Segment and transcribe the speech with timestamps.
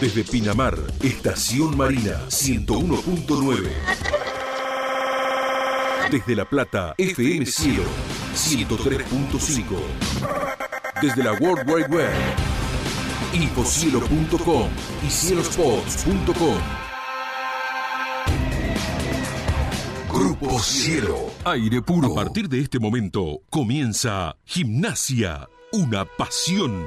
[0.00, 3.68] Desde Pinamar, Estación Marina 101.9.
[6.10, 7.84] Desde La Plata, FM Cielo
[8.34, 9.76] 103.5.
[11.02, 12.10] Desde la World Wide Web,
[13.34, 14.70] infocielo.com
[15.06, 16.56] y cielospots.com.
[20.10, 21.30] Grupo Cielo.
[21.44, 22.12] Aire puro.
[22.12, 26.86] A partir de este momento comienza Gimnasia, una pasión.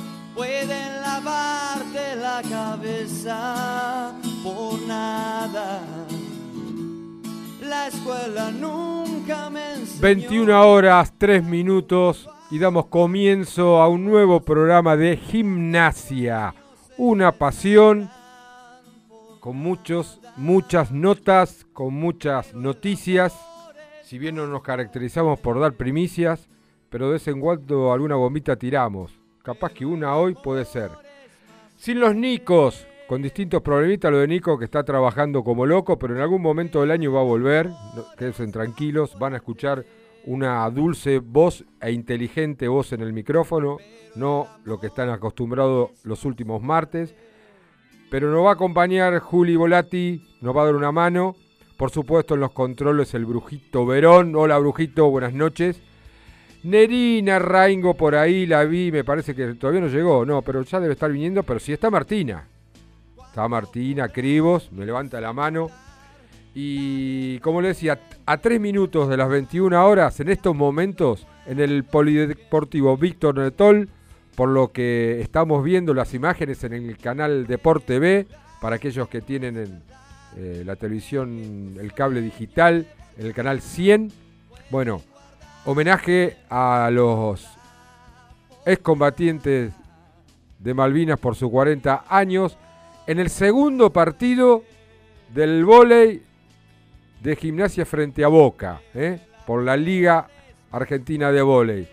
[0.41, 4.11] pueden lavarte la cabeza
[4.43, 5.83] por nada.
[7.61, 10.01] La escuela nunca me enseñó.
[10.01, 16.55] 21 horas, 3 minutos y damos comienzo a un nuevo programa de gimnasia.
[16.97, 18.09] Una pasión
[19.41, 23.39] con muchos, muchas notas, con muchas noticias.
[24.01, 26.49] Si bien no nos caracterizamos por dar primicias,
[26.89, 29.20] pero de vez en cuando alguna bombita tiramos.
[29.43, 30.91] Capaz que una hoy puede ser.
[31.75, 36.15] Sin los Nicos, con distintos problemitas, lo de Nico que está trabajando como loco, pero
[36.15, 37.67] en algún momento del año va a volver.
[37.67, 39.83] No, tranquilos, van a escuchar
[40.25, 43.77] una dulce voz e inteligente voz en el micrófono,
[44.15, 47.15] no lo que están acostumbrados los últimos martes.
[48.11, 51.35] Pero nos va a acompañar Juli Volati, nos va a dar una mano.
[51.77, 54.35] Por supuesto, en los controles el Brujito Verón.
[54.35, 55.81] Hola, Brujito, buenas noches.
[56.63, 60.79] Nerina Raingo por ahí la vi, me parece que todavía no llegó, no, pero ya
[60.79, 62.47] debe estar viniendo, pero sí está Martina.
[63.27, 65.69] Está Martina Cribos, me levanta la mano.
[66.53, 71.59] Y como le decía, a tres minutos de las 21 horas, en estos momentos, en
[71.59, 73.89] el Polideportivo Víctor Netol,
[74.35, 78.27] por lo que estamos viendo las imágenes en el canal Deport TV,
[78.59, 79.83] para aquellos que tienen en,
[80.37, 82.85] eh, la televisión, el cable digital,
[83.17, 84.11] en el canal 100.
[84.69, 85.01] Bueno,
[85.65, 87.47] homenaje a los
[88.65, 89.73] excombatientes
[90.59, 92.57] de Malvinas por sus 40 años
[93.07, 94.63] en el segundo partido
[95.33, 96.23] del vóley
[97.21, 99.19] de gimnasia frente a Boca, ¿eh?
[99.45, 100.27] por la Liga
[100.71, 101.87] Argentina de Vóley.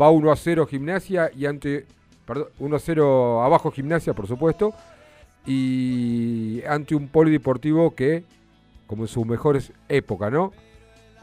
[0.00, 1.86] Va 1 a 0 gimnasia y ante.
[2.26, 4.72] Perdón, 1 a 0 abajo gimnasia, por supuesto.
[5.46, 8.24] Y ante un polideportivo que,
[8.86, 10.52] como en sus mejores épocas, ¿no?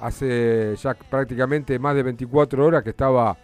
[0.01, 3.37] Hace ya prácticamente más de 24 horas que estaba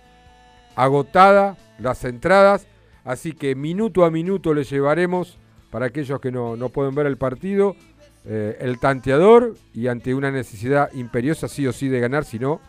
[0.76, 2.68] agotada las entradas.
[3.06, 5.38] Así que minuto a minuto le llevaremos,
[5.72, 7.76] para aquellos que no, no pueden ver el partido,
[8.26, 12.60] eh, el tanteador y ante una necesidad imperiosa sí o sí de ganar, si no,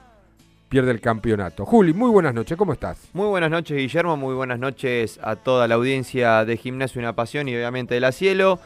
[0.68, 1.66] pierde el campeonato.
[1.66, 3.08] Juli, muy buenas noches, ¿cómo estás?
[3.12, 7.48] Muy buenas noches, Guillermo, muy buenas noches a toda la audiencia de Gimnasio Una Pasión
[7.48, 8.60] y obviamente de la Cielo.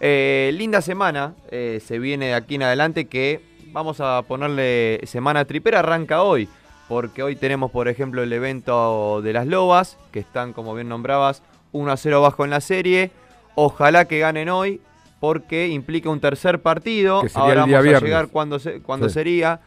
[0.00, 3.40] Eh, linda semana eh, se viene de aquí en adelante que
[3.74, 6.48] vamos a ponerle semana tripera, arranca hoy,
[6.88, 11.42] porque hoy tenemos por ejemplo el evento de las Lobas, que están como bien nombrabas
[11.72, 13.10] 1 a 0 bajo en la serie.
[13.56, 14.80] Ojalá que ganen hoy,
[15.20, 17.20] porque implica un tercer partido.
[17.22, 19.14] Que sería Ahora el día vamos a llegar cuando, se, cuando Sí.
[19.14, 19.60] sería.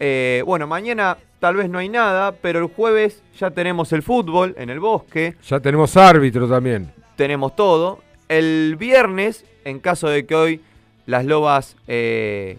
[0.00, 4.54] Eh, bueno, mañana tal vez no hay nada, pero el jueves ya tenemos el fútbol
[4.56, 6.92] en el bosque, Ya tenemos árbitro también.
[7.16, 7.98] tenemos todo.
[8.28, 10.60] El viernes, en caso de que hoy
[11.06, 12.58] las lobas, eh,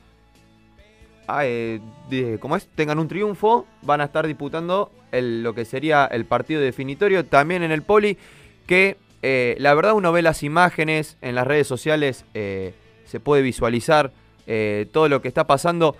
[1.27, 1.79] ah, eh,
[2.09, 2.67] de- ¿cómo es?
[2.75, 7.63] tengan un triunfo, van a estar disputando el- lo que sería el partido definitorio también
[7.63, 8.17] en el Poli,
[8.65, 12.73] que eh, la verdad uno ve las imágenes en las redes sociales, eh,
[13.05, 14.11] se puede visualizar
[14.93, 15.97] todo lo que está pasando.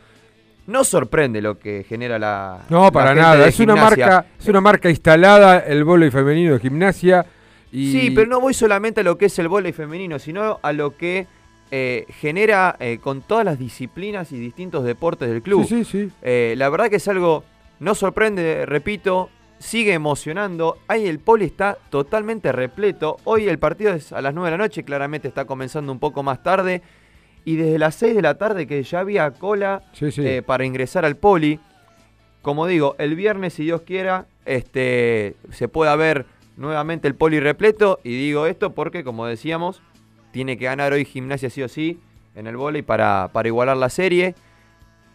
[0.67, 2.65] No sorprende lo que genera la.
[2.69, 3.45] No, para nada.
[3.47, 7.25] Es una, marca, es una marca instalada, el vóley femenino de gimnasia.
[7.73, 10.71] Y Sí, pero no voy solamente a lo que es el vóley femenino, sino a
[10.73, 11.27] lo que
[11.69, 15.65] eh, genera eh, con todas las disciplinas y distintos deportes del club.
[15.67, 16.11] Sí, sí, sí.
[16.21, 17.43] Eh, la verdad que es algo,
[17.79, 19.29] no sorprende, repito,
[19.59, 20.77] sigue emocionando.
[20.87, 23.17] Ahí el poli está totalmente repleto.
[23.25, 26.23] Hoy el partido es a las 9 de la noche, claramente está comenzando un poco
[26.23, 26.81] más tarde.
[27.43, 29.83] Y desde las 6 de la tarde que ya había cola
[30.45, 31.59] para ingresar al poli.
[32.41, 36.25] Como digo, el viernes, si Dios quiera, este, se pueda ver
[36.55, 37.99] nuevamente el poli repleto.
[38.03, 39.81] Y digo esto porque, como decíamos,
[40.37, 41.97] tiene que ganar hoy gimnasia sí o sí
[42.35, 44.35] en el vóley para, para igualar la serie.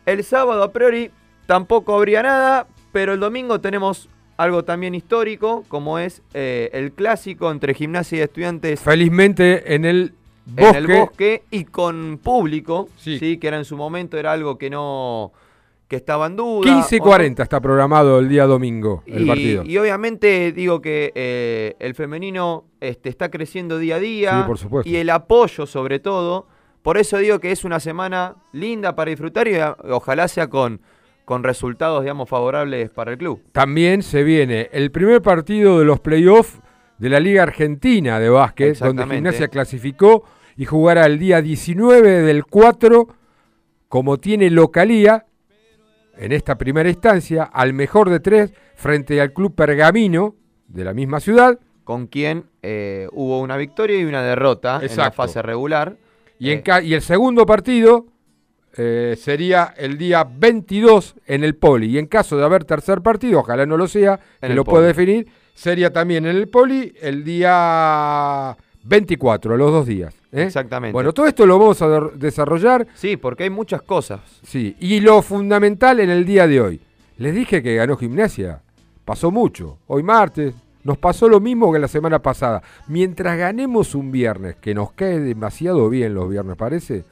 [0.04, 1.12] El sábado, a priori,
[1.46, 7.52] tampoco habría nada, pero el domingo tenemos algo también histórico, como es eh, el clásico
[7.52, 10.12] entre gimnasia y estudiantes Felizmente en el
[10.48, 10.78] en bosque.
[10.78, 13.20] el bosque y con público, Sí.
[13.20, 13.36] sí.
[13.38, 15.30] que era en su momento era algo que no
[15.92, 16.62] que estaba en duda.
[16.72, 19.62] 15 y o no- 40 está programado el día domingo el y, partido.
[19.62, 24.56] y obviamente digo que eh, el femenino este, está creciendo día a día Sí, por
[24.56, 24.88] supuesto.
[24.88, 26.46] y el apoyo sobre todo.
[26.80, 30.80] Por eso digo que es una semana linda para disfrutar y a- ojalá sea con,
[31.26, 33.42] con resultados, digamos, favorables para el club.
[33.52, 36.58] También se viene el primer partido de los playoffs
[36.96, 39.04] de la Liga Argentina de Básquet, donde.
[39.06, 40.24] Gimnasia clasificó
[40.56, 43.08] y jugará el día 19 del 4,
[43.88, 45.26] como tiene localía,
[46.16, 50.34] en esta primera instancia, al mejor de tres, frente al Club Pergamino
[50.68, 51.58] de la misma ciudad.
[51.84, 55.96] Con quien eh, hubo una victoria y una derrota en la fase regular.
[56.38, 58.06] Y, en Eh, y el segundo partido
[58.76, 61.88] eh, sería el día 22 en el Poli.
[61.88, 64.86] Y en caso de haber tercer partido, ojalá no lo sea, que el lo pueda
[64.86, 70.21] definir, sería también en el Poli el día 24, los dos días.
[70.32, 70.42] ¿Eh?
[70.44, 70.92] Exactamente.
[70.92, 74.20] Bueno, todo esto lo vamos a desarrollar, Sí, porque hay muchas cosas.
[74.42, 74.74] sí.
[74.80, 76.80] Y lo fundamental en el día de hoy.
[77.18, 78.62] Les dije que ganó gimnasia.
[79.04, 79.78] Pasó mucho.
[79.86, 80.54] Hoy martes.
[80.84, 82.62] Nos pasó lo mismo que la semana pasada.
[82.88, 87.04] Mientras ganemos un viernes, que nos cae demasiado bien los viernes, parece,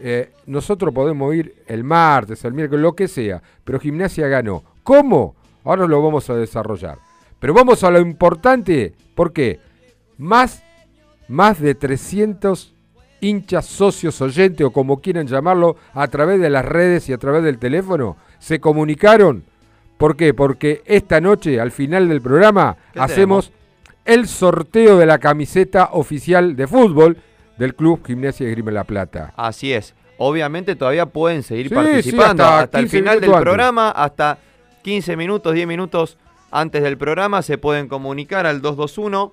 [0.00, 3.40] eh, nosotros podemos ir el martes, el miércoles, lo que sea.
[3.64, 4.62] Pero gimnasia ganó.
[4.82, 5.36] ¿Cómo?
[5.64, 6.98] Ahora lo vamos a desarrollar.
[7.38, 8.92] Pero vamos a lo importante.
[9.14, 9.60] ¿Por qué?
[10.18, 10.62] Más,
[11.28, 12.74] más de 300
[13.20, 17.42] hinchas, socios, oyentes o como quieran llamarlo, a través de las redes y a través
[17.42, 19.44] del teléfono, se comunicaron.
[19.96, 20.34] ¿Por qué?
[20.34, 23.52] Porque esta noche, al final del programa, ¿Qué hacemos
[24.04, 27.16] el sorteo de la camiseta oficial de fútbol
[27.56, 29.32] del Club Gimnasia de Grima La Plata.
[29.36, 29.94] Así es.
[30.18, 33.42] Obviamente todavía pueden seguir Sí, participando sí, hasta hasta, el 15 final del antes.
[33.42, 34.38] programa, hasta
[34.82, 36.18] 15 minutos, 10 minutos
[36.50, 39.32] antes del programa se pueden comunicar al 221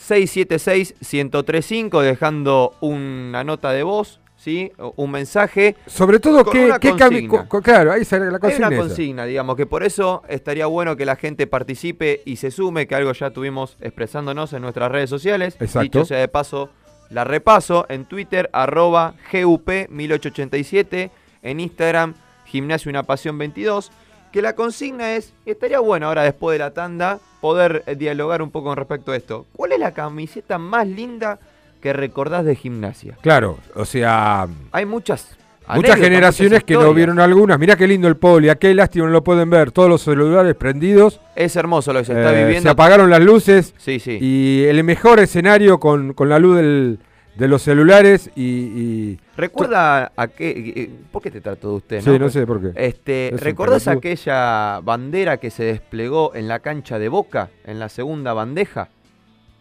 [0.00, 4.72] 676 1035 dejando una nota de voz, ¿sí?
[4.96, 5.76] Un mensaje.
[5.86, 7.46] Sobre todo, Con ¿qué, una qué consigna.
[7.48, 8.66] co- claro, ahí sale la Hay consigna.
[8.68, 8.86] una esa.
[8.86, 12.94] consigna, digamos, que por eso estaría bueno que la gente participe y se sume, que
[12.94, 15.56] algo ya tuvimos expresándonos en nuestras redes sociales.
[15.60, 15.82] Exacto.
[15.82, 16.70] Dicho sea de paso,
[17.10, 21.10] la repaso en Twitter, arroba GUP1887,
[21.42, 22.14] en Instagram,
[22.46, 23.92] Gimnasio Una Pasión 22.
[24.32, 28.50] Que la consigna es, estaría bueno ahora después de la tanda, poder eh, dialogar un
[28.50, 29.46] poco con respecto a esto.
[29.56, 31.38] ¿Cuál es la camiseta más linda
[31.82, 33.16] que recordás de gimnasia?
[33.22, 35.36] Claro, o sea, Hay muchas.
[35.72, 37.56] Muchas generaciones que no vieron algunas.
[37.58, 39.70] Mirá qué lindo el poli, a qué lástima no lo pueden ver.
[39.70, 41.20] Todos los celulares prendidos.
[41.36, 42.62] Es hermoso lo que se está eh, viviendo.
[42.62, 44.18] se apagaron las luces Sí, sí.
[44.20, 46.98] y el mejor escenario con, con la luz del-
[47.36, 48.42] de los celulares y...
[48.42, 50.50] y- ¿Recuerda a qué?
[50.76, 52.00] eh, ¿Por qué te trato de usted?
[52.02, 52.72] Sí, no sé por qué.
[52.74, 53.98] Este, Es un ¿Recordás pelotudo.
[53.98, 58.88] aquella bandera que se desplegó en la cancha de Boca, en la segunda bandeja?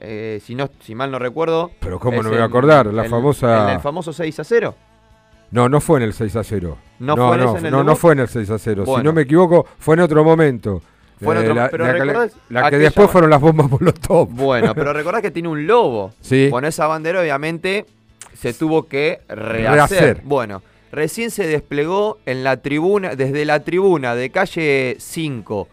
[0.01, 1.71] Eh, si, no, si mal no recuerdo.
[1.79, 3.63] Pero cómo no me voy a acordar, la en- famosa...
[3.69, 4.75] En el famoso 6 a 0.
[5.51, 6.77] No, no fue en el 6 a 0.
[6.99, 8.83] ¿No no, fue en no, en el no, no fue en el 6 a 0.
[8.85, 10.81] Si no me equivoco, fue en otro momento.
[11.21, 13.41] Fue en Eh, otro- la, pero la que- ¿recordás la que aquella después fueron las
[13.41, 14.27] bombas Molotov.
[14.31, 16.13] Bueno, pero recordás que tiene un lobo.
[16.21, 16.47] Sí.
[16.49, 17.85] Con esa bandera, obviamente,
[18.37, 19.71] se tuvo que rehacer.
[19.73, 20.21] Rehacer.
[20.23, 20.61] Bueno,
[20.91, 25.67] recién se desplegó en la tribuna, desde la tribuna de calle 5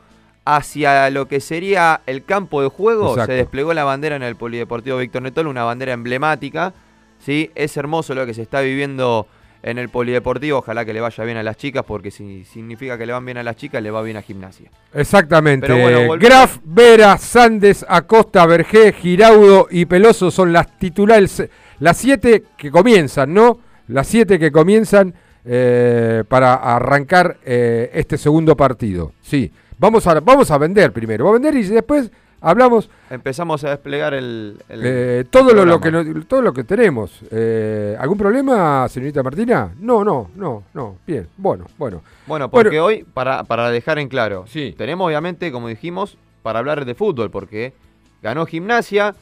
[0.44, 3.32] hacia lo que sería el campo de juego, Exacto.
[3.32, 6.72] se desplegó la bandera en el Polideportivo Víctor Netol, una bandera emblemática.
[7.18, 7.50] ¿sí?
[7.54, 9.26] Es hermoso lo que se está viviendo
[9.66, 10.58] en el Polideportivo.
[10.58, 13.36] Ojalá que le vaya bien a las chicas, porque si significa que le van bien
[13.36, 14.70] a las chicas, le va bien a gimnasia.
[14.94, 15.72] Exactamente.
[15.72, 21.48] Bueno, Graf, Vera, Sandes, Acosta, Vergé, Giraudo y Peloso son las titulares,
[21.80, 23.58] las siete que comienzan, ¿no?
[23.88, 29.12] Las siete que comienzan eh, para arrancar eh, este segundo partido.
[29.20, 31.24] Sí, vamos a, vamos a vender primero.
[31.24, 35.80] Vamos a vender y después hablamos Empezamos a desplegar el, el eh, todo, lo, lo
[35.80, 35.90] que,
[36.26, 37.20] todo lo que tenemos.
[37.30, 39.72] Eh, ¿Algún problema, señorita Martina?
[39.78, 40.96] No, no, no, no.
[41.06, 42.02] Bien, bueno, bueno.
[42.26, 42.84] Bueno, porque Bueno.
[42.84, 44.74] hoy, para, para dejar en claro, Sí.
[44.76, 47.74] tenemos obviamente, como dijimos, para hablar de fútbol, porque
[48.22, 49.14] ganó gimnasia,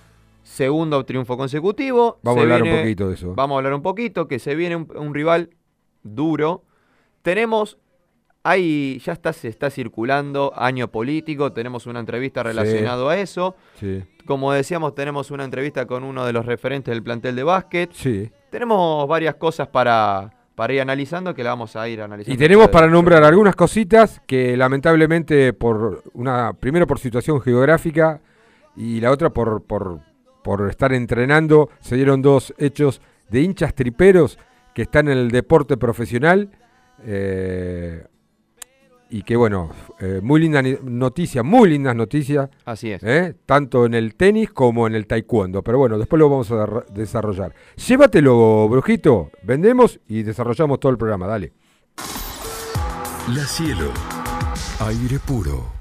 [0.43, 2.19] segundo triunfo consecutivo.
[2.23, 3.35] Vamos a hablar un poquito de eso.
[3.35, 5.51] Vamos a hablar un poquito, que se viene un, un rival
[6.03, 6.63] duro.
[7.23, 7.77] Tenemos,
[8.45, 13.57] ahí ya está, se está circulando año político, tenemos una entrevista relacionada a eso.
[13.81, 17.91] Sí, Como decíamos, tenemos una entrevista con uno de los referentes del plantel de básquet.
[17.93, 18.31] sí.
[18.51, 22.33] Tenemos varias cosas para, para ir analizando que la vamos a ir analizando.
[22.33, 28.21] Y tenemos para nombrar algunas cositas que lamentablemente por una primero por situación geográfica
[28.77, 29.99] y la otra por, por,
[30.45, 34.39] por estar entrenando se dieron dos hechos de hinchas triperos
[34.73, 36.51] que están en el deporte profesional
[37.05, 38.05] eh,
[39.11, 39.71] y que bueno,
[40.01, 43.03] eh, muy linda noticia, muy lindas noticias, Así es.
[43.03, 43.35] ¿eh?
[43.47, 45.63] tanto en el tenis como en el taekwondo.
[45.63, 47.55] Pero bueno, después lo vamos a desarrollar.
[47.77, 51.53] Llévatelo, brujito, vendemos y desarrollamos todo el programa, dale.
[53.29, 53.91] La Cielo.
[54.81, 55.74] Aire puro.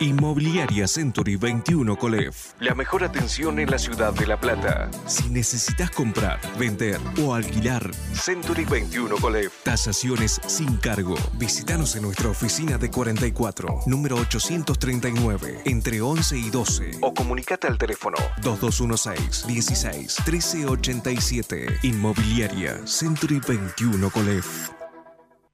[0.00, 2.52] Inmobiliaria Century 21 Colef.
[2.60, 4.88] La mejor atención en la ciudad de La Plata.
[5.06, 9.52] Si necesitas comprar, vender o alquilar, Century 21 Colef.
[9.64, 11.16] Tasaciones sin cargo.
[11.34, 16.90] Visítanos en nuestra oficina de 44, número 839, entre 11 y 12.
[17.00, 21.78] O comunicate al teléfono 2216 16 1387.
[21.82, 24.77] Inmobiliaria Century 21 Colef.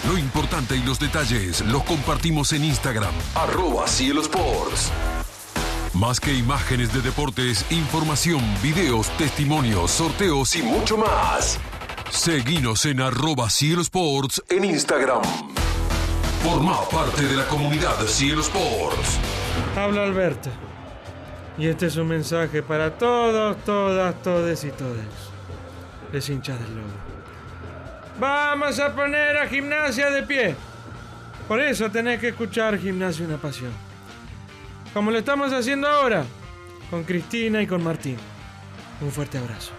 [0.06, 4.92] Lo importante y los detalles los compartimos en Instagram, arroba Cielo Sports.
[5.92, 11.58] Más que imágenes de deportes, información, videos, testimonios, sorteos y mucho más.
[12.10, 15.22] Seguinos en arroba Cielo Sports en Instagram.
[16.44, 19.18] Forma parte de la comunidad Cielo Sports.
[19.76, 20.50] Habla Alberto.
[21.58, 25.06] Y este es un mensaje para todos, todas, todes y todes.
[26.12, 27.07] Les hinchas del lobo.
[28.18, 30.56] Vamos a poner a gimnasia de pie.
[31.46, 33.70] Por eso tenés que escuchar Gimnasia Una Pasión.
[34.92, 36.24] Como lo estamos haciendo ahora,
[36.90, 38.16] con Cristina y con Martín.
[39.00, 39.72] Un fuerte abrazo.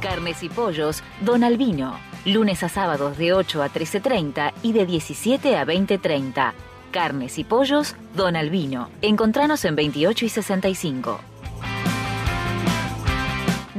[0.00, 1.98] Carnes y pollos, Don Albino.
[2.24, 6.52] Lunes a sábados de 8 a 13.30 y de 17 a 20.30.
[6.92, 8.90] Carnes y pollos, Don Albino.
[9.02, 11.20] Encontranos en 28 y 65.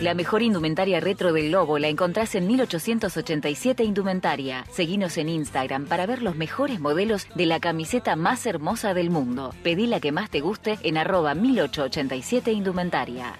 [0.00, 4.66] La mejor indumentaria retro del Lobo la encontrás en 1887 Indumentaria.
[4.70, 9.54] Seguinos en Instagram para ver los mejores modelos de la camiseta más hermosa del mundo.
[9.62, 13.32] Pedí la que más te guste en arroba 1887 Indumentaria.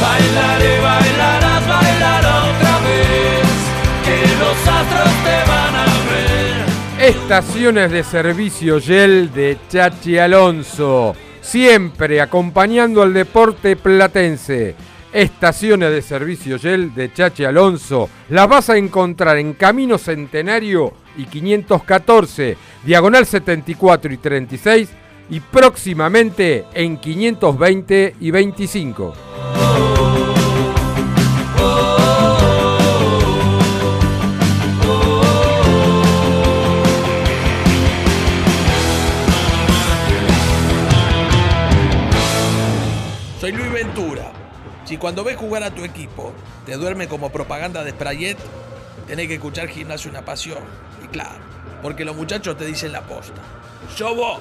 [0.00, 3.46] Bailaré, bailarás, bailar otra vez.
[4.04, 5.84] Que los astros te van a
[6.98, 7.10] ver.
[7.10, 11.14] Estaciones de servicio Yel de Chachi Alonso.
[11.46, 14.74] Siempre acompañando al deporte platense.
[15.12, 18.10] Estaciones de servicio Yel de Chachi Alonso.
[18.30, 24.88] Las vas a encontrar en Camino Centenario y 514, Diagonal 74 y 36
[25.30, 29.65] y próximamente en 520 y 25.
[44.96, 46.32] Si cuando ves jugar a tu equipo
[46.64, 48.38] te duerme como propaganda de Sprayet,
[49.06, 50.60] tenés que escuchar Gimnasio Una Pasión.
[51.04, 51.36] Y claro,
[51.82, 53.42] porque los muchachos te dicen la posta.
[53.94, 54.40] ¡Yo vos!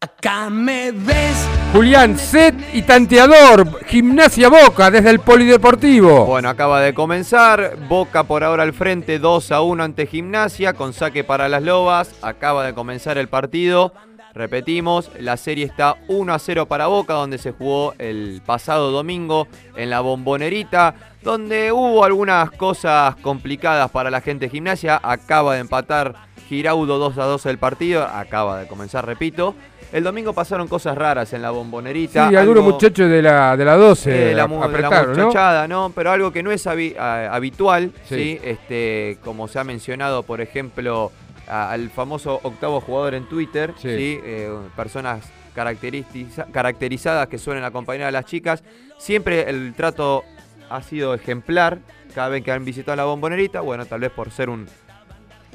[0.00, 6.24] Acá me ves Julián, set y tanteador, Gimnasia Boca desde el Polideportivo.
[6.24, 7.76] Bueno, acaba de comenzar.
[7.88, 12.14] Boca por ahora al frente, 2 a 1 ante Gimnasia, con saque para las Lobas.
[12.22, 13.92] Acaba de comenzar el partido.
[14.34, 19.46] Repetimos, la serie está 1 a 0 para Boca, donde se jugó el pasado domingo
[19.76, 24.98] en la Bombonerita, donde hubo algunas cosas complicadas para la gente de Gimnasia.
[25.02, 26.14] Acaba de empatar
[26.48, 29.54] Giraudo 2 a 2 el partido, acaba de comenzar, repito.
[29.92, 32.30] El domingo pasaron cosas raras en la bombonerita.
[32.30, 35.26] Sí, algunos muchachos de la, de la 12 eh, la, mu- de la apretaron, ¿no?
[35.26, 35.92] muchachada, ¿no?
[35.94, 38.14] Pero algo que no es habi- habitual, Sí.
[38.14, 38.40] sí.
[38.42, 41.12] Este, como se ha mencionado, por ejemplo,
[41.48, 43.88] a- al famoso octavo jugador en Twitter, Sí.
[43.96, 48.62] sí, Eh, personas caracteristiza- caracterizadas que suelen acompañar a las chicas.
[48.98, 50.24] Siempre el trato
[50.70, 51.78] ha sido ejemplar
[52.14, 53.60] cada vez que han visitado la bombonerita.
[53.60, 54.66] Bueno, tal vez por ser un,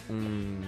[0.09, 0.59] un,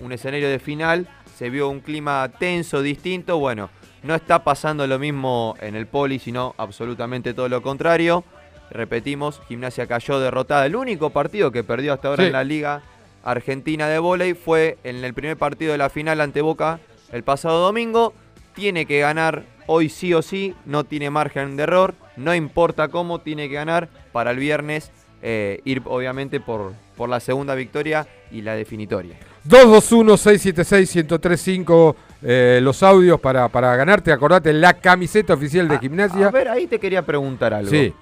[0.00, 3.38] un escenario de final, se vio un clima tenso, distinto.
[3.38, 3.70] Bueno,
[4.02, 8.24] no está pasando lo mismo en el poli, sino absolutamente todo lo contrario.
[8.70, 10.66] Repetimos, Gimnasia cayó derrotada.
[10.66, 12.26] El único partido que perdió hasta ahora Sí.
[12.26, 12.82] en la Liga
[13.22, 16.80] Argentina de Vóley fue en el primer partido de la final ante Boca
[17.12, 18.12] el pasado domingo.
[18.54, 23.20] Tiene que ganar hoy sí o sí, no tiene margen de error, no importa cómo,
[23.20, 24.90] tiene que ganar para el viernes
[25.22, 29.16] eh, ir obviamente por, por la segunda victoria y la definitoria.
[29.48, 34.12] 221-676-1035 eh, los audios para, para ganarte.
[34.12, 36.28] Acordate, la camiseta oficial de gimnasia.
[36.28, 37.70] A ver, ahí te quería preguntar algo.
[37.70, 37.92] Sí.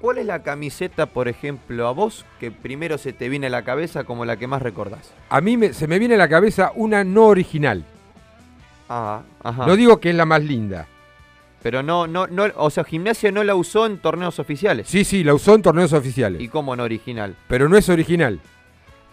[0.00, 3.62] ¿Cuál es la camiseta, por ejemplo, a vos que primero se te viene a la
[3.64, 5.12] cabeza como la que más recordás?
[5.28, 7.84] A mí me- se me viene a la cabeza una no original.
[8.88, 9.66] Ah, ajá.
[9.66, 10.86] No digo que es la más linda.
[11.62, 14.86] Pero no, no, no, o sea, Gimnasia no la usó en torneos oficiales.
[14.88, 16.40] Sí, sí, la usó en torneos oficiales.
[16.40, 17.34] ¿Y cómo no original?
[17.48, 18.40] Pero no es original.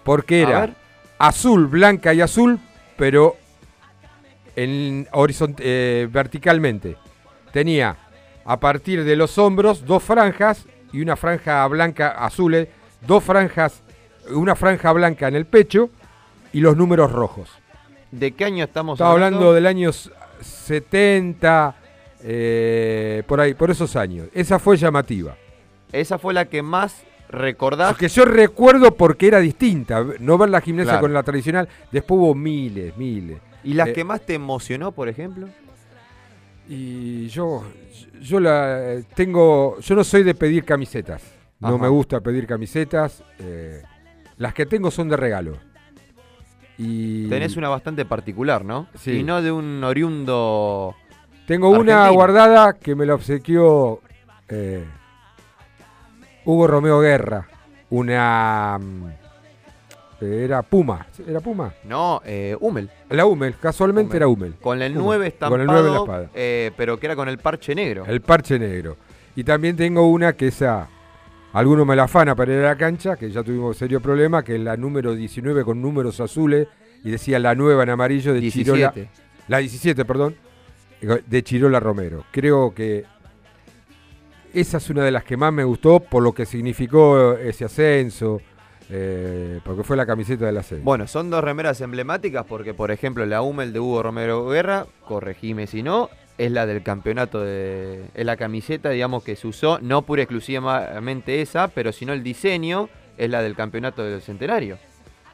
[0.03, 0.73] Porque A era ver.
[1.17, 2.59] azul, blanca y azul,
[2.95, 3.35] pero
[4.55, 5.07] en
[5.57, 6.95] eh, verticalmente.
[7.51, 7.97] Tenía
[8.45, 12.67] a partir de los hombros dos franjas y una franja blanca azul,
[13.05, 13.81] dos franjas,
[14.31, 15.89] una franja blanca en el pecho
[16.53, 17.49] y los números rojos.
[18.11, 21.75] ¿De qué año estamos Estaba hablando del año s- 70,
[22.24, 24.27] eh, por ahí, por esos años.
[24.33, 25.35] Esa fue llamativa.
[25.91, 27.98] Esa fue la que más recordás.
[27.98, 30.01] Que yo recuerdo porque era distinta.
[30.20, 31.01] No ver la gimnasia Claro.
[31.01, 31.67] con la tradicional.
[31.91, 33.39] Después hubo miles, miles.
[33.65, 35.48] ¿Y las Eh, que más te emocionó, por ejemplo?
[36.67, 37.63] Y yo,
[38.21, 39.79] yo la tengo.
[39.79, 41.21] Yo no soy de pedir camisetas.
[41.59, 43.23] No me gusta pedir camisetas.
[43.39, 43.81] eh,
[44.37, 45.57] las que tengo son de regalo.
[46.77, 48.87] Y Tenés una bastante particular, ¿no?
[48.95, 49.19] Sí.
[49.19, 50.93] Y no de un oriundo.
[51.47, 54.01] Tengo una guardada que me la obsequió
[54.49, 54.83] eh,
[56.43, 57.47] Hugo Romeo Guerra.
[57.89, 58.77] Una.
[60.44, 61.05] Era Puma.
[61.27, 61.74] ¿Era Puma?
[61.83, 62.90] No, eh, Hummel.
[63.09, 64.18] La Hummel, casualmente Hummel.
[64.18, 64.55] era Hummel.
[64.61, 66.29] Con el Hummel, 9 estampado, Con el 9 en la espada.
[66.33, 68.03] eh, pero que era con el parche negro.
[68.05, 68.98] El parche negro.
[69.35, 70.88] Y también tengo una que esa.
[71.53, 74.55] Algunos me la afana para ir a la cancha, que ya tuvimos serio problema, que
[74.55, 76.68] es la número 19 con números azules
[77.03, 78.92] y decía la nueva en amarillo de Chirola.
[78.94, 79.09] 17.
[79.48, 80.35] La 17, perdón.
[81.27, 82.25] De Chirola Romero.
[82.31, 83.05] Creo que
[84.53, 88.42] esa es una de las que más me gustó por lo que significó ese ascenso,
[88.89, 90.83] eh, porque fue la camiseta del ascenso.
[90.83, 95.67] Bueno, son dos remeras emblemáticas porque, por ejemplo, la Hummel de Hugo Romero Guerra, corregime
[95.67, 98.05] si no, es la del campeonato de.
[98.13, 102.24] Es la camiseta, digamos, que se usó, no pura y exclusivamente esa, pero sino el
[102.24, 104.77] diseño es la del campeonato del centenario.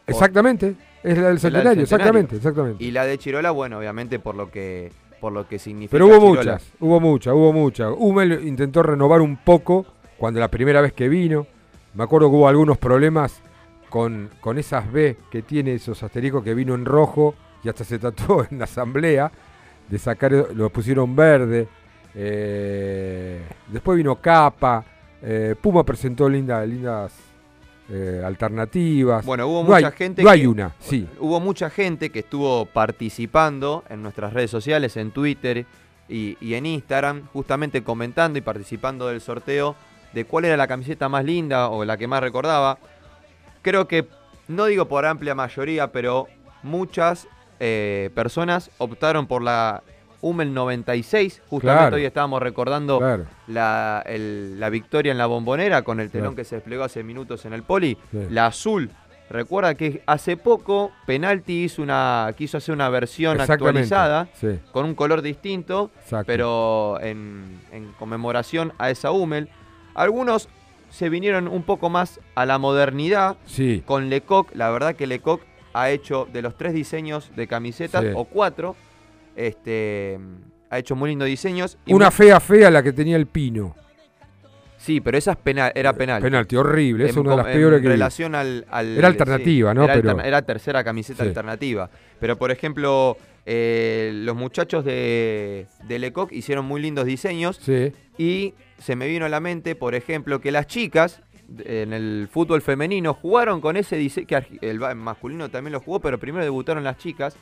[0.07, 2.83] exactamente, es la del Es la del centenario, exactamente, exactamente.
[2.83, 5.91] Y la de Chirola, bueno, obviamente por lo que por lo que significa.
[5.91, 6.53] Pero hubo Chirola.
[6.53, 7.93] muchas, hubo muchas, hubo muchas.
[7.97, 9.85] Hummel intentó renovar un poco
[10.17, 11.47] cuando la primera vez que vino.
[11.93, 13.41] Me acuerdo que hubo algunos problemas
[13.89, 17.99] con, con esas B que tiene esos asteriscos que vino en rojo y hasta se
[17.99, 19.31] trató en la asamblea
[19.89, 21.67] de sacar, lo pusieron verde.
[22.15, 24.83] Eh, después vino Capa.
[25.21, 27.13] eh, Puma presentó linda- lindas
[27.89, 29.25] eh, alternativas.
[29.25, 31.07] Bueno, hubo No mucha hay- gente No que- hay una, sí.
[31.19, 35.65] Hubo mucha gente que estuvo participando en nuestras redes sociales, en Twitter
[36.07, 39.75] y, y en Instagram, justamente comentando y participando del sorteo
[40.13, 42.77] de cuál era la camiseta más linda o la que más recordaba.
[43.61, 44.07] Creo que,
[44.47, 46.27] no digo por amplia mayoría, pero
[46.63, 47.27] muchas
[47.59, 49.83] eh, personas optaron por la
[50.21, 51.41] Hummel 96.
[51.47, 51.95] Justamente Claro.
[51.95, 53.25] hoy estábamos recordando Claro.
[53.47, 56.35] la, el- la victoria en la bombonera con el telón Claro.
[56.37, 57.97] que se desplegó hace minutos en el poli.
[58.11, 58.17] Sí.
[58.29, 58.89] La azul.
[59.29, 64.59] Recuerda que hace poco Penalti hizo una, quiso hacer una versión actualizada sí.
[64.73, 66.25] con un color distinto, Exacto.
[66.27, 69.47] pero en, en conmemoración a esa Hummel.
[69.93, 70.49] Algunos
[70.89, 73.81] se vinieron un poco más a la modernidad Sí.
[73.85, 74.53] con Lecoq.
[74.55, 75.41] La verdad que Lecoq
[75.73, 78.09] ha hecho de los tres diseños de camisetas, Sí.
[78.13, 78.75] o cuatro,
[79.35, 80.19] este,
[80.69, 81.77] ha hecho muy lindos diseños.
[81.85, 83.75] y Una fea fea la que tenía el Pino.
[84.77, 86.21] Sí, pero esa es penal, era penal.
[86.23, 87.05] Penalti, horrible.
[87.05, 87.93] Es En una de las com- en peores que vi.
[87.93, 89.83] relación al, al- Era alternativa, ¿no?
[89.83, 91.29] Era, Pero- era tercera camiseta Sí.
[91.29, 91.89] alternativa.
[92.19, 97.57] Pero, por ejemplo, eh, los muchachos de, de Lecoq hicieron muy lindos diseños.
[97.61, 97.91] Sí.
[98.17, 101.21] Y se me vino a la mente, por ejemplo, que las chicas
[101.65, 106.17] en el fútbol femenino jugaron con ese diseño, que el masculino también lo jugó, pero
[106.17, 107.35] primero debutaron las chicas,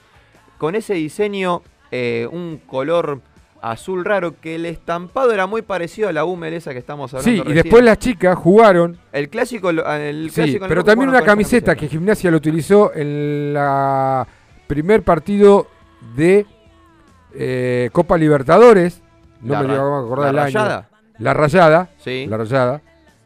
[0.58, 3.22] con ese diseño, eh, un color
[3.62, 7.44] azul raro, que el estampado era muy parecido a la húmeda esa que estamos hablando.
[7.44, 8.98] Sí, y después las chicas jugaron.
[9.12, 9.72] El clásico...
[9.72, 14.26] lo- El Sí, clásico en pero también una camiseta que Gimnasia lo utilizó en la
[14.66, 15.68] primer partido
[16.16, 16.46] de
[17.34, 19.02] eh, Copa Libertadores.
[19.42, 20.86] No La me llego a acordar la el año.
[21.20, 21.90] La rayada.
[21.98, 22.26] Sí.
[22.28, 22.82] La rayada.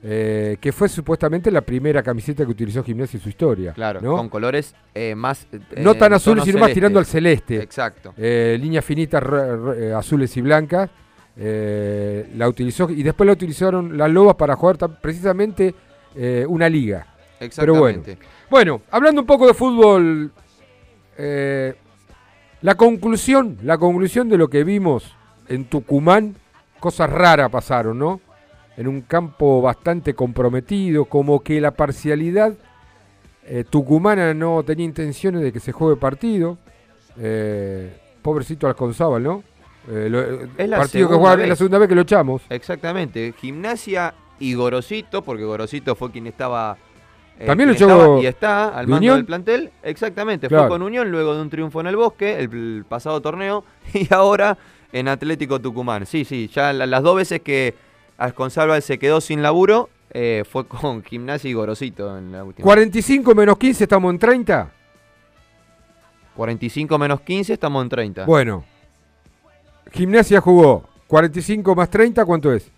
[0.05, 3.71] eh, que fue supuestamente la primera camiseta que utilizó Gimnasia en su historia.
[3.71, 4.17] Claro, ¿no?
[4.17, 5.47] con colores eh, más...
[5.51, 7.61] eh, no tan azules, sino más tirando al celeste.
[7.61, 8.13] Exacto.
[8.17, 9.23] Líneas finitas
[9.95, 10.89] azules y blancas.
[11.37, 15.73] la utilizó y después la utilizaron las lobas para jugar precisamente
[16.47, 17.07] una liga.
[17.55, 17.99] Pero bueno.
[17.99, 18.17] Exactamente.
[18.49, 20.31] Bueno, hablando un poco de fútbol,
[22.63, 25.15] la conclusión, la conclusión de lo que vimos
[25.47, 26.35] en Tucumán,
[26.79, 28.19] cosas raras pasaron, ¿no?
[28.75, 32.53] En un campo bastante comprometido, como que la parcialidad
[33.45, 36.57] eh, tucumana no tenía intenciones de que se juegue partido.
[37.19, 39.43] Eh, pobrecito Alconzábal, ¿no?
[39.91, 40.21] Eh, lo-
[40.57, 42.41] Es la partido que juega- es la segunda vez que lo echamos.
[42.49, 43.33] Exactamente.
[43.37, 46.77] Gimnasia y Gorosito, porque Gorosito fue quien estaba.
[47.43, 49.15] Eh, También lo estaba y está al mando Unión.
[49.17, 49.71] del plantel.
[49.83, 50.47] Exactamente.
[50.47, 50.63] Claro.
[50.63, 54.11] Fue con Unión luego de un triunfo en el bosque, el, el pasado torneo, y
[54.13, 54.57] ahora
[54.91, 56.05] en Atlético Tucumán.
[56.05, 57.75] Sí, sí, ya la- las dos veces que
[58.17, 62.63] Alconzábal se quedó sin laburo eh, fue con Gimnasia y Gorosito en la última.
[62.63, 64.71] 45 menos 15, estamos en 30.
[66.35, 68.25] 45 menos 15, estamos en 30.
[68.25, 68.63] Bueno,
[69.91, 72.71] Gimnasia jugó 45 más 30, ¿cuánto es?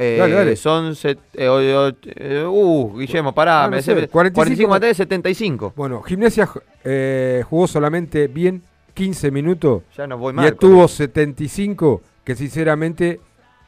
[0.00, 0.56] Eh, dale, dale.
[0.56, 0.94] Son.
[0.94, 3.64] set- eh, eh, uh, Guillermo, pará.
[3.64, 5.72] Ah, no me sé, sé- 45 45 más 3, 75.
[5.74, 6.48] Bueno, Gimnasia
[6.84, 8.62] eh, jugó solamente bien
[8.94, 10.44] 15 minutos Ya no voy y mal.
[10.46, 13.20] con estuvo 75 que sinceramente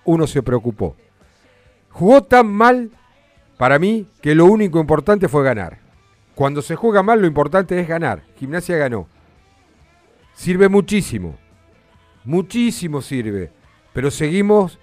[0.05, 0.97] uno se preocupó.
[1.91, 2.91] Jugó tan mal
[3.57, 5.79] para mí que lo único importante fue ganar.
[6.37, 8.23] Cuando se juega mal lo importante es ganar.
[8.39, 9.09] Gimnasia ganó.
[10.35, 11.37] Sirve muchísimo.
[12.25, 13.51] Muchísimo sirve.
[13.93, 14.79] Pero seguimos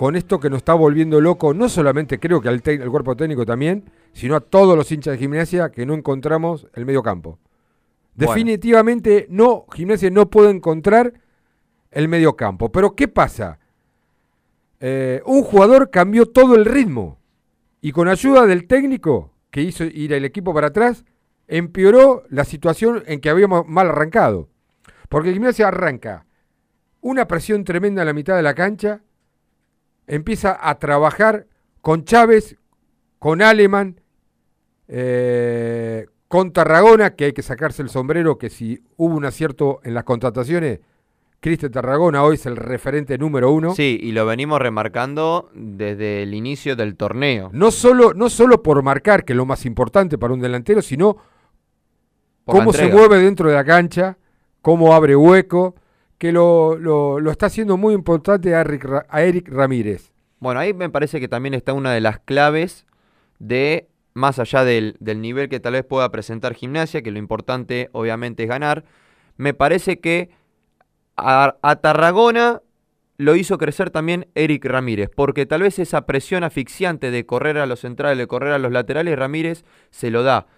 [0.00, 3.84] con esto que nos está volviendo loco, no solamente creo que al, cuerpo técnico también,
[4.14, 7.38] sino a todos los hinchas de gimnasia que no encontramos el medio campo.
[8.14, 8.32] Bueno.
[8.32, 11.12] Definitivamente no, gimnasia no puede encontrar
[11.90, 12.72] el medio campo.
[12.72, 13.58] Pero ¿qué pasa?
[14.80, 17.18] Eh, un jugador cambió todo el ritmo
[17.82, 21.04] y con ayuda del técnico que hizo ir el equipo para atrás,
[21.46, 24.48] empeoró la situación en que habíamos mal arrancado.
[25.10, 26.24] Porque Gimnasia arranca
[27.02, 29.02] una presión tremenda en la mitad de la cancha,
[30.06, 31.46] empieza a trabajar
[31.80, 32.56] con Chávez,
[33.18, 34.00] con Aleman,
[34.88, 39.94] eh, con Tarragona, que hay que sacarse el sombrero, que si hubo un acierto en
[39.94, 40.80] las contrataciones,
[41.40, 43.74] Cristian Tarragona hoy es el referente número uno.
[43.74, 47.50] Sí, y lo venimos remarcando desde el inicio del torneo.
[47.52, 51.16] No solo, no solo por marcar, que es lo más importante para un delantero, sino
[52.44, 54.18] Por cómo se mueve dentro de la cancha,
[54.60, 55.74] cómo abre hueco,
[56.20, 60.12] que lo, lo- lo está haciendo muy importante a Eric, a Eric Ramírez.
[60.38, 62.84] Bueno, ahí me parece que también está una de las claves
[63.38, 67.88] de, más allá del, del nivel que tal vez pueda presentar gimnasia, que lo importante
[67.92, 68.84] obviamente es ganar,
[69.38, 70.28] me parece que
[71.16, 72.60] a, a Tarragona
[73.16, 77.64] lo hizo crecer también Eric Ramírez, porque tal vez esa presión asfixiante de correr a
[77.64, 80.48] los centrales, de correr a los laterales, Ramírez se lo da.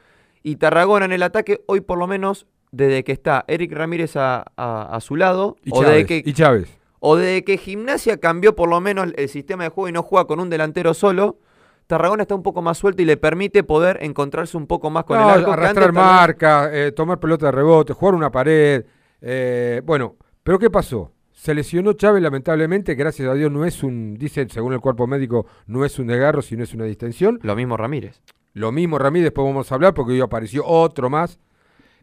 [0.42, 4.44] Y Tarragona en el ataque, hoy por lo menos, desde que está Eric Ramírez a,
[4.56, 6.78] a- a su lado, Y o Chávez, desde que y Chávez.
[7.00, 10.26] o de que Gimnasia cambió por lo menos el sistema de juego y no juega
[10.26, 11.38] con un delantero solo,
[11.86, 15.18] Tarragona está un poco más suelto y le permite poder encontrarse un poco más con
[15.18, 15.52] No, el arco.
[15.52, 18.84] arrastrar antes tal vez- marca, eh, tomar pelota de rebote, jugar una pared.
[19.20, 21.12] eh, bueno, pero ¿qué pasó?
[21.32, 25.46] Se lesionó Chávez, lamentablemente, gracias a Dios no es un, dicen según el cuerpo médico,
[25.66, 27.38] no es un desgarro, sino es una distensión.
[27.42, 28.22] Lo mismo Ramírez.
[28.54, 31.38] Lo mismo Ramírez, después vamos a hablar porque hoy apareció otro más.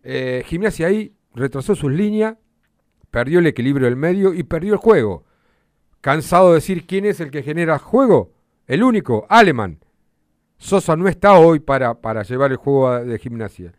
[0.03, 2.35] Eh, Gimnasia ahí retrasó sus líneas,
[3.11, 5.25] perdió el equilibrio del medio y perdió el juego.
[6.01, 8.31] Cansado de decir quién es el que genera juego,
[8.67, 9.79] el único, Aleman.
[10.57, 13.73] Sosa no está hoy para, para llevar el juego a- de gimnasia.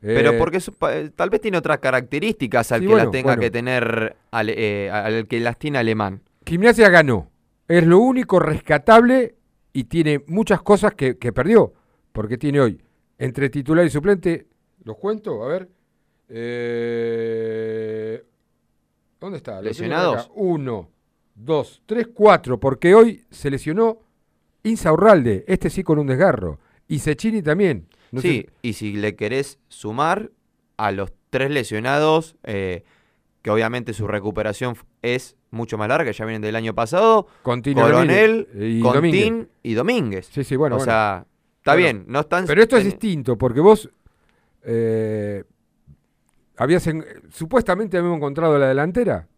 [0.00, 3.24] Pero Eh, porque eh, tal vez tiene otras características al Sí, que bueno, las tenga
[3.30, 3.40] bueno.
[3.42, 6.22] que tener, eh, al que las tiene Alemán.
[6.46, 7.30] Gimnasia ganó.
[7.68, 9.34] Es lo único rescatable
[9.72, 11.74] y tiene muchas cosas que, que perdió.
[12.12, 12.82] Porque tiene hoy,
[13.18, 14.46] entre titular y suplente,
[14.84, 15.42] ¿los cuento?
[15.44, 15.68] A ver.
[16.92, 18.24] Eh,
[19.20, 19.60] ¿Dónde está?
[19.60, 20.30] ¿Lesionados?
[20.34, 20.88] Uno,
[21.34, 23.98] dos, tres, cuatro, porque hoy se lesionó
[24.62, 26.58] Insaurralde, este sí con un desgarro.
[26.88, 27.86] Y Cecchini también.
[28.12, 30.30] No sí, sé- y si le querés sumar
[30.76, 32.84] a los tres lesionados, eh,
[33.42, 38.48] que obviamente su recuperación es mucho más larga, ya vienen del año pasado, Contino Coronel,
[38.54, 39.48] y Contín Domínguez.
[39.62, 40.26] y Domínguez.
[40.32, 40.76] Sí, sí, bueno.
[40.76, 40.90] o bueno.
[40.90, 41.26] sea,
[41.58, 42.46] está Bueno, bien, no están...
[42.46, 43.88] Pero esto es distinto, porque vos
[44.62, 45.44] eh,
[47.30, 49.28] supuestamente habíamos encontrado la delantera.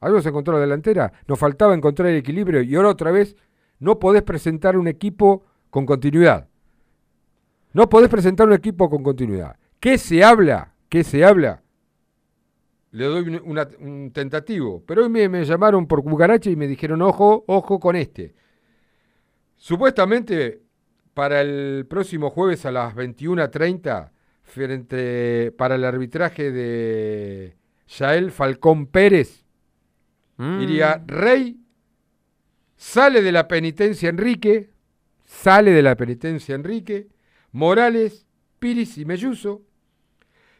[0.00, 1.12] Habíamos encontrado la delantera.
[1.26, 3.36] Nos faltaba encontrar el equilibrio y ahora otra vez
[3.78, 6.48] no podés presentar un equipo con continuidad.
[7.72, 9.56] No podés presentar un equipo con continuidad.
[9.78, 10.74] ¿Qué se habla?
[10.88, 11.62] ¿Qué se habla?
[12.90, 13.40] Le doy
[13.78, 14.82] un tentativo.
[14.86, 18.34] Pero hoy me, me llamaron por cucaracha y me dijeron, ojo, ojo con este.
[19.56, 20.62] Supuestamente
[21.14, 24.10] para el próximo jueves a las 21.30,
[24.50, 29.44] frente, para el arbitraje de Yael Falcón Pérez,
[30.40, 31.60] Mm, iría Rey,
[32.74, 34.70] sale de la penitencia Enrique,
[35.22, 37.08] sale de la penitencia Enrique,
[37.52, 38.26] Morales,
[38.58, 39.60] Piris y Melluso.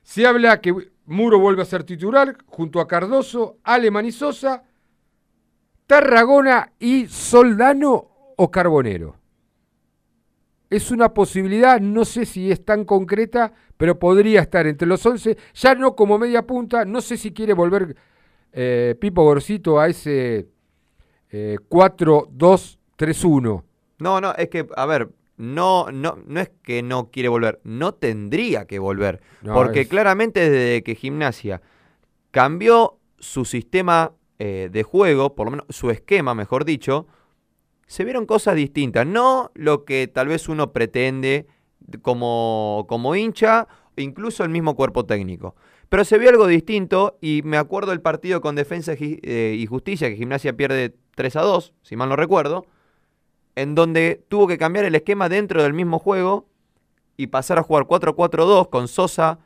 [0.03, 0.75] Se habla que
[1.07, 4.65] Muro vuelve a ser titular junto a Cardoso, Aleman y Sosa,
[5.87, 9.17] Tarragona y Soldano o Carbonero.
[10.71, 15.37] Es una posibilidad, no sé si es tan concreta, pero podría estar entre los 11,
[15.55, 17.97] ya no como media punta, no sé si quiere volver
[18.53, 20.49] eh, Pipo Gorcito a ese
[21.31, 23.63] eh, 4-2-3-1.
[23.99, 27.93] No, no, es que, a ver, no, no, no es que no quiere volver, no
[27.95, 29.21] tendría que volver.
[29.43, 31.61] No, porque es- claramente desde que Gimnasia
[32.31, 37.07] cambió su sistema eh, de juego, por lo menos su esquema, mejor dicho,
[37.91, 39.05] se vieron cosas distintas.
[39.05, 41.49] No lo que tal vez uno pretende
[42.03, 45.57] como, como hincha, incluso el mismo cuerpo técnico.
[45.89, 50.09] Pero se vio algo distinto y me acuerdo el partido con Defensa eh, y Justicia,
[50.09, 52.65] que Gimnasia pierde 3 a 2, si mal no recuerdo,
[53.57, 56.47] en donde tuvo que cambiar el esquema dentro del mismo juego
[57.17, 59.41] y pasar a jugar 4-4-2 con Sosa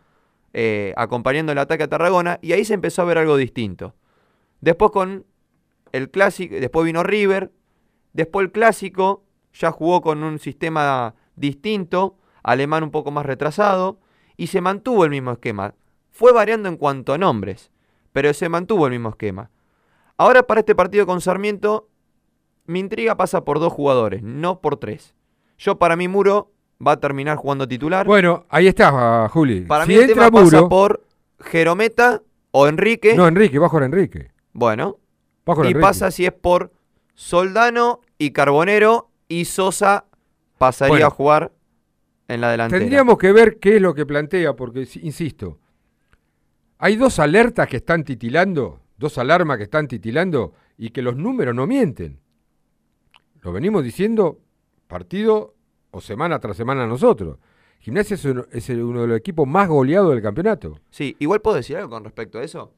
[0.52, 3.94] eh, acompañando el ataque a Tarragona y ahí se empezó a ver algo distinto.
[4.60, 5.24] Después con
[5.92, 7.50] el clásico, después vino River,
[8.14, 13.98] después el clásico ya jugó con un sistema distinto, alemán un poco más retrasado
[14.36, 15.74] y se mantuvo el mismo esquema.
[16.10, 17.70] Fue variando en cuanto a nombres,
[18.12, 19.50] pero se mantuvo el mismo esquema.
[20.16, 21.88] Ahora para este partido con Sarmiento,
[22.66, 25.14] mi intriga pasa por dos jugadores, no por tres.
[25.58, 26.52] Yo para mí Muro
[26.84, 28.06] va a terminar jugando titular.
[28.06, 29.62] Bueno, ahí está, Juli.
[29.62, 31.06] Para si mí el entra tema pasa Muro, por
[31.40, 33.14] Jerometa o Enrique.
[33.16, 34.30] No, Enrique, va a jugar Enrique.
[34.52, 34.98] Bueno.
[35.46, 35.80] Y Enrique.
[35.80, 36.72] pasa si es por
[37.14, 40.06] Soldano y Carbonero y Sosa
[40.58, 41.06] pasaría Bueno.
[41.06, 41.52] a jugar
[42.28, 42.80] en la delantera.
[42.80, 45.58] Tendríamos que ver qué es lo que plantea, porque, si- insisto,
[46.78, 51.54] hay dos alertas que están titilando, dos alarmas que están titilando y que los números
[51.54, 52.20] no mienten.
[53.42, 54.40] Lo venimos diciendo
[54.86, 55.54] partido
[55.90, 57.38] o semana tras semana nosotros.
[57.80, 60.80] Gimnasia es uno, es el- uno de los equipos más goleados del campeonato.
[60.90, 62.72] Sí, igual puedo decir algo con respecto a eso.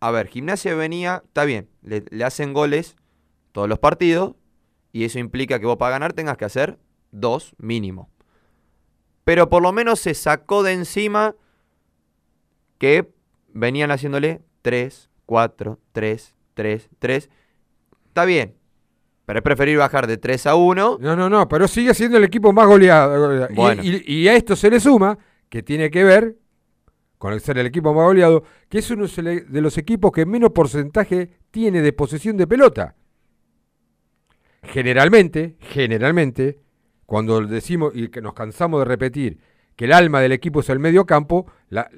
[0.00, 2.96] A ver, Gimnasia venía, está bien, le, le hacen goles
[3.56, 4.34] todos los partidos
[4.92, 6.78] y eso implica que vos para ganar tengas que hacer
[7.10, 8.10] dos mínimo.
[9.24, 11.34] Pero por lo menos se sacó de encima
[12.76, 13.10] que
[13.54, 17.30] venían haciéndole 3, 4, 3, 3, 3.
[18.08, 18.56] Está bien,
[19.24, 20.98] pero es preferir bajar de 3 a 1.
[21.00, 23.48] No, no, no, pero sigue siendo el equipo más goleado.
[23.50, 23.82] Y- Bueno.
[23.82, 25.16] Y, y a esto se le suma,
[25.48, 26.36] que tiene que ver
[27.16, 30.50] con el ser el equipo más goleado, que es uno de los equipos que menos
[30.50, 32.94] porcentaje tiene de posesión de pelota.
[34.72, 36.60] Generalmente, generalmente,
[37.06, 39.38] cuando decimos y que nos cansamos de repetir
[39.76, 41.88] que el alma del equipo es el medio campo, la,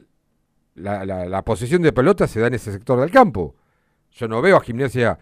[0.74, 3.56] la, la- la posesión de pelota se da en ese sector del campo.
[4.12, 5.18] Yo no veo a Gimnasia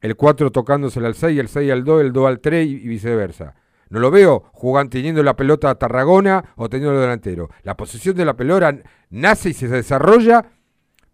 [0.00, 3.54] el 4 tocándosela al 6, el 6 al 2, el 2 al 3 y, viceversa.
[3.90, 7.48] No lo veo jugando, teniendo la pelota a Tarragona o teniendo el delantero.
[7.62, 8.76] La posesión de la pelota
[9.10, 10.44] nace y se desarrolla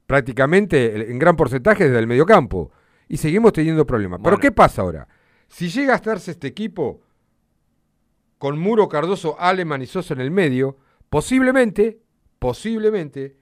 [0.06, 2.72] prácticamente en gran porcentaje desde el medio campo.
[3.08, 4.20] Y seguimos teniendo problemas.
[4.22, 4.38] Pero.
[4.38, 5.08] ¿qué pasa ahora?
[5.50, 7.02] Si llega a estarse este equipo
[8.38, 10.78] con Muro, Cardoso, Aleman y Sosa en el medio,
[11.10, 12.00] posiblemente,
[12.38, 13.36] posiblemente,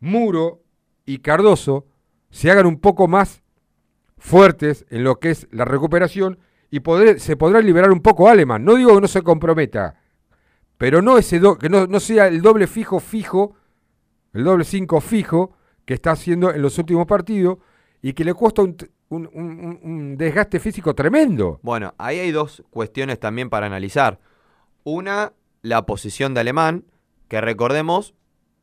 [0.00, 0.64] Muro
[1.06, 1.86] y Cardoso
[2.28, 3.42] se hagan un poco más
[4.18, 6.38] fuertes en lo que es la recuperación
[6.70, 6.82] y
[7.18, 8.64] se podrá liberar un poco Aleman.
[8.64, 10.00] No digo que no se comprometa,
[10.76, 13.54] pero no ese que no, sea el doble fijo fijo,
[14.32, 17.58] el doble 5 fijo que está haciendo en los últimos partidos
[18.02, 18.76] y que le cuesta un,
[19.08, 21.60] un- un- un- desgaste físico tremendo.
[21.62, 24.18] Bueno, ahí hay dos cuestiones también para analizar.
[24.84, 26.84] Una, la posición de Alemán,
[27.28, 28.14] que recordemos,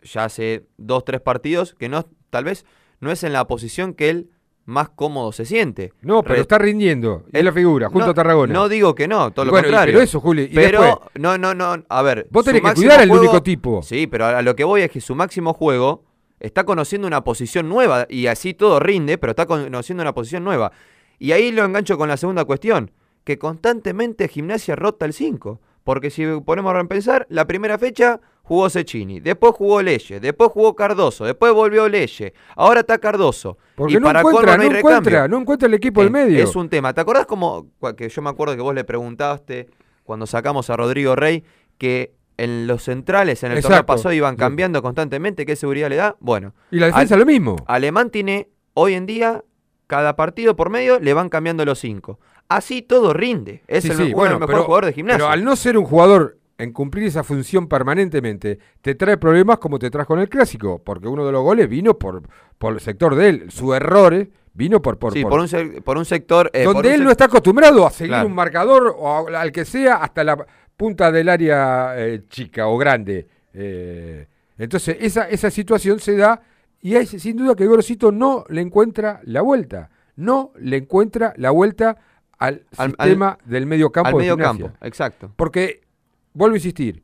[0.04, 2.66] ya hace dos, tres partidos, que no tal vez
[3.00, 4.30] no es en la posición que él
[4.66, 5.92] más cómodo se siente.
[6.02, 7.26] No, pero Re- está rindiendo.
[7.34, 8.54] Es la figura, junto no, a Tarragona.
[8.54, 9.94] No digo que no, todo lo bueno, contrario.
[9.94, 12.28] pero eso, Juli, y pero, después- no, no, no, a ver.
[12.32, 13.82] Vos tenés que cuidar al juego- único tipo.
[13.84, 16.06] Sí, pero a lo que voy es que su máximo juego
[16.44, 20.72] está conociendo una posición nueva y así todo rinde, pero está conociendo una posición nueva.
[21.18, 22.92] Y ahí lo engancho con la segunda cuestión,
[23.24, 25.60] que constantemente Gimnasia rota el 5.
[25.84, 30.76] Porque si ponemos a pensar, la primera fecha jugó Cecchini, después jugó Leye, después jugó
[30.76, 33.58] Cardoso, después volvió Leye, ahora está Cardoso.
[33.76, 36.42] Porque y no para encuentra, no, encuentra, no encuentra el equipo del medio.
[36.42, 36.94] Es un tema.
[36.94, 39.70] ¿Te acordás como que yo me acuerdo que vos le preguntaste
[40.04, 41.44] cuando sacamos a Rodrigo Rey
[41.78, 43.94] que en los centrales en el torneo Exacto.
[43.94, 44.40] pasado iban Sí.
[44.40, 45.46] cambiando constantemente?
[45.46, 46.16] ¿Qué seguridad le da?
[46.20, 47.56] Bueno, Y la defensa Al- lo mismo.
[47.68, 49.44] Alemán tiene hoy en día
[49.88, 52.20] cada partido por medio le van cambiando los cinco.
[52.50, 53.64] Así todo rinde.
[53.68, 55.18] Es Sí, el, sí, uno bueno, mejor pero- jugador de gimnasia.
[55.20, 59.80] Pero al no ser un jugador en cumplir esa función permanentemente, te trae problemas como
[59.80, 62.24] te trajo en el clásico, porque uno de los goles vino por,
[62.58, 63.46] por el sector de él.
[63.52, 66.50] Su error vino por, por, sí, por- por un, por un sector.
[66.54, 68.28] eh, por donde un él sec- no está acostumbrado a seguir Claro.
[68.28, 70.46] un marcador o a- al que sea hasta la
[70.78, 73.28] punta del área eh, chica o grande.
[73.54, 76.42] Eh, entonces, esa, esa situación se da
[76.82, 79.90] y hay, sin duda que Gorosito no le encuentra la vuelta.
[80.16, 81.98] No le encuentra la vuelta
[82.38, 84.10] al, Al- sistema del medio campo.
[84.10, 84.72] al medio campo.
[84.82, 85.32] Exacto.
[85.36, 85.82] Porque,
[86.34, 87.04] vuelvo a insistir,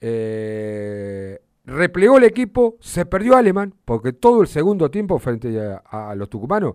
[0.00, 6.14] eh, replegó el equipo, se perdió Alemán, porque todo el segundo tiempo frente a, a
[6.14, 6.74] los tucumanos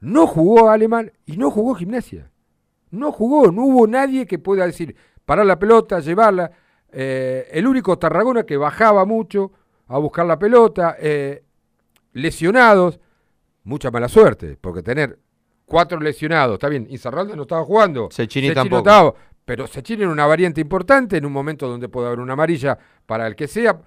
[0.00, 2.30] no jugó Alemán y no jugó Gimnasia.
[2.90, 4.94] No jugó, no hubo nadie que pueda decir,
[5.28, 6.50] parar la pelota, llevarla.
[6.90, 9.52] Eh, el único Tarragona que bajaba mucho
[9.88, 11.44] a buscar la pelota, eh,
[12.14, 12.98] lesionados,
[13.64, 15.18] mucha mala suerte, porque tener
[15.66, 18.78] cuatro lesionados, está bien, Izarralde no estaba jugando, Cecchini tampoco.
[18.78, 19.14] estaba,
[19.44, 23.26] pero Sechini era una variante importante en un momento donde puede haber una amarilla para
[23.26, 23.78] el que sea,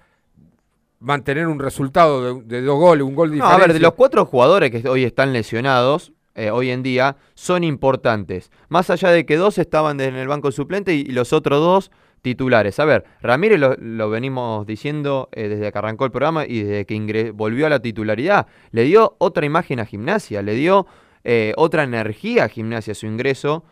[1.00, 3.94] mantener un resultado de, de dos goles, un gol de No, a ver, de los
[3.94, 8.50] cuatro jugadores que hoy están lesionados, eh, hoy en día, son importantes.
[8.68, 11.90] Más allá de que dos estaban en el banco suplente y, los otros dos
[12.22, 12.78] titulares.
[12.78, 16.94] A ver, Ramírez lo, venimos diciendo eh, desde que arrancó el programa y desde que
[16.94, 18.46] ingre- volvió a la titularidad.
[18.70, 20.86] Le dio otra imagen a gimnasia, le dio
[21.24, 23.64] eh, otra energía a gimnasia su ingreso,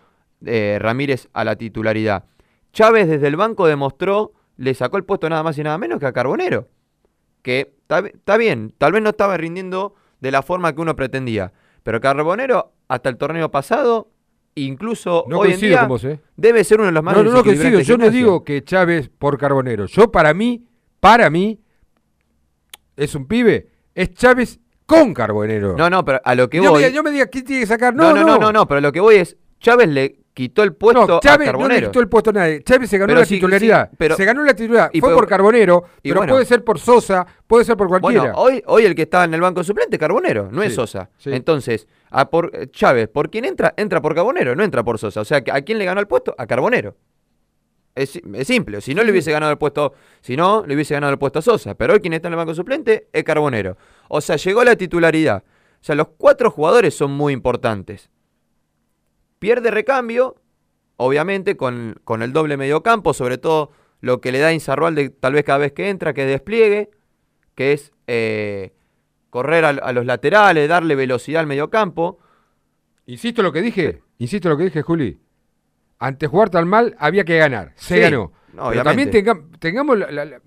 [0.42, 2.24] Ramírez a la titularidad.
[2.72, 6.06] Chávez desde el banco demostró, le sacó el puesto nada más y nada menos que
[6.06, 6.68] a Carbonero
[7.42, 12.00] que está bien, tal vez no estaba rindiendo de la forma que uno pretendía, pero
[12.00, 14.10] Carbonero hasta el torneo pasado,
[14.54, 16.20] incluso No hoy en día, vos, ¿eh?
[16.36, 17.80] debe ser uno de los más No, no, no coincido.
[17.80, 19.86] Yo no digo que Chávez por Carbonero.
[19.86, 20.64] Yo para mí,
[21.00, 21.60] para mí,
[22.96, 25.76] es un pibe, es Chávez con Carbonero.
[25.76, 26.82] No, no, pero a lo que yo, voy...
[26.82, 27.94] me, yo me diga, ¿quién tiene que sacar?
[27.94, 30.62] no, No, no, no, no, no, pero a lo que voy es, Chávez le quitó
[30.62, 32.62] el puesto No, a Chávez no le quitó el puesto a nadie.
[32.62, 33.90] Chávez se ganó Pero la sí, titularidad.
[33.90, 34.90] sí, pero- se ganó la titularidad.
[34.92, 36.32] y Fue por Carbonero, y pero bueno.
[36.34, 38.20] puede ser por Sosa, puede ser por cualquiera.
[38.32, 41.10] Bueno, hoy, hoy el que estaba en el banco suplente es Carbonero, no es Sosa.
[41.26, 43.74] Entonces, a por eh, Chávez, ¿por quién entra?
[43.76, 45.20] Entra por Carbonero, no entra por Sosa.
[45.20, 46.34] O sea, ¿a quién le ganó el puesto?
[46.38, 46.96] A Carbonero.
[47.94, 48.80] Es simple.
[48.80, 51.42] Si no le hubiese ganado el puesto, si no, le hubiese ganado el puesto a
[51.42, 51.74] Sosa.
[51.74, 53.76] Pero hoy quien está en el banco suplente es Carbonero.
[54.08, 55.42] O sea, llegó la titularidad.
[55.44, 58.08] O sea, los cuatro jugadores son muy importantes.
[59.40, 60.36] Pierde recambio,
[60.96, 65.44] obviamente, con, con el doble mediocampo, sobre todo lo que le da Inzarroalde tal vez
[65.44, 66.90] cada vez que entra, que es despliegue,
[67.56, 68.72] que es eh,
[69.30, 72.18] correr a, a los laterales, darle velocidad al mediocampo.
[73.06, 75.18] Insisto lo que dije, insisto lo que dije, Juli.
[75.98, 77.72] Ante jugar tan mal, había que ganar.
[77.76, 78.32] Se Sí, ganó.
[78.54, 80.40] no, Pero también tenga- tengamos la- la- la-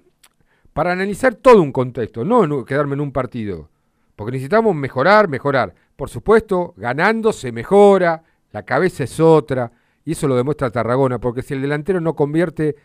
[0.71, 3.69] para analizar todo un contexto, no un- quedarme en un partido.
[4.15, 5.73] Porque necesitamos mejorar, mejorar.
[5.95, 8.23] Por supuesto, ganando se mejora,
[8.53, 9.71] la cabeza es otra,
[10.05, 12.75] y eso lo demuestra Tarragona, porque si el delantero no convierte,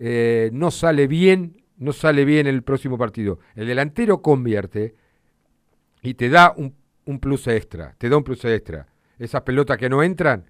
[0.00, 3.38] eh, no sale bien, no sale bien el próximo partido.
[3.54, 4.94] El delantero convierte
[6.02, 8.86] y te da un, un plus extra, te da un plus extra.
[9.18, 10.44] Esas pelotas que no entran,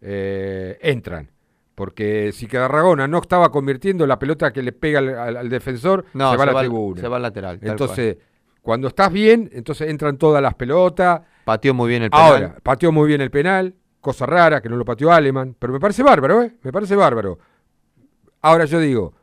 [0.00, 1.30] eh, entran.
[1.74, 6.04] Porque si Tarragona no estaba convirtiendo la pelota que le pega al, al- al defensor,
[6.12, 7.00] No, se va a la tribuna.
[7.00, 7.60] se va al lateral.
[7.62, 8.16] Entonces,
[8.62, 11.20] cuando estás bien, entonces entran todas las pelotas.
[11.44, 12.32] pateó muy bien el penal.
[12.32, 15.80] Ahora, pateó muy bien el penal, cosa rara que no lo pateó Aleman, pero me
[15.80, 16.54] parece bárbaro, ¿eh?
[16.62, 17.38] Me parece bárbaro.
[18.40, 19.14] Ahora yo digo,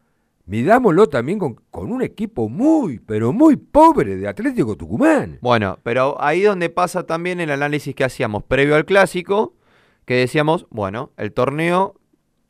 [0.46, 5.40] midámoslo también con, con un equipo muy, pero muy pobre de Atlético Tucumán.
[5.42, 9.56] Bueno, pero ahí donde pasa también el análisis que hacíamos previo al clásico,
[10.06, 11.96] que decíamos, bueno, el torneo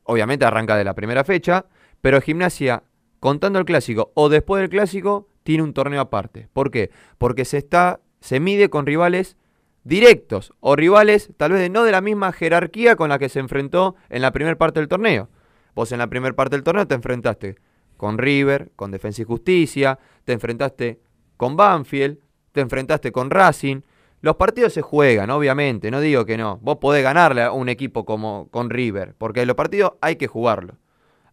[0.04, 1.66] obviamente arranca de la primera fecha,
[2.02, 2.84] pero Gimnasia,
[3.20, 6.50] contando el clásico o después del clásico, tiene un torneo aparte.
[6.54, 6.92] ¿Por qué?
[7.18, 9.38] Porque se está, se mide con rivales
[9.86, 13.96] directos o rivales tal vez no de la misma jerarquía con la que se enfrentó
[14.10, 15.30] en la primera parte del torneo.
[15.74, 17.56] Vos en la primera parte del torneo te enfrentaste
[17.96, 21.00] con River, con Defensa y Justicia, te enfrentaste
[21.38, 22.18] con Banfield,
[22.52, 23.82] te enfrentaste con Racing.
[24.22, 26.58] Los partidos se juegan, obviamente, no digo que no.
[26.62, 30.78] Vos podés ganarle a un equipo como con River, porque los partidos hay que jugarlos.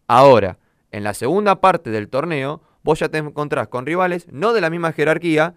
[0.07, 0.59] Ahora,
[0.91, 4.69] en la segunda parte del torneo, vos ya te encontrás con rivales no de la
[4.69, 5.55] misma jerarquía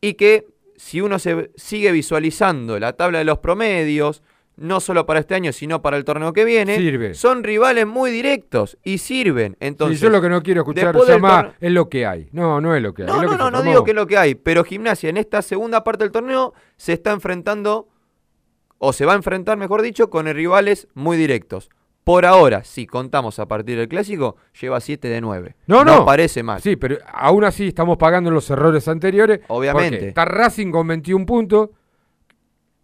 [0.00, 0.46] y que
[0.78, 4.22] si uno se sigue visualizando la tabla de los promedios,
[4.56, 7.14] no solo para este año, sino para el torneo que viene, Sirve.
[7.14, 9.56] son rivales muy directos y sirven.
[9.60, 10.94] Entonces, Sí, yo lo que no quiero escuchar
[11.60, 12.28] es lo que hay.
[12.32, 13.08] No, no es lo que hay.
[13.08, 16.04] No, no, no, digo que es lo que hay, pero Gimnasia en esta segunda parte
[16.04, 17.88] del torneo se está enfrentando,
[18.78, 21.70] o se va a enfrentar, mejor dicho, con rivales muy directos.
[22.08, 25.56] Por ahora, si contamos a partir del clásico, lleva 7 de 9.
[25.66, 26.06] No, no.
[26.06, 26.58] parece mal.
[26.58, 29.40] Sí, pero aún así estamos pagando los errores anteriores.
[29.48, 30.08] Obviamente.
[30.08, 31.68] Está Racing con 21 puntos,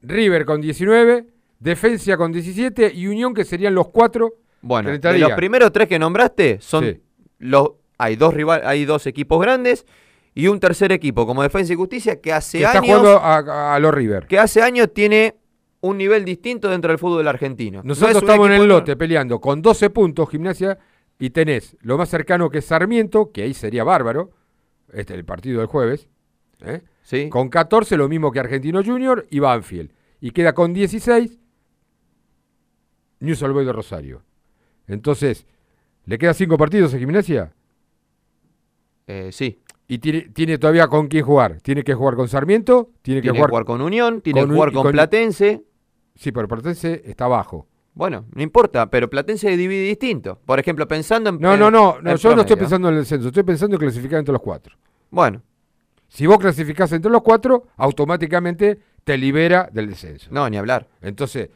[0.02, 1.24] River con 19,
[1.58, 4.34] Defensa con 17 y Unión que serían los cuatro.
[4.60, 7.00] Bueno, de los primeros tres que nombraste, son Sí.
[7.38, 9.86] los, hay, dos rival, hay dos equipos grandes
[10.34, 13.74] y un tercer equipo como Defensa y Justicia que hace que está años jugando a,
[13.74, 14.26] a los River.
[14.26, 15.34] que hace años tiene
[15.84, 17.78] un nivel distinto dentro del fútbol argentino.
[17.82, 20.78] No Nosotros es estamos en el lote peleando con 12 puntos Gimnasia
[21.18, 24.30] y tenés lo más cercano que es Sarmiento, que ahí sería bárbaro,
[24.92, 26.08] este el partido del jueves,
[26.60, 26.82] ¿eh?
[27.02, 27.28] Sí.
[27.28, 29.92] con 14 lo mismo que Argentino Junior y Banfield.
[30.20, 31.38] Y queda con 16
[33.20, 34.22] News Boys de Rosario.
[34.86, 35.46] Entonces,
[36.06, 37.52] ¿le quedan 5 partidos a Gimnasia?
[39.06, 39.60] Eh, sí.
[39.86, 41.60] Y tiene, tiene todavía con quién jugar.
[41.60, 44.48] Tiene que jugar con Sarmiento, tiene, Tiene que que jugar, jugar con Unión, tiene con
[44.48, 45.62] que jugar Un- y con, con- Platense.
[46.14, 47.66] Sí, pero Platense está abajo.
[47.94, 50.38] Bueno, no importa, pero Platense divide distinto.
[50.44, 51.38] Por ejemplo, pensando en.
[51.38, 54.18] No, no, no, no yo no estoy pensando en el descenso, estoy pensando en clasificar
[54.18, 54.76] entre los cuatro.
[55.10, 55.42] Bueno,
[56.08, 60.28] Si vos clasificás entre los cuatro, automáticamente te libera del descenso.
[60.32, 60.88] no, ni hablar.
[61.02, 61.50] Entonces,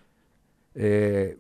[0.75, 1.37] eh,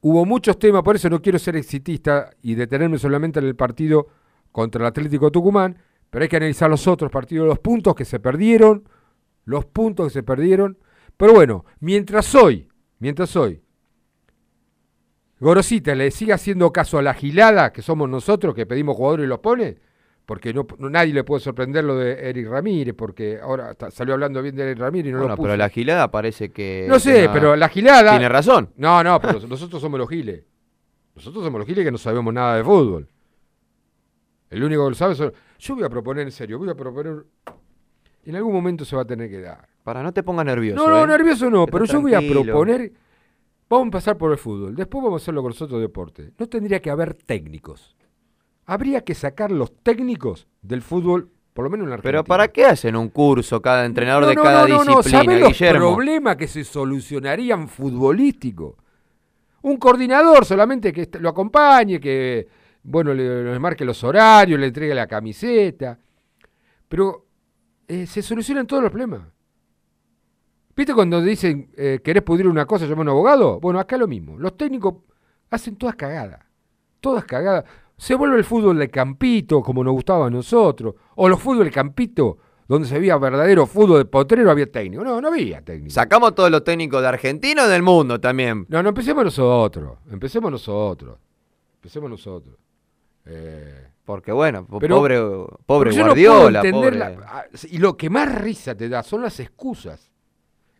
[0.00, 4.08] hubo muchos temas, por eso no quiero ser exitista y detenerme solamente en el partido
[4.52, 5.78] contra el Atlético Tucumán,
[6.10, 8.88] pero hay que analizar los otros partidos, los puntos que se perdieron,
[9.44, 10.78] los puntos que se perdieron.
[11.16, 13.62] Pero bueno, mientras hoy, mientras hoy,
[15.38, 19.28] Gorosita le siga haciendo caso a la gilada que somos nosotros que pedimos jugadores y
[19.28, 19.78] los pone,
[20.26, 24.14] porque no, no- nadie le puede sorprender lo de Eric Ramírez, porque ahora está- salió
[24.14, 25.44] hablando bien de Eric Ramírez y no bueno, lo puso.
[25.46, 26.84] pero la gilada parece que.
[26.88, 28.10] No sé, pero la gilada.
[28.12, 28.70] Tiene razón.
[28.76, 30.44] No, no, pero nosotros somos los giles.
[31.14, 33.08] Nosotros somos los giles que no sabemos nada de fútbol.
[34.50, 35.32] El único que lo sabe son.
[35.58, 37.24] Yo voy a proponer en serio, voy a proponer.
[38.24, 39.66] En algún momento se va a tener que dar.
[39.90, 40.88] Para no te pongas nervioso.
[40.88, 41.06] No, no, ¿eh?
[41.08, 42.44] nervioso no, pero yo voy a tranquilo.
[42.44, 42.92] proponer.
[43.68, 46.30] Vamos a empezar por el fútbol, después vamos a hacerlo con los otros deportes.
[46.38, 47.96] No tendría que haber técnicos.
[48.66, 52.22] Habría que sacar los técnicos del fútbol, por lo menos en la Argentina.
[52.22, 55.96] Pero ¿para qué hacen un curso cada entrenador de cada disciplina, ¿Sabés los Guillermo?
[55.96, 58.76] problemas que se solucionarían futbolísticos?
[59.62, 62.46] Un coordinador solamente que lo acompañe, que
[62.84, 65.98] bueno, le, le marque los horarios, le entregue la camiseta.
[66.88, 67.26] Pero
[67.88, 69.22] eh, se solucionan todos los problemas.
[70.80, 73.60] ¿Viste cuando dicen, eh, querés pudrir una cosa, llama a un abogado?
[73.60, 74.38] Bueno, acá lo mismo.
[74.38, 74.94] Los técnicos
[75.50, 76.40] hacen todas cagadas.
[77.00, 77.66] Todas cagadas.
[77.98, 80.94] Se vuelve el fútbol de campito, como nos gustaba a nosotros.
[81.16, 85.04] O los fútbol de campito, donde se veía verdadero fútbol de potrero, había técnico.
[85.04, 85.90] No, no había técnico.
[85.92, 88.64] Sacamos todos los técnicos de Argentina o del mundo también.
[88.70, 89.98] No, no, empecemos nosotros.
[90.10, 91.18] Empecemos nosotros.
[91.74, 92.56] Empecemos nosotros.
[93.26, 95.20] Eh, Porque bueno, Pero- pobre,
[95.66, 99.38] pobre no Guardiola, pobre- la- ah, y lo que más risa te da son las
[99.40, 100.09] excusas.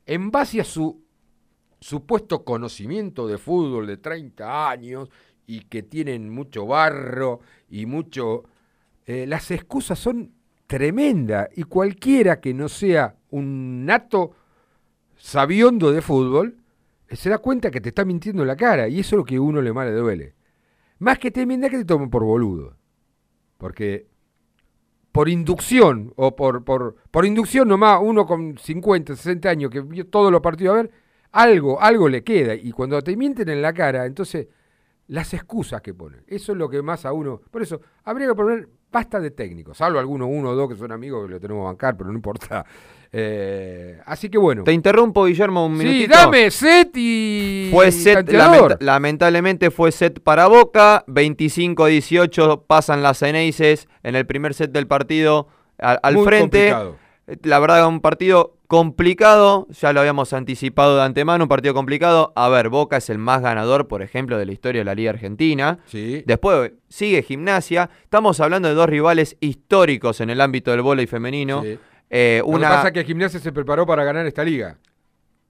[0.06, 1.04] En base a su
[1.80, 5.08] supuesto conocimiento de fútbol de 30 años
[5.46, 8.44] y que tienen mucho barro y mucho...
[9.06, 10.32] eh, las excusas son
[10.66, 14.32] tremendas y cualquiera que no sea un nato
[15.16, 16.56] sabiondo de fútbol
[17.08, 19.24] eh, se da cuenta que te está mintiendo en la cara y eso es lo
[19.24, 20.34] que a uno le más le duele.
[21.00, 22.76] Más que te que te tomen por boludo.
[23.58, 24.06] Porque
[25.12, 30.06] por inducción, o por, por, por inducción nomás, uno con 50, 60 años que vio
[30.06, 30.90] todos los partidos a ver,
[31.32, 32.54] algo, algo le queda.
[32.54, 34.48] Y cuando te mienten en la cara, entonces
[35.10, 37.40] las excusas que ponen, eso es lo que más a uno.
[37.50, 40.92] Por eso, habría que poner basta de técnicos, salvo algunos, uno o dos que son
[40.92, 42.64] amigos que lo tenemos que bancar, pero no importa.
[43.12, 44.62] Eh, así que bueno.
[44.62, 46.14] Te interrumpo, Guillermo, un Sí, minutito.
[46.16, 47.68] dame set y.
[47.72, 48.30] Fue set,
[48.78, 55.48] lamentablemente fue set para Boca, 25-18 pasan las Ceneices en el primer set del partido
[55.78, 56.70] al, al Muy frente.
[56.70, 56.96] complicado.
[57.42, 62.32] La verdad, un partido complicado, ya lo habíamos anticipado de antemano, un partido complicado.
[62.36, 65.10] A ver, Boca es el más ganador, por ejemplo, de la historia de la Liga
[65.10, 65.78] Argentina.
[65.86, 66.22] Sí.
[66.26, 67.90] Después sigue Gimnasia.
[68.02, 71.62] Estamos hablando de dos rivales históricos en el ámbito del vóley femenino.
[71.62, 71.78] Sí.
[72.10, 72.68] Eh, Lo que una...
[72.68, 74.78] pasa es que Gimnasia se preparó para ganar esta liga.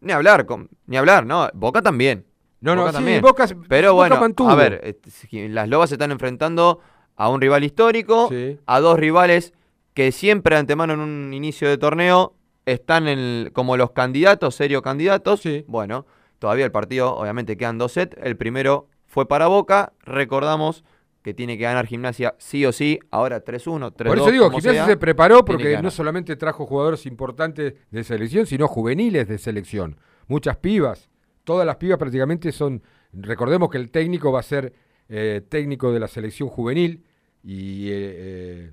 [0.01, 1.49] Ni hablar, con- ni hablar, ¿no?
[1.55, 2.25] Boca también.
[2.61, 3.21] No, no, Boca sí, también.
[3.23, 4.51] Boca- Pero Boca bueno, mantuvo.
[4.51, 6.81] a ver, eh, las Lobas se están enfrentando
[7.17, 8.59] a un rival histórico, Sí.
[8.67, 9.53] a dos rivales
[10.01, 12.35] que siempre de antemano en un inicio de torneo
[12.65, 15.43] están en, como los candidatos, serios candidatos.
[15.43, 15.63] Sí.
[15.69, 16.07] Bueno,
[16.39, 18.17] todavía el partido, obviamente quedan dos sets.
[18.23, 19.93] El primero fue para Boca.
[20.01, 20.85] Recordamos
[21.21, 22.99] que tiene que ganar Gimnasia sí o sí.
[23.11, 24.07] Ahora 3-1, 3-2.
[24.07, 28.69] Por eso digo, Gimnasia se preparó porque no solamente trajo jugadores importantes de selección, sino
[28.69, 29.99] juveniles de selección.
[30.29, 31.11] Muchas pibas.
[31.45, 32.83] Todas las pibas prácticamente son.
[33.13, 34.73] Recordemos que el técnico va a ser
[35.11, 37.05] eh, técnico de la selección juvenil
[37.43, 38.73] y eh, eh,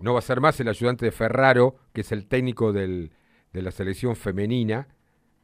[0.00, 3.10] no va a ser más el ayudante de Ferraro, que es el técnico del-
[3.52, 4.88] de la selección femenina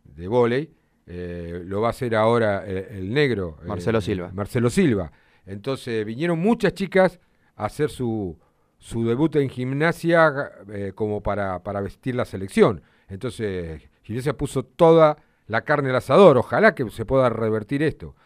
[0.04, 0.72] de vóley.
[1.08, 3.58] eh, lo va a hacer ahora eh, el negro.
[3.62, 4.30] eh, Marcelo Silva.
[4.34, 5.12] Marcelo Silva.
[5.46, 7.20] Entonces vinieron muchas chicas
[7.54, 8.36] a hacer su,
[8.78, 12.82] su debut en gimnasia eh, como para, para vestir la selección.
[13.08, 16.38] Entonces gimnasia puso toda la carne al asador.
[16.38, 18.16] Ojalá que se pueda revertir esto.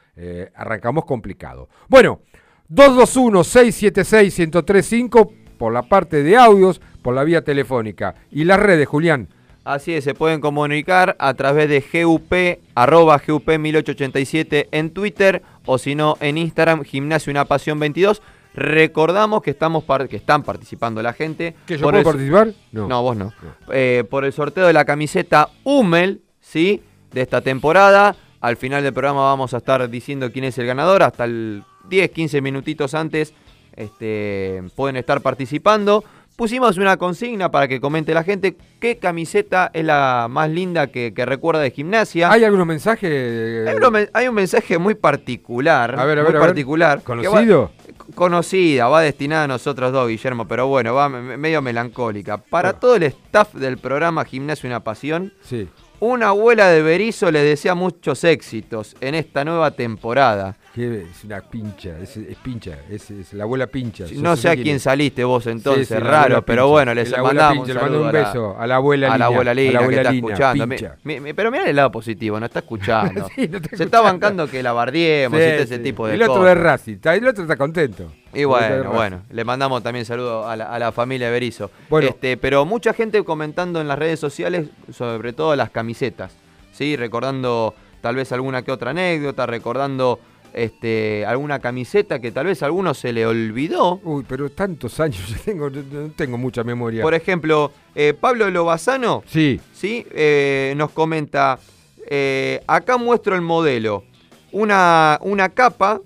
[0.54, 1.68] Arrancamos complicado.
[1.88, 2.22] Bueno,
[2.70, 8.14] 221-676-1035 por la parte de audios, por la vía telefónica.
[8.32, 9.28] Y las redes, Julián.
[9.62, 12.32] Así es, se pueden comunicar a través de GUP,
[12.74, 18.22] arroba GUP1887 en Twitter o si no en Instagram, Gimnasio Una Pasión 22.
[18.54, 21.54] Recordamos que, estamos que están participando la gente.
[21.66, 22.54] ¿Que yo por puedo participar?
[22.72, 23.30] No, vos no.
[23.70, 26.82] Eh, por el sorteo de la camiseta Hummel, ¿sí?
[27.12, 28.16] De esta temporada.
[28.40, 31.02] Al final del programa vamos a estar diciendo quién es el ganador.
[31.02, 33.34] Hasta el 10, 15 minutitos antes
[33.76, 36.04] este, pueden estar participando.
[36.36, 41.12] Pusimos una consigna para que comente la gente qué camiseta es la más linda que,
[41.12, 42.32] que recuerda de gimnasia.
[42.32, 43.68] ¿Hay algunos mensajes?
[43.68, 46.00] Hay, uno men- hay un mensaje muy particular.
[46.00, 46.48] A ver, a muy ver, a ver.
[46.48, 46.98] particular.
[47.00, 47.70] va- ¿Conocido?
[48.14, 52.38] conocida, va destinada a nosotros dos, Guillermo, pero bueno, va me- medio melancólica.
[52.38, 55.68] Para todo el staff del programa Gimnasio Una Pasión, Sí.
[56.00, 60.56] Una abuela de Berizo le desea muchos éxitos en esta nueva temporada.
[60.76, 64.04] Es una pincha, es, es pincha, es, es la abuela pincha.
[64.14, 64.82] No sé a quién es.
[64.82, 66.70] saliste vos entonces, Sí, sí, la raro, abuela pero pincha.
[66.70, 69.10] bueno, les Es abuela mandamos pincha, un le mando un beso a la abuela a
[69.10, 70.66] la Lina, abuela a la Lina, que abuela está escuchando.
[71.04, 73.28] Mi- pero mira el lado positivo, no está escuchando.
[73.34, 76.34] Sí, no está Se está bancando que la bardiemos y ese tipo de El otro
[76.36, 76.46] cosas.
[76.48, 78.12] de Racing, está- el otro está contento.
[78.32, 81.70] Y bueno, bueno, le mandamos también saludo a la, a la familia de Berizo.
[81.88, 82.08] Bueno.
[82.08, 86.32] Este, pero mucha gente comentando en las redes sociales, sobre todo las camisetas,
[86.72, 86.96] ¿sí?
[86.96, 90.20] Recordando tal vez alguna que otra anécdota, recordando
[90.52, 94.00] este, alguna camiseta que tal vez a alguno se le olvidó.
[94.04, 97.02] Uy, pero tantos años, yo tengo, no no tengo mucha memoria.
[97.02, 100.06] Por ejemplo, eh, Pablo Lobazano, sí, ¿sí?
[100.12, 101.58] Eh, nos comenta,
[102.06, 104.04] eh, acá muestro el modelo,
[104.52, 106.00] una, una capa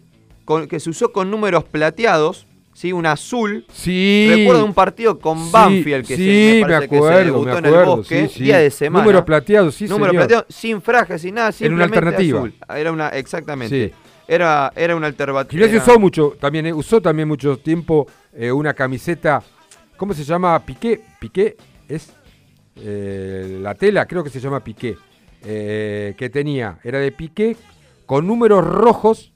[0.45, 2.93] con- que se usó con números plateados, ¿sí?
[2.93, 3.65] Un azul.
[3.73, 4.27] sí.
[4.31, 7.45] Recuerdo un partido con Banfield que, sí, se, me me parece que se acuerdo, debutó
[7.53, 9.05] me en el acuerdo, bosque, sí, día de semana.
[9.05, 10.21] Número plateado, sí, Número señor.
[10.23, 12.39] plateado, sin frajes, sin nada, Era una simplemente alternativa.
[12.41, 12.55] azul.
[12.77, 13.89] Era una, exactamente.
[13.89, 13.95] Sí.
[14.27, 15.67] Era, era una alternativa.
[15.67, 19.43] Gimnasia usó mucho, también eh, usó también mucho tiempo eh, una camiseta,
[19.99, 20.59] ¿cómo se llama?
[20.65, 21.57] Piqué, Piqué
[21.89, 22.11] es
[22.77, 24.97] eh, la tela, creo que se llama Piqué,
[25.43, 27.55] que tenía, era de Piqué
[28.07, 29.34] con números rojos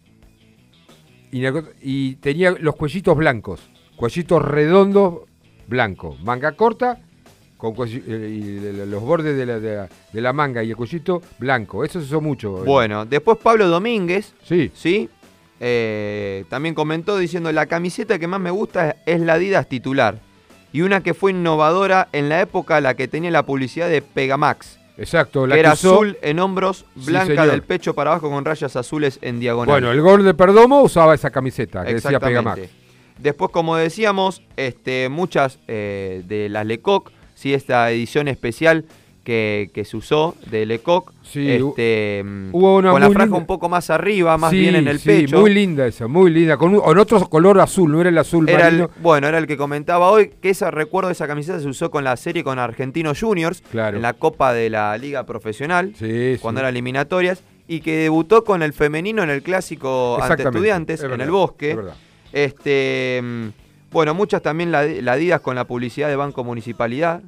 [1.31, 3.61] y, tenía los cuellitos blancos,
[3.97, 5.21] cuellitos redondos
[5.67, 6.99] blancos, manga corta
[7.57, 11.85] con eh, los bordes de la, de la- de la manga y el cuellito blanco,
[11.85, 12.59] eso se usó mucho.
[12.59, 12.63] eh.
[12.65, 14.71] Bueno, después Pablo Domínguez, Sí.
[14.75, 15.09] ¿sí?
[15.61, 20.21] Eh, también comentó diciendo, la camiseta que más me gusta es la Adidas titular.
[20.73, 24.79] Y una que fue innovadora en la época la que tenía la publicidad de Pegamax.
[24.99, 28.75] Exacto, la que era usó- azul en hombros, blanca del pecho para abajo con rayas
[28.77, 29.73] azules en diagonal.
[29.73, 32.63] Bueno, el gol de Perdomo usaba esa camiseta que decía Pegamax.
[33.19, 38.85] Después, como decíamos, este, muchas eh, de las Lecoq, sí, esta edición especial
[39.29, 43.45] que, que se usó de Lecoq, Sí, este, hubo una con la franja linda- un
[43.45, 45.39] poco más arriba, más Sí, bien en el sí, pecho.
[45.41, 46.57] muy linda esa, muy linda.
[46.57, 49.47] Con, un- con otro color azul, no era el azul Era el, bueno, era el
[49.47, 52.59] que comentaba hoy, que esa recuerdo de esa camiseta se usó con la serie con
[52.59, 53.97] Argentinos Juniors, Claro.
[53.99, 58.63] en la Copa de la Liga Profesional, Sí, cuando eran eliminatorias, y que debutó con
[58.63, 61.73] el femenino en el clásico ante estudiantes, es en el bosque.
[61.73, 61.79] es.
[62.33, 63.49] Este, mm,
[63.93, 67.21] bueno, muchas también la, la Adidas con la publicidad de Banco Municipalidad.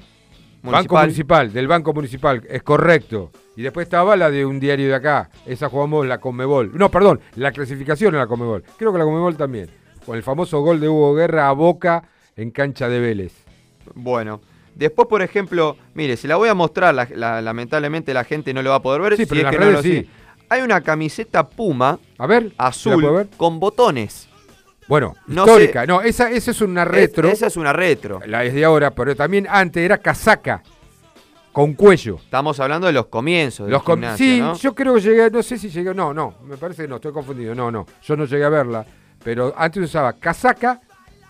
[0.62, 3.30] Banco Municipal, del Banco Municipal, es correcto.
[3.56, 5.30] Y después estaba la de un diario de acá.
[5.46, 6.70] Esa jugamos la Conmebol.
[6.74, 8.62] No, perdón, la clasificación en la Conmebol.
[8.76, 9.70] Creo que la Conmebol también.
[10.06, 12.02] Con el famoso gol de Hugo Guerra a Boca
[12.36, 13.32] en cancha de Vélez.
[13.94, 14.40] Bueno,
[14.74, 18.62] después, por ejemplo, mire, se la voy a mostrar, la- la- lamentablemente la gente no
[18.62, 19.16] lo va a poder ver.
[19.16, 20.08] Sí, si pero es en las que no lo sí.
[20.48, 23.28] Hay una camiseta Puma A ver, ¿se la azul ver?
[23.36, 24.28] con botones.
[24.91, 25.86] Bueno, No histórica.
[25.86, 27.28] No, esa, esa es una retro.
[27.28, 28.20] Es- esa es una retro.
[28.26, 30.62] La es de ahora, pero también antes era casaca
[31.53, 32.16] con cuello.
[32.16, 34.55] Estamos hablando de los comienzos Los com- gimnasio, sí, ¿no?
[34.57, 37.12] yo creo que llegué, no sé si llegué, no, no, me parece que no, estoy
[37.12, 38.84] confundido, no, no, yo no llegué a verla,
[39.24, 40.80] pero antes usaba casaca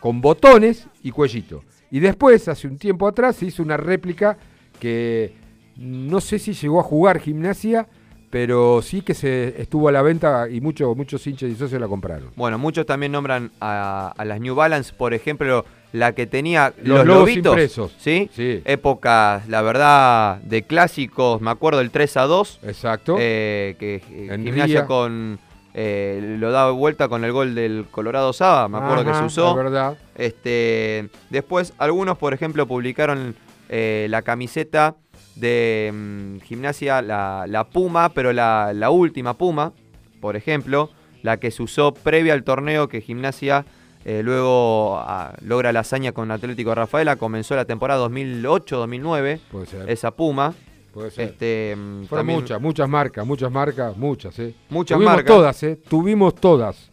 [0.01, 1.63] con botones y cuellito.
[1.91, 4.37] Y después, hace un tiempo atrás, se hizo una réplica
[4.79, 5.35] que
[5.77, 7.87] no sé si llegó a jugar gimnasia,
[8.31, 11.89] pero sí que se estuvo a la venta y muchos muchos hinchas y socios la
[11.89, 12.31] compraron.
[12.37, 16.99] Bueno, muchos también nombran a, a las New Balance, por ejemplo, la que tenía Los
[17.05, 17.93] los, lobitos, impresos.
[17.99, 18.31] ¿sí?
[18.33, 18.62] Sí.
[18.64, 23.16] Épocas, la verdad, de clásicos, me acuerdo el 3 a 2, Exacto.
[23.18, 24.87] eh, que eh, En Gimnasia Ría.
[24.87, 25.39] con
[25.74, 29.51] eh, lo daba vuelta con el gol del Colorado Saba, me acuerdo que se usó.
[29.51, 29.99] es verdad.
[30.16, 33.35] Este, después, algunos, por ejemplo, publicaron
[33.68, 34.95] eh, la camiseta
[35.37, 39.72] de mm, gimnasia, la, la Puma, pero la, la última Puma,
[40.20, 40.91] por ejemplo,
[41.22, 43.64] la que se usó previa al torneo que gimnasia
[44.05, 49.91] eh, luego ah, logra la hazaña con Atlético Rafaela, comenzó la temporada 2008-2009, Puede ser.
[49.91, 50.55] esa Puma.
[50.93, 51.28] puede ser.
[51.31, 54.55] Este, mm, Fueron también- muchas, muchas marcas, muchas marcas, muchas, ¿eh?
[54.70, 55.35] Muchas Tuvimos marcas.
[55.37, 55.76] todas, ¿eh?
[55.89, 56.91] Tuvimos todas.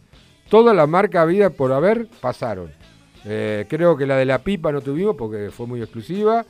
[0.48, 2.70] Todas las marcas habidas por haber pasaron.
[3.24, 6.44] Eh, creo que la de la pipa no tuvimos porque fue muy exclusiva.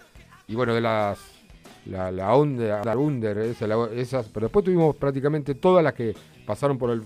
[0.46, 1.18] Y bueno, de las.
[1.88, 4.26] La, la Under, la Under, esa, la- esas.
[4.26, 6.14] Pero después tuvimos prácticamente todas las que
[6.46, 7.02] pasaron por el,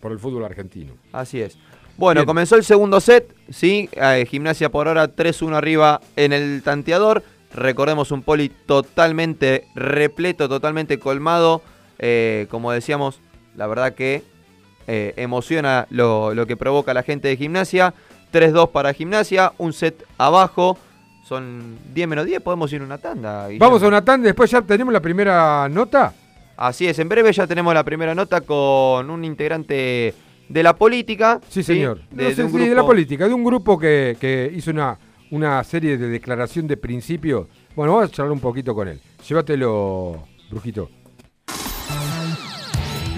[0.00, 0.94] por el fútbol argentino.
[1.12, 1.58] Así es.
[1.96, 2.26] Bueno, Bien.
[2.26, 3.88] comenzó el segundo set, ¿sí?
[3.92, 7.22] Eh, gimnasia por ahora 3-1 arriba en el tanteador.
[7.54, 11.60] Recordemos un poli totalmente repleto, totalmente colmado.
[11.98, 13.20] Eh, como decíamos,
[13.56, 14.22] la verdad que
[14.86, 17.92] eh, emociona lo, lo que provoca la gente de gimnasia.
[18.32, 20.78] 3-2 para gimnasia, un set abajo.
[21.32, 23.46] Son 10 menos 10, podemos ir a una tanda.
[23.46, 23.64] Guillermo.
[23.66, 26.12] Vamos a una tanda, después ya tenemos la primera nota.
[26.58, 30.12] Así es, en breve ya tenemos la primera nota con un integrante
[30.46, 31.40] de la política.
[31.48, 32.02] Sí, señor.
[32.10, 34.98] De, No de un sí, de la política, de un grupo que, que hizo una,
[35.30, 37.48] una serie de declaración de principio.
[37.74, 39.00] Bueno, vamos a charlar un poquito con él.
[39.26, 40.90] Llévatelo, Brujito.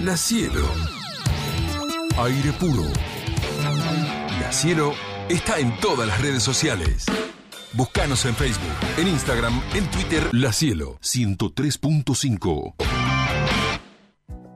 [0.05, 0.61] La Cielo.
[2.17, 2.83] Aire puro.
[4.39, 4.93] La Cielo
[5.27, 7.05] está en todas las redes sociales.
[7.75, 10.23] Búscanos en Facebook, en Instagram, en Twitter.
[10.31, 12.73] La Cielo 103.5.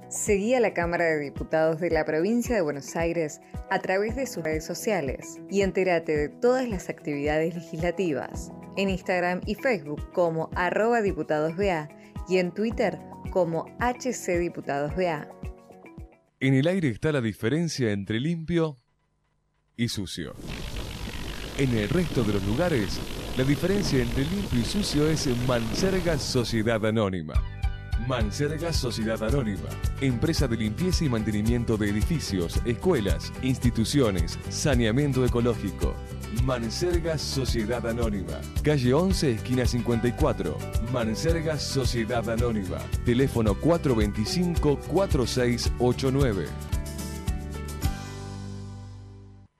[0.07, 4.25] Seguí a la Cámara de Diputados de la provincia de Buenos Aires a través de
[4.25, 10.49] sus redes sociales y entérate de todas las actividades legislativas en Instagram y Facebook como
[10.55, 11.89] arroba diputadosBA
[12.29, 12.99] y en Twitter
[13.31, 15.27] como HCDiputadosBA.
[16.39, 18.77] En el aire está la diferencia entre limpio
[19.75, 20.35] y sucio.
[21.59, 22.97] En el resto de los lugares,
[23.35, 27.33] la diferencia entre limpio y sucio es Manserga Sociedad Anónima.
[28.07, 29.67] Manserga Sociedad Anónima,
[29.99, 35.93] empresa de limpieza y mantenimiento de edificios, escuelas, instituciones, saneamiento ecológico.
[36.45, 40.57] Manserga Sociedad Anónima, calle 11, esquina 54.
[40.93, 46.45] Manserga Sociedad Anónima, teléfono 425-4689.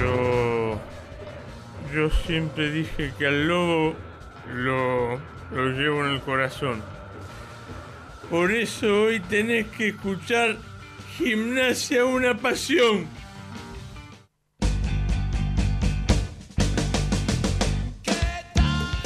[0.00, 0.80] Yo.
[1.94, 3.94] Yo siempre dije que al lobo
[4.54, 5.16] lo,
[5.50, 6.82] lo llevo en el corazón.
[8.30, 10.56] Por eso hoy tenés que escuchar
[11.16, 13.08] Gimnasia una pasión.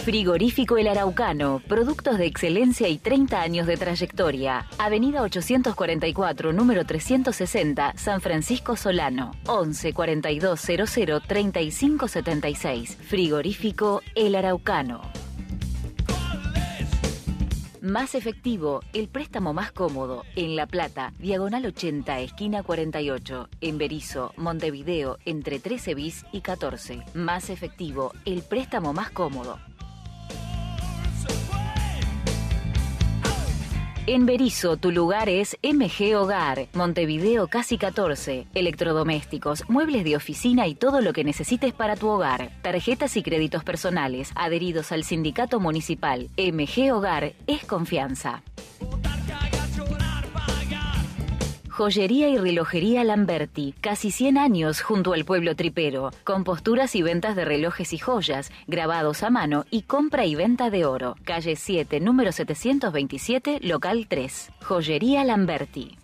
[0.05, 4.67] Frigorífico El Araucano, productos de excelencia y 30 años de trayectoria.
[4.77, 9.31] Avenida 844, número 360, San Francisco Solano.
[9.47, 12.99] 11 42 00 35 76.
[13.01, 15.01] Frigorífico El Araucano.
[17.81, 20.25] Más efectivo, el préstamo más cómodo.
[20.37, 23.49] En La Plata, diagonal 80, esquina 48.
[23.63, 27.03] En Berizo, Montevideo, entre 13 bis y 14.
[27.15, 29.59] Más efectivo, el préstamo más cómodo.
[34.07, 38.47] En Berizo, tu lugar es MG Hogar, Montevideo Casi 14.
[38.53, 42.51] Electrodomésticos, muebles de oficina y todo lo que necesites para tu hogar.
[42.61, 46.29] Tarjetas y créditos personales, adheridos al sindicato municipal.
[46.37, 48.43] MG Hogar es confianza.
[51.77, 57.35] Joyería y relojería Lamberti, casi 100 años junto al pueblo tripero, con posturas y ventas
[57.35, 61.17] de relojes y joyas, grabados a mano y compra y venta de oro.
[61.25, 64.53] Calle 7, número 727, local 3.
[64.63, 65.99] Joyería Lamberti.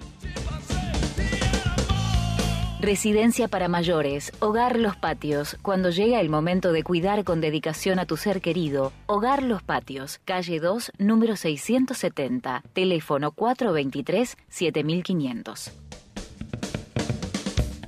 [2.80, 5.58] Residencia para mayores, Hogar Los Patios.
[5.60, 10.18] Cuando llega el momento de cuidar con dedicación a tu ser querido, Hogar Los Patios,
[10.24, 15.72] calle 2, número 670, teléfono 423-7500.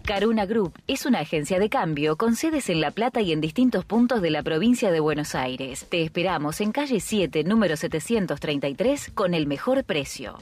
[0.05, 3.87] Caruna Group es una agencia de cambio con sedes en La Plata y en distintos
[3.87, 5.87] puntos de la provincia de Buenos Aires.
[5.89, 10.37] Te esperamos en calle 7, número 733, con el mejor precio.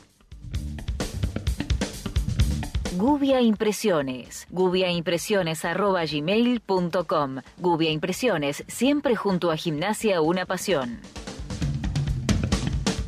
[2.96, 4.48] Gubia Impresiones.
[4.50, 10.98] gubiaimpresiones.gmail.com Gubia Impresiones, siempre junto a Gimnasia Una Pasión.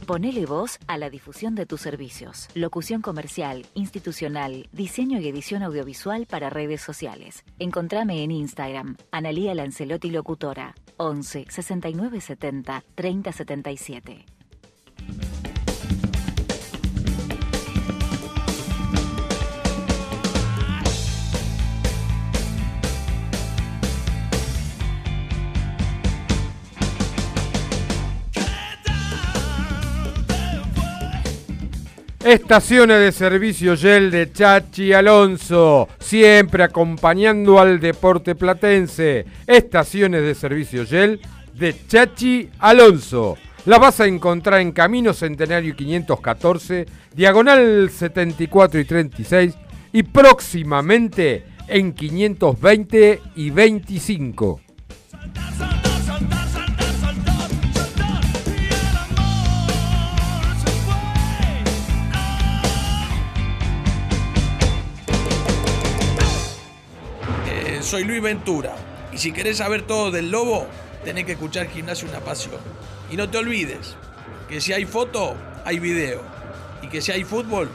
[0.07, 2.49] Ponele voz a la difusión de tus servicios.
[2.55, 7.43] Locución comercial, institucional, diseño y edición audiovisual para redes sociales.
[7.59, 14.27] Encontrame en Instagram, Analía Lancelotti Locutora, 11 69 70 30 77.
[32.25, 39.27] Estaciones de servicio Yel de Chachi Alonso, siempre acompañando al deporte platense.
[39.45, 41.21] Estaciones de servicio Yel
[41.53, 43.37] de Chachi Alonso.
[43.67, 49.55] La vas a encontrar en Camino Centenario 514, Diagonal 74 y 36
[49.93, 54.61] y próximamente en 520 y 25.
[67.93, 68.75] Soy Luis Ventura.
[69.13, 70.67] Y si querés saber todo del lobo,
[71.05, 72.59] tenés que escuchar Gimnasio Una Pasión.
[73.11, 73.99] Y no te olvides
[74.49, 75.37] que si hay foto,
[75.67, 76.23] hay video.
[76.81, 77.69] Y que si hay fútbol,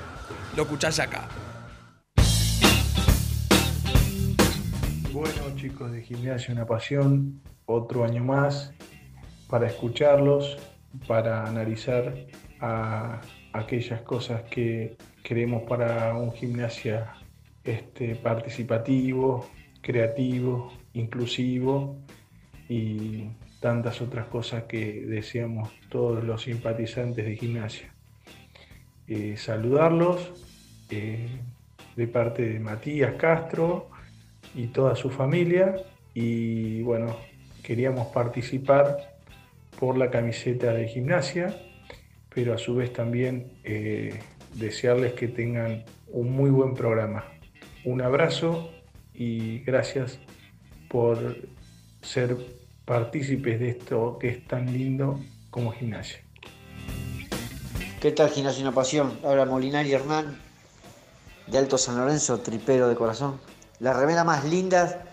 [0.56, 1.28] lo escuchás acá.
[5.12, 8.74] Bueno chicos de Gimnasia Una Pasión, otro año más
[9.48, 10.58] para escucharlos,
[11.08, 12.26] para analizar
[13.54, 17.14] aquellas cosas que queremos para un gimnasia
[17.64, 19.48] este, participativo,
[19.88, 21.96] creativo, inclusivo
[22.68, 23.30] y
[23.62, 27.94] tantas otras cosas que deseamos todos los simpatizantes de gimnasia.
[29.08, 30.34] Eh, saludarlos
[30.90, 31.30] eh,
[31.96, 33.88] de parte de Matías Castro
[34.54, 35.78] y toda su familia
[36.14, 37.16] y bueno,
[37.64, 39.16] queríamos participar
[39.80, 41.56] por la camiseta de gimnasia,
[42.36, 44.20] pero a su vez también eh,
[44.54, 47.24] desearles que tengan un muy buen programa.
[47.86, 48.74] Un abrazo
[49.18, 50.20] y gracias
[50.90, 51.36] por
[52.02, 52.38] ser
[52.86, 56.20] partícipes de esto que es tan lindo como gimnasia.
[58.00, 59.20] ¿Qué tal Gimnasia Una Pasión?
[59.26, 60.40] Habla Molinari Hernán,
[61.48, 63.40] de Alto San Lorenzo, tripero de corazón.
[63.80, 65.04] La remera más linda,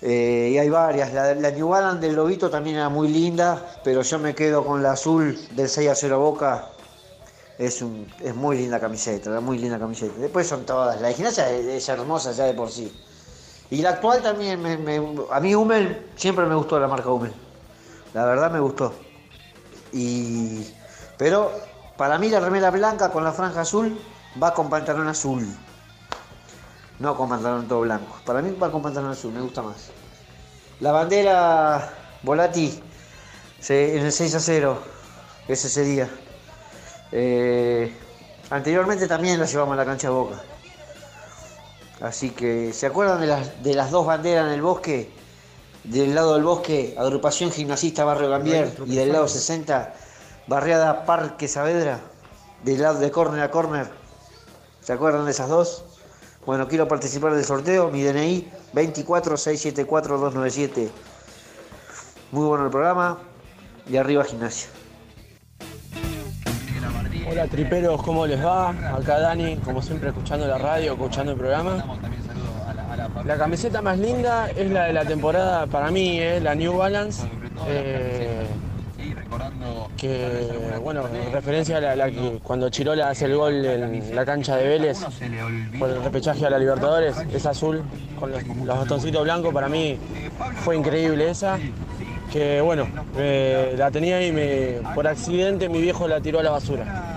[0.00, 1.12] eh, y hay varias.
[1.12, 4.82] La, la New Balance del Lobito también era muy linda, pero yo me quedo con
[4.82, 6.70] la azul del 6 a 0 Boca.
[7.58, 10.14] Es, un, es muy linda camiseta, muy linda camiseta.
[10.18, 11.00] Después son todas.
[11.00, 12.92] La de gimnasia es, es hermosa ya de por sí.
[13.70, 15.00] Y la actual también, me,
[15.30, 17.32] a mí Hummel, siempre me gustó la marca Hummel.
[18.14, 18.94] La verdad me gustó.
[19.92, 20.66] Y,
[21.18, 21.52] pero
[21.96, 23.98] para mí la remera blanca con la franja azul
[24.42, 25.46] va con pantalón azul.
[26.98, 28.16] No con pantalón todo blanco.
[28.24, 29.90] Para mí va con pantalón azul, me gusta más.
[30.80, 31.92] La bandera
[32.22, 32.82] Volati
[33.68, 34.78] en el 6 a 0,
[35.48, 36.08] ese sería.
[37.12, 37.92] Eh,
[38.50, 40.42] anteriormente también la llevamos a la cancha de Boca.
[42.00, 45.10] Así que, ¿se acuerdan de las, de las dos banderas en el bosque?
[45.84, 49.94] Del lado del bosque, agrupación gimnasista Barrio Gambier, y del lado 60,
[50.46, 51.98] barriada Parque Saavedra,
[52.62, 53.90] del lado de corner a corner.
[54.80, 55.84] ¿Se acuerdan de esas dos?
[56.46, 60.90] Bueno, quiero participar del sorteo, mi DNI 24674-297.
[62.32, 63.18] Muy bueno el programa
[63.88, 64.68] y arriba gimnasia.
[67.46, 68.70] Triperos, ¿cómo les va?
[68.70, 71.84] Acá Dani, como siempre escuchando la radio, escuchando el programa.
[73.24, 77.26] La camiseta más linda es la de la temporada para mí, eh, la New Balance.
[77.68, 78.46] eh,
[79.96, 84.56] que, bueno, en referencia a la, que cuando Chirola hace el gol en la cancha
[84.56, 84.98] de Vélez
[85.78, 87.82] por el repechaje a la Libertadores, es azul
[88.18, 89.98] con los, los botoncitos blancos, para mí
[90.64, 91.58] fue increíble esa.
[92.32, 92.86] Que bueno,
[93.16, 97.07] eh, la tenía y me, por accidente mi viejo la tiró a la basura.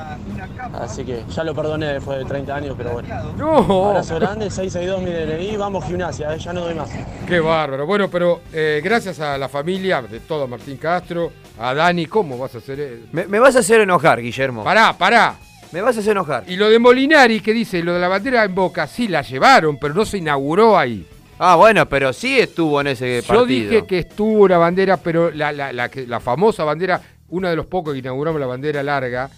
[0.79, 3.09] Así que ya lo perdoné después de 30 años, pero bueno.
[3.37, 3.87] No.
[3.89, 6.89] Abrazo grande, 662 mi DNI, vamos gimnasia, eh, ya no doy más.
[7.27, 7.85] Qué bárbaro.
[7.85, 12.55] Bueno, pero eh, gracias a la familia de todo Martín Castro, a Dani, ¿cómo vas
[12.55, 12.79] a hacer?
[12.79, 12.99] eh?
[13.11, 14.63] Me, me vas a hacer enojar, Guillermo.
[14.63, 15.35] Pará, pará.
[15.71, 16.43] Me vas a hacer enojar.
[16.47, 19.77] Y lo de Molinari, que dice, lo de la bandera en Boca, sí la llevaron,
[19.79, 21.07] pero no se inauguró ahí.
[21.39, 23.39] Ah, bueno, pero sí estuvo en ese partido.
[23.41, 27.49] Yo dije que estuvo una bandera, pero la, la, la, que- la famosa bandera, uno
[27.49, 29.29] de los pocos que inauguramos la bandera larga,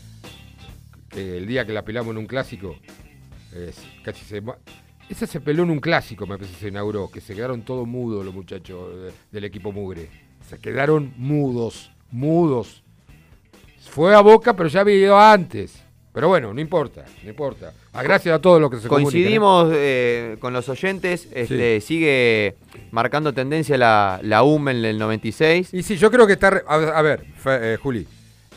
[1.14, 2.76] que el día que la pelamos en un clásico,
[3.55, 4.41] es- casi se...
[5.09, 7.86] Esa se peló en un clásico, me parece que se inauguró, que se quedaron todos
[7.88, 10.09] mudos los muchachos de- del equipo Mugre.
[10.49, 12.84] Se quedaron mudos, mudos.
[13.89, 15.84] Fue a Boca, pero ya había ido antes.
[16.14, 17.74] Pero bueno, no importa, no importa.
[17.91, 18.89] Ah, gracias a todos los que se ¿eh?
[18.89, 22.55] Coincidimos eh, con los oyentes, este, sigue
[22.91, 25.74] marcando tendencia la, la UMEL del 96.
[25.74, 26.51] Y sí, yo creo que está...
[26.51, 28.07] re- A, a ver, Fe- eh, Juli,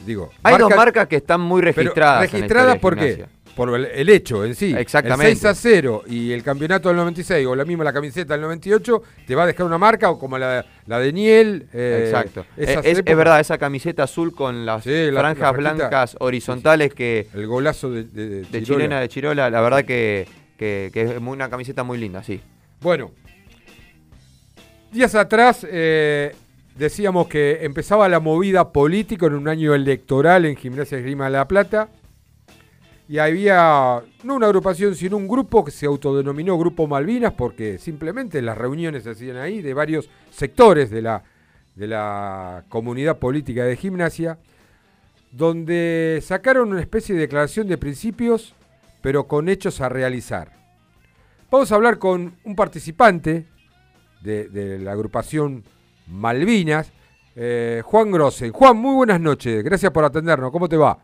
[0.07, 0.31] digo...
[0.43, 2.31] Hay dos marca- marcas que están muy registradas.
[2.31, 3.27] ¿Registradas por qué?
[3.57, 4.75] Por el, el hecho en sí.
[4.77, 5.33] Exactamente.
[5.33, 8.43] El 6 a 0 y el campeonato del 96 o la misma la camiseta del
[8.43, 11.67] 98 te va a dejar una marca o como la, la de Niel.
[11.73, 12.45] eh, Exacto.
[12.57, 17.29] es, es verdad, esa camiseta azul con las Sí, la- franjas la blancas horizontales que...
[17.33, 18.65] El golazo de, de, de Chirola.
[18.65, 20.29] chilena de Chirola, la verdad que,
[20.59, 22.39] que- que es una camiseta muy linda, sí.
[22.83, 23.11] Bueno,
[24.93, 26.35] días atrás eh,
[26.77, 31.49] decíamos que empezaba la movida política en un año electoral en Gimnasia Esgrima de La
[31.49, 31.89] Plata.
[33.09, 38.43] Y había no una agrupación, sino un grupo que se autodenominó Grupo Malvinas porque simplemente
[38.43, 41.23] las reuniones se hacían ahí de varios sectores de la,
[41.77, 44.39] de la comunidad política de gimnasia,
[45.31, 48.55] donde sacaron una especie de declaración de principios,
[49.03, 50.51] pero con hechos a realizar.
[51.49, 53.47] Vamos a hablar con un participante
[54.21, 55.63] de, de la agrupación
[56.07, 56.93] Malvinas,
[57.35, 58.53] eh, Juan Grossen.
[58.53, 60.99] Juan, muy buenas noches, gracias por atendernos, ¿cómo te va?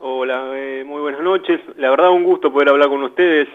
[0.00, 1.60] Hola, eh, muy buenas noches.
[1.76, 3.48] La verdad un gusto poder hablar con ustedes,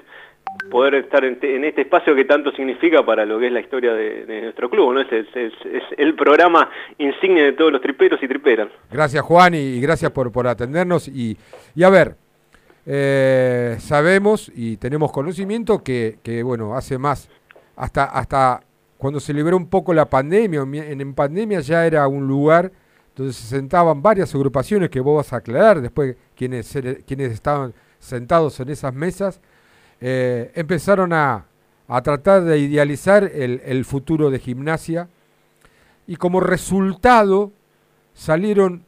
[0.70, 3.62] poder estar en, te- en este espacio que tanto significa para lo que es la
[3.62, 5.00] historia de, de nuestro club, ¿no?
[5.02, 8.68] Es, es- es- es el programa insignia de todos los triperos y triperas.
[8.92, 11.08] Gracias Juan y, y gracias por, por atendernos.
[11.08, 11.38] Y,
[11.76, 12.16] y a ver,
[12.86, 17.30] eh, sabemos y tenemos conocimiento que, que, bueno, hace más,
[17.78, 18.60] hasta, hasta
[19.04, 22.72] cuando se liberó un poco la pandemia, en, en pandemia ya era un lugar
[23.14, 26.72] donde se sentaban varias agrupaciones que vos vas a aclarar, después quienes,
[27.06, 29.41] quienes estaban sentados en esas mesas,
[29.99, 31.43] eh, empezaron a,
[31.86, 35.10] a tratar de idealizar el, el futuro de gimnasia
[36.08, 37.51] y como resultado
[38.14, 38.86] salieron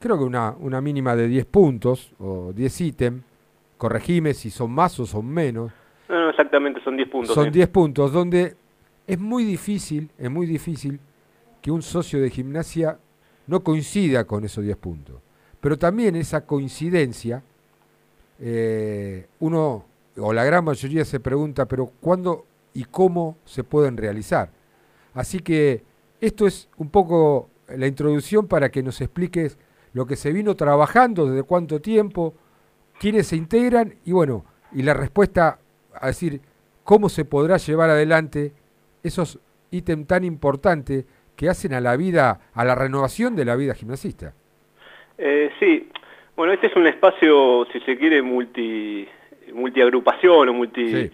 [0.00, 3.22] creo que una, una mínima de 10 puntos o 10 ítems,
[3.78, 5.70] corregime si son más o son menos,
[6.08, 7.34] No, no, exactamente, son 10 puntos.
[7.36, 7.50] son ¿eh?
[7.52, 8.58] 10 puntos, donde
[9.10, 11.00] es muy difícil, es muy difícil
[11.60, 12.96] que un socio de gimnasia
[13.48, 15.16] no coincida con esos 10 puntos.
[15.60, 17.42] Pero también esa coincidencia,
[18.38, 19.84] eh, uno,
[20.16, 24.52] o la gran mayoría se pregunta, pero ¿cuándo y cómo se pueden realizar?
[25.12, 25.82] Así que
[26.20, 29.58] esto es un poco la introducción para que nos expliques
[29.92, 32.32] lo que se vino trabajando, desde cuánto tiempo,
[33.00, 35.58] quiénes se integran y bueno, y la respuesta
[36.00, 36.40] a decir
[36.84, 38.52] cómo se podrá llevar adelante
[39.02, 39.40] esos
[39.70, 41.04] ítems tan importantes
[41.36, 44.34] que hacen a la vida, a la renovación de la vida gimnasista.
[45.16, 45.88] Eh, sí,
[46.36, 49.06] bueno, este es un espacio, si se quiere, multi,
[49.52, 51.10] multiagrupación o multi,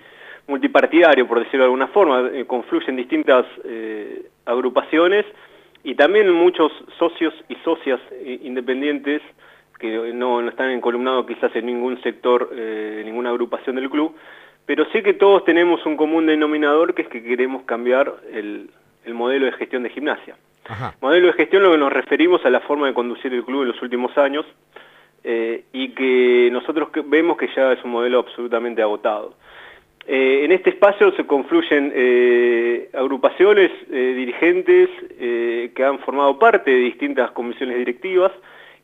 [0.47, 2.30] multipartidario, por decirlo de alguna forma.
[2.32, 5.26] Eh, confluyen distintas eh, agrupaciones
[5.87, 9.22] y también muchos socios y socias eh, independientes
[9.78, 14.16] que no, no están encolumnados quizás en ningún sector, eh, ninguna agrupación del club,
[14.67, 18.69] pero sí que todos tenemos un común denominador que es que queremos cambiar el,
[19.05, 20.37] el modelo de gestión de gimnasia.
[21.01, 23.69] Modelo de gestión lo que nos referimos a la forma de conducir el club en
[23.69, 24.45] los últimos años
[25.23, 29.35] eh, y que nosotros vemos que ya es un modelo absolutamente agotado.
[30.09, 34.89] Eh, en este espacio se confluyen eh, agrupaciones, dirigentes
[35.19, 38.33] que han formado parte de distintas comisiones directivas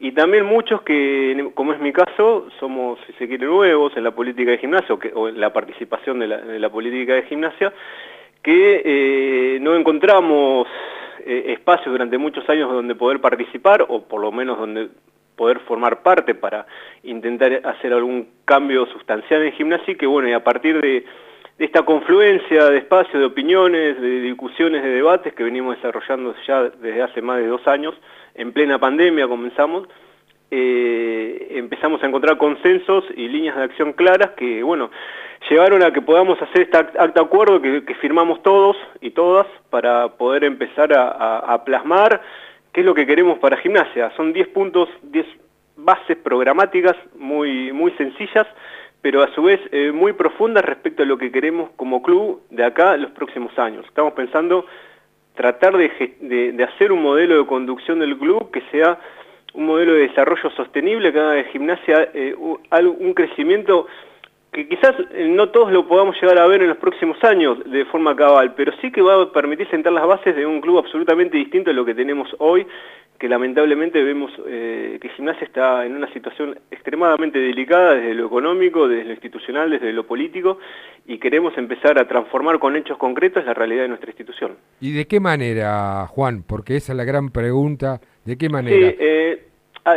[0.03, 4.11] y también muchos que, como es mi caso, somos, si se quiere, nuevos en la
[4.11, 6.26] política de gimnasia o, que- o en la participación de
[6.59, 7.72] la, política de gimnasia,
[8.42, 10.66] que eh, no encontramos
[11.24, 14.88] eh, espacios durante muchos años donde poder participar o por lo menos donde
[15.36, 16.66] poder formar parte para
[17.05, 21.05] intentar hacer algún cambio sustancial en gimnasia y que bueno, y a partir de,
[21.59, 26.64] de esta confluencia de espacios, de opiniones, de discusiones, de debates que venimos desarrollando ya
[26.64, 27.94] desde hace más de dos años,
[28.35, 29.89] en plena pandemia comenzamos,
[30.51, 34.91] eh, empezamos a encontrar consensos y líneas de acción claras que, bueno,
[35.49, 40.09] llevaron a que podamos hacer este act- acta acuerdo que, firmamos todos y todas para
[40.09, 42.20] poder empezar a, plasmar
[42.72, 44.12] qué es lo que queremos para gimnasia.
[44.16, 45.26] Son 10 puntos, 10
[45.76, 48.47] bases programáticas muy, muy sencillas,
[49.01, 52.64] pero a su vez eh, muy profundas respecto a lo que queremos como club de
[52.64, 53.85] acá los próximos años.
[53.87, 54.66] Estamos pensando
[55.43, 55.90] tratar de,
[56.20, 58.99] de- de hacer un modelo de conducción del club que sea
[59.55, 63.86] un modelo de desarrollo sostenible que haga de gimnasia eh, un, crecimiento
[64.53, 67.84] que quizás eh, no todos lo podamos llegar a ver en los próximos años de
[67.86, 71.36] forma cabal, pero sí que va a permitir sentar las bases de un club absolutamente
[71.36, 72.66] distinto a lo que tenemos hoy,
[73.18, 78.88] que lamentablemente vemos eh, que Gimnasia está en una situación extremadamente delicada desde lo económico,
[78.88, 80.58] desde lo institucional, desde lo político,
[81.06, 84.56] y queremos empezar a transformar con hechos concretos la realidad de nuestra institución.
[84.80, 86.42] ¿Y de qué manera, Juan?
[86.42, 88.00] Porque esa es la gran pregunta.
[88.24, 88.90] ¿De qué manera?
[88.90, 89.46] Sí, eh,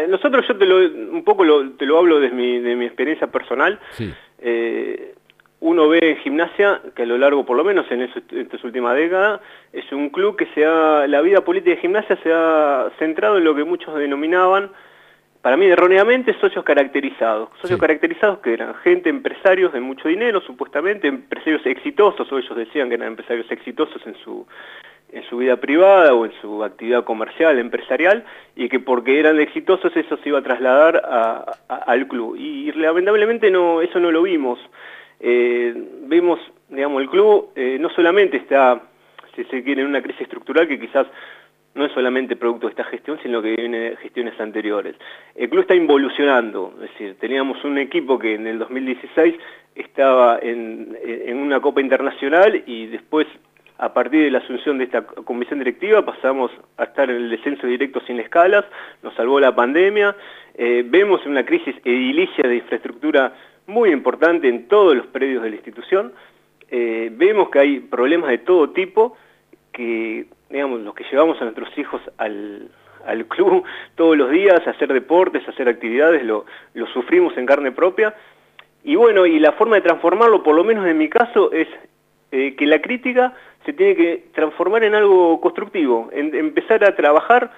[0.07, 3.26] nosotros yo te lo, un poco lo- te lo hablo desde mi, de mi experiencia
[3.28, 3.80] personal.
[3.91, 4.13] Sí.
[4.39, 5.14] Eh,
[5.62, 8.58] uno ve en gimnasia que a lo largo, por lo menos en, eso- en esta
[8.68, 9.39] última década,
[9.74, 13.43] es un club que se ha, la vida política de gimnasia se ha centrado en
[13.45, 14.70] lo que muchos denominaban,
[15.41, 17.49] para mí erróneamente, socios caracterizados.
[17.62, 22.89] Socios caracterizados que eran gente, empresarios de mucho dinero, supuestamente, empresarios exitosos, o ellos decían
[22.89, 24.47] que eran empresarios exitosos en su,
[25.12, 28.26] en su vida privada o en su actividad comercial, empresarial,
[28.56, 32.36] y que porque eran exitosos eso se iba a trasladar a- a- al club.
[32.38, 34.58] Y, lamentablemente no, eso no lo vimos.
[35.20, 36.39] Eh, vemos,
[36.70, 38.82] digamos, el club eh, no solamente está,
[39.36, 41.07] si se quiere, en una crisis estructural que quizás
[41.74, 44.95] no es solamente producto de esta gestión, sino que viene de gestiones anteriores.
[45.36, 49.36] El club está involucionando, es decir, teníamos un equipo que en el 2016
[49.76, 53.28] estaba en, en una Copa Internacional y después,
[53.78, 57.68] a partir de la asunción de esta comisión directiva, pasamos a estar en el descenso
[57.68, 58.63] directo sin escalas,
[59.03, 60.16] nos salvó la pandemia,
[60.57, 63.34] eh, vemos una crisis edilicia de infraestructura
[63.68, 66.13] muy importante en todos los predios de la institución,
[66.70, 69.18] eh, vemos que hay problemas de todo tipo,
[69.72, 72.70] que, digamos, los que llevamos a nuestros hijos al,
[73.05, 73.63] al club
[73.95, 78.16] todos los días, a hacer deportes, a hacer actividades, lo, lo sufrimos en carne propia.
[78.84, 81.68] Y bueno, y la forma de transformarlo, por lo menos en mi caso, es
[82.32, 83.34] eh, que la crítica
[83.66, 87.51] se tiene que transformar en algo constructivo, en, empezar a trabajar,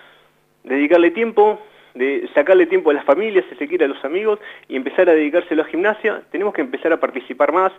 [0.63, 1.59] dedicarle tiempo,
[1.97, 5.13] de sacarle tiempo a las familias, si se quiere, a los amigos, y empezar a
[5.13, 6.21] dedicárselo a gimnasia.
[6.31, 7.71] Tenemos que empezar a participar más,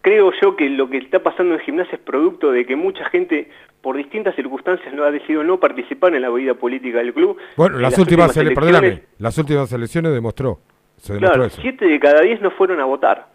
[0.00, 3.50] creo yo que lo que está pasando en gimnasia es producto de que mucha gente,
[3.80, 7.36] por distintas circunstancias, no ha decidido no participar en la vida política del club.
[7.56, 10.60] Bueno, En las, últimas, ele- elecciones, perdóname, las últimas elecciones demostró,
[10.96, 11.60] se demostró Claro, eso.
[11.60, 13.26] siete de cada diez no fueron a votar.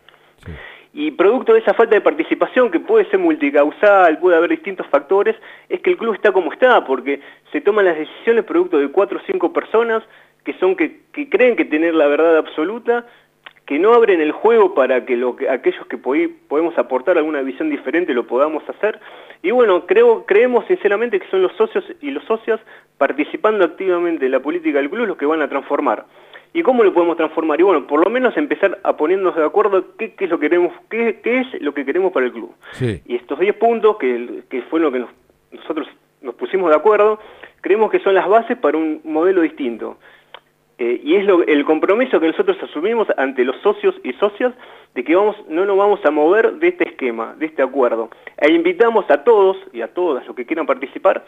[0.94, 5.36] Y producto de esa falta de participación, que puede ser multicausal, puede haber distintos factores,
[5.70, 7.22] es que el club está como está, porque
[7.52, 10.04] se toman las decisiones producto de cuatro o cinco personas
[10.44, 13.06] que son que, creen que tener la verdad absoluta,
[13.66, 17.70] que no abren el juego para que, lo que aquellos que podemos aportar alguna visión
[17.70, 19.00] diferente lo podamos hacer.
[19.44, 22.60] Y bueno, creo, creemos sinceramente que son los socios y los socias
[22.98, 26.06] participando activamente en la política del club los que van a transformar.
[26.54, 27.60] ¿Y cómo lo podemos transformar?
[27.60, 30.49] Y bueno, por lo menos empezar a ponernos de acuerdo qué, qué es lo que
[30.49, 32.54] queremos, qué, qué es lo que queremos para el club.
[32.74, 33.02] Sí.
[33.06, 35.10] Y estos 10 puntos, que, que fue lo que nos-
[35.52, 35.88] nosotros
[36.22, 37.20] nos pusimos de acuerdo,
[37.62, 39.97] creemos que son las bases para un modelo distinto.
[40.78, 44.54] Eh, y es lo- el compromiso que nosotros asumimos ante los socios y socias
[44.93, 48.10] de que vamos, no nos vamos a mover de este esquema, de este acuerdo.
[48.38, 51.24] E invitamos a todos y a todas los que quieran participar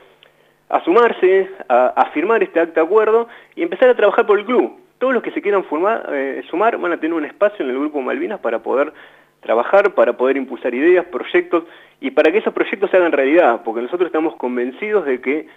[0.69, 4.45] a sumarse, a, a firmar este acta de acuerdo y empezar a trabajar por el
[4.45, 4.73] club.
[5.03, 5.65] Todos los que se quieran
[6.13, 8.93] eh, sumar van a tener un espacio en el Grupo Malvinas para poder
[9.41, 11.65] trabajar, para poder impulsar ideas, proyectos
[11.99, 15.47] y para que esos proyectos se hagan realidad, porque nosotros estamos convencidos de que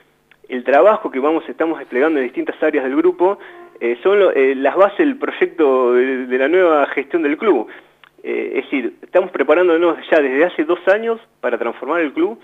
[0.49, 3.38] el trabajo que vamos estamos desplegando en distintas áreas del grupo
[3.78, 7.68] eh, son eh, las bases del proyecto de, la nueva gestión del club.
[8.24, 12.40] Es decir, estamos preparándonos ya desde hace dos años para transformar el club,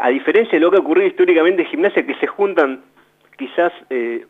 [0.00, 2.84] a diferencia de lo que ha ocurrido históricamente en gimnasia, que se juntan
[3.36, 3.72] quizás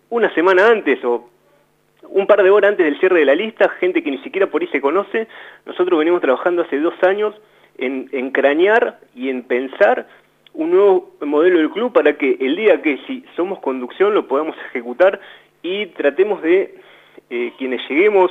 [0.09, 1.34] una semana antes o
[2.09, 4.63] un par de horas antes del cierre de la lista, gente que ni siquiera por
[4.63, 5.27] ahí se conoce,
[5.67, 7.35] nosotros venimos trabajando hace dos años
[7.79, 10.07] en, en cranear y en pensar
[10.53, 14.57] un nuevo modelo del club para que el día que si somos conducción lo podamos
[14.69, 15.21] ejecutar
[15.63, 16.77] y tratemos de
[17.31, 18.31] eh, quienes lleguemos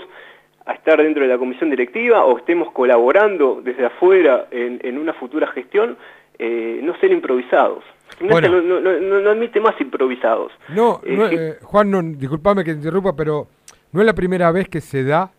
[0.65, 5.11] a estar dentro de la comisión directiva o estemos colaborando desde afuera en, en una
[5.13, 5.97] futura gestión,
[6.39, 7.83] eh, no ser improvisados.
[8.21, 8.47] Bueno.
[8.61, 10.53] no, no- no- no admite más improvisados.
[10.69, 13.47] No, Eh, Juan, disculpame que te interrumpa, pero
[13.93, 15.31] no es la primera vez que se da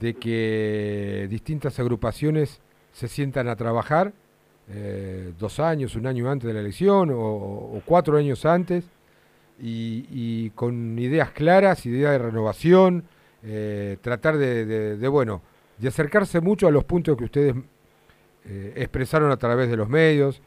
[0.00, 2.60] de que distintas agrupaciones
[2.92, 4.12] se sientan a trabajar
[4.68, 8.84] eh, dos años, un año antes de la elección o, cuatro años antes
[9.60, 13.04] y, con ideas claras, ideas de renovación,
[13.44, 15.42] eh, tratar de, de- bueno,
[15.78, 17.54] de acercarse mucho a los puntos que ustedes
[18.44, 20.40] eh, expresaron a través de los medios,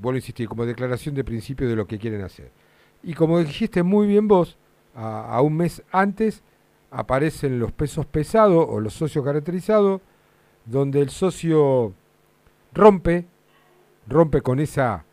[0.00, 2.50] vuelvo a insistir, como declaración de principio de lo que quieren hacer.
[3.04, 4.56] Y como dijiste muy bien vos,
[4.94, 6.42] a, a un mes antes
[6.90, 10.00] aparecen los pesos pesados o los socios caracterizados,
[10.66, 11.92] donde el socio
[12.74, 13.26] rompe,
[14.06, 15.04] rompe con esa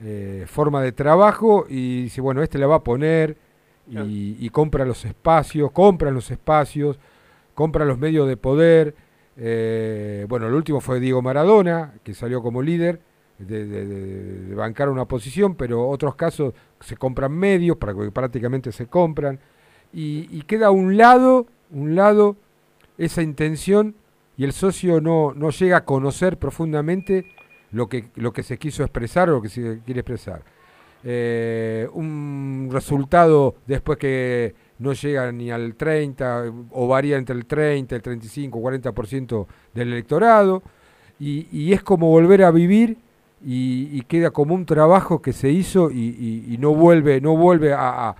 [0.00, 3.36] eh, forma de trabajo y dice, bueno, este la va a poner
[4.04, 6.98] y, y compra los espacios, compran los espacios,
[7.54, 8.94] compra los medios de poder.
[9.36, 13.00] Eh, bueno, el último fue Diego Maradona, que salió como líder
[13.38, 18.10] de, de- de- de bancar una posición, pero otros casos se compran medios, para que
[18.10, 19.40] prácticamente se compran,
[19.92, 22.36] y, queda a un lado, un lado
[22.98, 23.94] esa intención
[24.36, 27.24] y el socio no, no llega a conocer profundamente
[27.72, 30.42] lo que, lo que se quiso expresar o lo que se quiere expresar.
[31.04, 37.96] Eh, un resultado después que no llega ni al 30 o varía entre el 30,
[37.96, 40.62] el 35, 40% del electorado
[41.18, 42.98] y es como volver a vivir
[43.44, 47.74] y, y queda como un trabajo que se hizo y, y- no vuelve, no vuelve
[47.76, 48.14] a,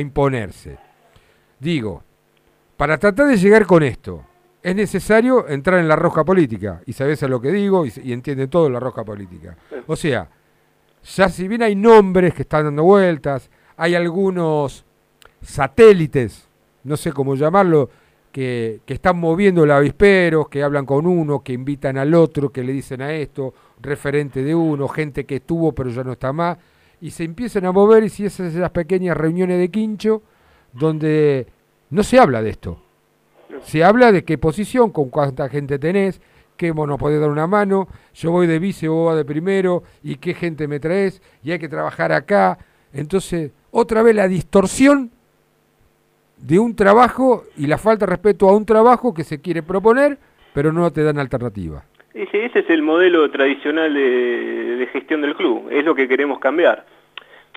[0.00, 0.78] imponerse.
[1.58, 2.02] Digo,
[2.76, 4.24] para tratar de llegar con esto,
[4.62, 6.80] es necesario entrar en la roja política.
[6.86, 9.56] Y sabes a lo que digo y, entiende todo la roja política.
[9.86, 10.28] O sea,
[11.16, 14.84] ya si bien hay nombres que están dando vueltas, hay algunos
[15.42, 16.48] satélites,
[16.84, 17.90] no sé cómo llamarlo,
[18.30, 22.64] que, que están moviendo el avispero, que hablan con uno, que invitan al otro, que
[22.64, 23.52] le dicen a esto,
[23.82, 26.58] referente de uno, gente que estuvo pero ya no está más,
[27.00, 30.22] y se empiezan a mover y si esas esas pequeñas reuniones de quincho
[30.72, 31.46] donde
[31.90, 32.80] no se habla de esto.
[33.62, 36.20] Se habla de qué posición, con cuánta gente tenés,
[36.56, 40.34] qué vos podés dar una mano, yo voy de vice, vas de primero, y qué
[40.34, 42.58] gente me traes, y hay que trabajar acá.
[42.92, 45.10] Entonces, otra vez la distorsión
[46.38, 50.18] de un trabajo y la falta de respeto a un trabajo que se quiere proponer,
[50.54, 51.84] pero no te dan alternativa.
[52.14, 56.84] Ese, ese es el modelo tradicional de, gestión del club, es lo que queremos cambiar.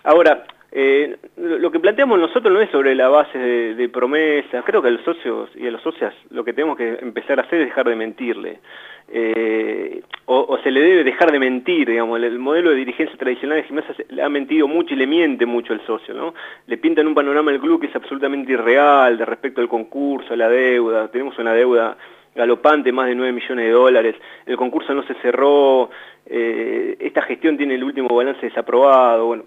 [0.04, 4.88] Ahora, eh, lo que planteamos nosotros no es sobre la base de, promesas, creo que
[4.88, 7.68] a los socios y a los socias lo que tenemos que empezar a hacer es
[7.68, 8.60] dejar de mentirle.
[9.08, 13.58] Eh, o, se le debe dejar de mentir, digamos, el, el modelo de dirigencia tradicional
[13.58, 16.34] de gimnasia se- le ha mentido mucho y le miente mucho al socio, ¿no?
[16.66, 20.38] Le pintan un panorama del club que es absolutamente irreal de respecto al concurso, a
[20.38, 21.96] la deuda, tenemos una deuda
[22.36, 24.16] galopante, más de 9 millones de dólares,
[24.46, 25.90] el concurso no se cerró,
[26.26, 29.44] eh, esta gestión tiene el último balance desaprobado, bueno.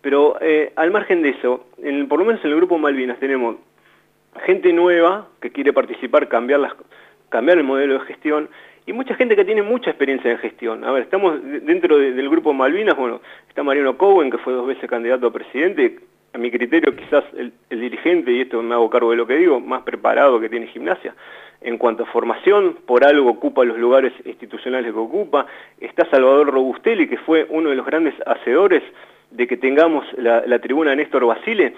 [0.00, 3.56] Pero eh, al margen de eso, en, por lo menos en el grupo Malvinas tenemos
[4.44, 6.60] gente nueva que quiere participar, cambiar,
[7.58, 8.48] el modelo de gestión
[8.86, 10.84] y mucha gente que tiene mucha experiencia en gestión.
[10.84, 14.52] A ver, estamos de- dentro de- del grupo Malvinas, bueno, está Mariano Cowen, que fue
[14.52, 15.98] dos veces candidato a presidente,
[16.32, 19.36] a mi criterio quizás el, el dirigente, y esto me hago cargo de lo que
[19.36, 21.14] digo, más preparado que tiene gimnasia.
[21.64, 25.46] En cuanto a formación, por algo ocupa los lugares institucionales que ocupa.
[25.80, 28.82] Está Salvador Robustelli, que fue uno de los grandes hacedores
[29.30, 31.74] de que tengamos la, la tribuna de Néstor Basile,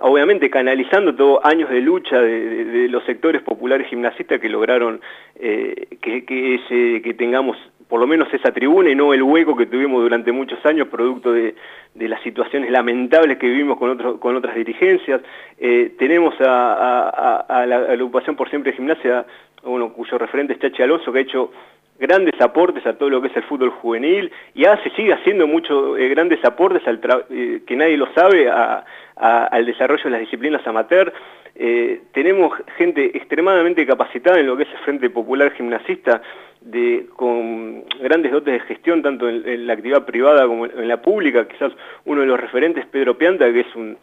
[0.00, 5.00] obviamente canalizando todos años de lucha de, los sectores populares gimnasistas que lograron
[5.36, 7.56] eh, que tengamos
[7.88, 11.32] por lo menos esa tribuna y no el hueco que tuvimos durante muchos años producto
[11.32, 11.54] de,
[11.94, 15.20] de las situaciones lamentables que vivimos con, otras dirigencias.
[15.58, 19.24] Eh, tenemos a, la agrupación por siempre gimnasia,
[19.62, 21.50] bueno, cuyo referente es Chachi Alonso, que ha hecho
[21.98, 25.98] grandes aportes a todo lo que es el fútbol juvenil y hace, sigue haciendo muchos
[25.98, 28.48] eh, grandes aportes eh, que nadie lo sabe
[29.16, 31.12] al desarrollo de las disciplinas amateur.
[31.54, 36.22] Eh, tenemos gente extremadamente capacitada en lo que es el Frente Popular Gimnasista,
[36.60, 41.46] de, con grandes dotes de gestión, tanto en, la actividad privada como en, la pública.
[41.46, 41.72] Quizás
[42.04, 43.96] uno de los referentes, Pedro Pianta, que es un,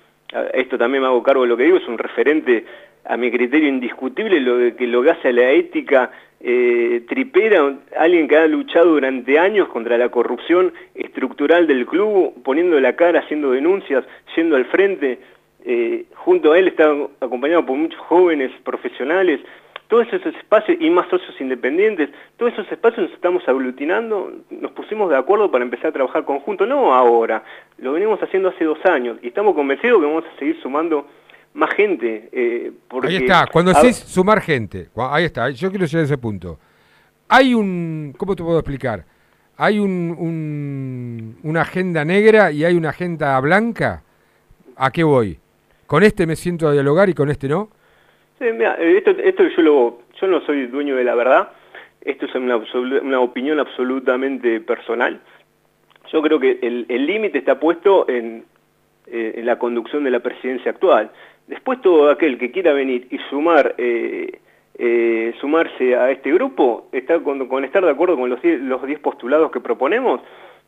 [0.54, 2.66] esto también me hago cargo de lo que digo, es un referente
[3.06, 8.28] a mi criterio indiscutible, lo que lo que hace a la ética eh, tripera, alguien
[8.28, 13.52] que ha luchado durante años contra la corrupción estructural del club, poniendo la cara, haciendo
[13.52, 14.03] denuncias,
[14.36, 15.19] yendo al frente.
[15.68, 19.40] Eh, junto a él está acompañado por muchos jóvenes profesionales.
[19.88, 25.10] Todos esos espacios y más socios independientes, todos esos espacios nos estamos aglutinando, nos pusimos
[25.12, 27.44] de acuerdo para empezar a trabajar conjunto, no ahora,
[27.78, 31.08] lo venimos haciendo hace dos años y estamos convencidos que vamos a seguir sumando
[31.54, 32.30] más gente.
[32.32, 36.06] eh, porque, Ahí está, cuando a- decís sumar gente, ahí está, yo quiero llegar a
[36.06, 36.58] ese punto.
[37.30, 39.06] Hay un, ¿cómo te puedo explicar?
[39.58, 44.02] Hay un, un- una agenda negra y hay una agenda blanca.
[44.78, 45.40] ¿A qué voy?
[45.88, 47.70] ¿Con este me siento a dialogar y con este no?
[48.40, 51.49] Eh, esto, yo, lo, yo no soy dueño de la verdad,
[52.02, 55.22] esto es una, opinión absolutamente personal.
[56.12, 58.45] Yo creo que el límite está puesto en,
[59.07, 61.12] eh, en la conducción de la presidencia actual.
[61.45, 64.40] Después todo aquel que quiera venir y sumar eh,
[64.80, 68.99] eh, sumarse a este grupo, está con, estar de acuerdo con los 10 los 10
[69.02, 70.22] postulados que proponemos,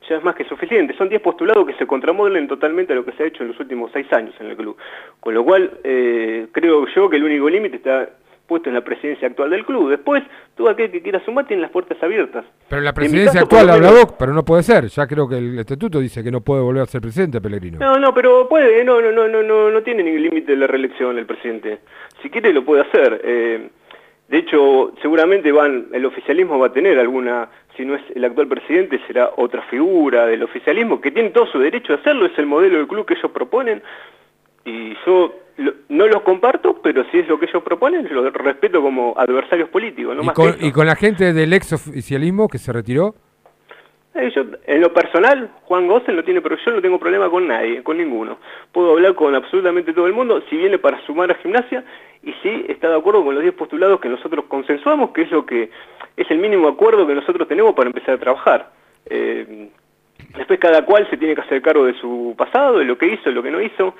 [0.08, 0.96] ya es más que suficiente.
[0.98, 3.60] Son 10 postulados que se contramodelan totalmente a lo que se ha hecho en los
[3.60, 4.78] últimos 6 años en el club.
[5.20, 8.10] Con lo cual, eh, creo yo que el único límite está
[8.48, 9.90] puesto en la presidencia actual del club.
[9.90, 10.24] Después,
[10.56, 12.46] todo aquel que quiera sumar tiene las puertas abiertas.
[12.70, 14.88] Pero la presidencia caso, actual habla vos, pero no puede ser.
[14.88, 17.80] Ya creo que el estatuto dice que no puede volver a ser presidente, Pellegrino.
[17.80, 21.18] No, no, pero puede, no, no, no, no, no, no tiene ningún límite la reelección
[21.18, 21.80] el presidente.
[22.22, 23.22] Si quiere lo puede hacer.
[23.24, 23.70] Eh,
[24.30, 28.48] de hecho, seguramente van, el oficialismo va a tener alguna, si no es el actual
[28.48, 32.46] presidente, será otra figura del oficialismo que tiene todo su derecho a hacerlo, es el
[32.46, 33.82] modelo del club que ellos proponen.
[34.66, 38.82] Y yo lo- no los comparto, pero si es lo que ellos proponen, los respeto
[38.82, 42.58] como adversarios políticos, no y, más con, y con la gente del ex oficialismo que
[42.58, 43.16] se retiró.
[44.20, 47.48] Eh, yo, en lo personal, Juan Gossen no tiene, pero yo no tengo problema con
[47.48, 48.38] nadie, con ninguno.
[48.72, 51.84] Puedo hablar con absolutamente todo el mundo, si viene para sumar a gimnasia,
[52.24, 55.46] y sí está de acuerdo con los 10 postulados que nosotros consensuamos, que es lo
[55.46, 55.70] que
[56.18, 58.72] es el mínimo acuerdo que nosotros tenemos para empezar a trabajar.
[59.06, 59.70] Eh,
[60.36, 63.24] después cada cual se tiene que hacer cargo de su pasado, de lo que hizo,
[63.26, 63.94] de lo que no hizo.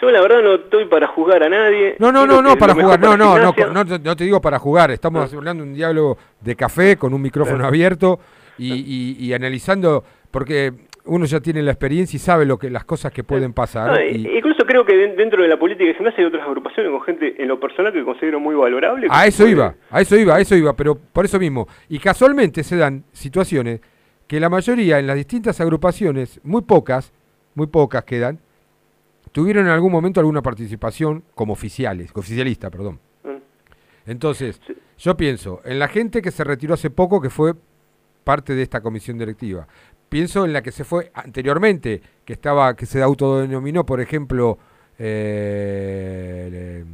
[0.00, 1.96] Yo la verdad no estoy para juzgar a nadie.
[1.98, 3.00] No, no, no, no, para lo jugar.
[3.00, 4.90] No, no, no, no, te- no te digo para jugar.
[4.90, 8.18] Estamos hablando de un diálogo de café con un micrófono abierto
[8.60, 8.72] y,
[9.18, 10.72] y- y analizando, porque
[11.06, 14.00] uno ya tiene la experiencia y sabe lo que las cosas que pueden pasar.
[14.04, 17.00] Y- Incluso creo que den- dentro de la política de gimnasia hay otras agrupaciones con
[17.02, 19.06] gente en lo personal que considero muy valorable.
[19.10, 21.66] A eso iba, a eso iba, a eso iba, pero por eso mismo.
[21.88, 23.80] Y casualmente se dan situaciones
[24.28, 27.12] que la mayoría en las distintas agrupaciones, muy pocas,
[27.54, 28.38] muy pocas quedan,
[29.32, 33.00] tuvieron en algún momento alguna participación como oficiales, oficialista, perdón.
[33.24, 33.30] Mm.
[34.10, 34.60] Entonces,
[34.98, 37.54] yo pienso en la gente que se retiró hace poco, que fue
[38.24, 39.66] parte de esta comisión directiva.
[40.08, 44.58] Pienso en la que se fue anteriormente, que estaba, que se autodenominó, por ejemplo,
[44.98, 46.84] eh,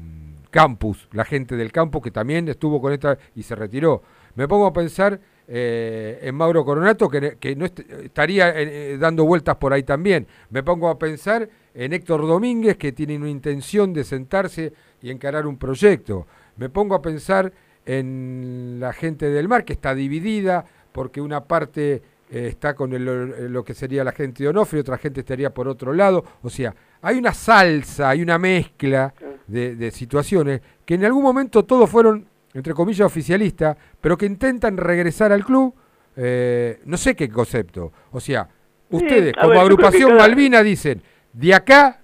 [0.51, 4.03] Campus, la gente del campus que también estuvo con esta y se retiró.
[4.36, 9.57] Me pongo a pensar eh, en Mauro Coronato, que, no est- estaría eh, dando vueltas
[9.57, 10.27] por ahí también.
[10.51, 14.73] Me pongo a pensar en Héctor Domínguez, que tiene una intención de sentarse
[15.03, 16.27] y encarar un proyecto.
[16.57, 17.53] Me pongo a pensar
[17.85, 20.65] en la gente del mar, que está dividida,
[20.97, 24.98] porque una parte eh, está con el- lo que sería la gente de Onofre, otra
[24.98, 26.24] gente estaría por otro lado.
[26.43, 29.14] O sea, hay una salsa, hay una mezcla
[29.47, 34.77] de, de situaciones que en algún momento todos fueron, entre comillas, oficialistas, pero que intentan
[34.77, 35.73] regresar al club,
[36.16, 37.93] eh, no sé qué concepto.
[38.10, 38.48] O sea,
[38.90, 41.02] ustedes como ver, agrupación cada- Malvina dicen,
[41.32, 42.01] de acá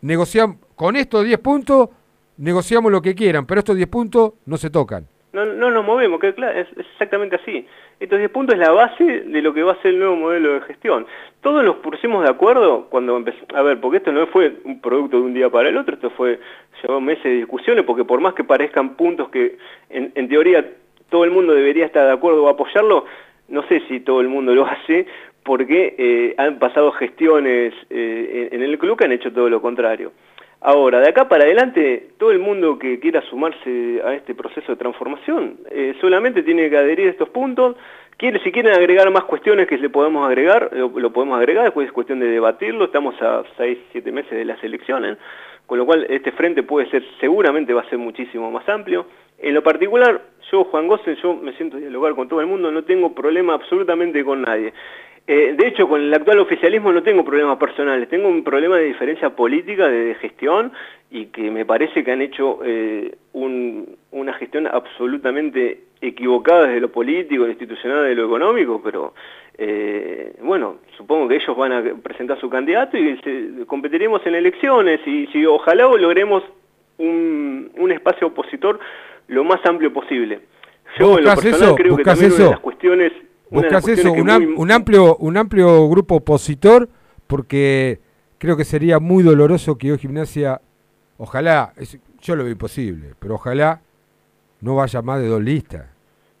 [0.00, 1.90] negociamos, con estos 10 puntos
[2.38, 5.06] negociamos lo que quieran, pero estos 10 puntos no se tocan.
[5.32, 7.66] No, no nos movemos, que es, exactamente así.
[8.00, 10.54] Estos 10 puntos es la base de lo que va a ser el nuevo modelo
[10.54, 11.06] de gestión.
[11.40, 15.18] Todos nos pusimos de acuerdo cuando empezó, a ver, porque esto no fue un producto
[15.18, 16.40] de un día para el otro, esto fue,
[16.82, 19.56] llevó meses de discusiones, porque por más que parezcan puntos que
[19.88, 20.64] en, en teoría
[21.10, 23.04] todo el mundo debería estar de acuerdo o apoyarlo,
[23.48, 25.06] no sé si todo el mundo lo hace,
[25.44, 30.12] porque eh, han pasado gestiones eh, en el club que han hecho todo lo contrario.
[30.62, 34.76] Ahora, de acá para adelante, todo el mundo que quiera sumarse a este proceso de
[34.76, 37.76] transformación eh, solamente tiene que adherir a estos puntos.
[38.18, 41.92] Quiere, si quieren agregar más cuestiones que le podemos agregar, lo, podemos agregar, después es
[41.92, 42.84] cuestión de debatirlo.
[42.84, 45.16] Estamos a 6, 7 meses de las elecciones,
[45.64, 49.06] con lo cual este frente puede ser, seguramente va a ser muchísimo más amplio.
[49.38, 50.20] En lo particular,
[50.52, 53.54] yo, Juan Gossen, yo me siento a dialogar con todo el mundo, no tengo problema
[53.54, 54.74] absolutamente con nadie.
[55.32, 58.86] Eh, de hecho, con el actual oficialismo no tengo problemas personales, tengo un problema de
[58.86, 60.72] diferencia política, de, gestión,
[61.08, 66.90] y que me parece que han hecho eh, un- una gestión absolutamente equivocada desde lo
[66.90, 69.14] político, lo institucional, de lo económico, pero
[69.56, 74.98] eh, bueno, supongo que ellos van a presentar su candidato y se- competiremos en elecciones,
[75.06, 76.42] y si ojalá logremos
[76.98, 78.80] un, un espacio opositor
[79.28, 80.40] lo más amplio posible.
[80.98, 81.74] Yo en lo ¿Buscas personal eso?
[81.76, 83.12] creo que ¿Buscas también una de las cuestiones...
[83.50, 86.88] Buscas eso, un, muy- un amplio, un amplio grupo opositor,
[87.26, 87.98] porque
[88.38, 90.60] creo que sería muy doloroso que hoy Gimnasia,
[91.18, 93.80] ojalá, es- yo lo veo imposible, pero ojalá
[94.60, 95.86] no vaya más de dos listas.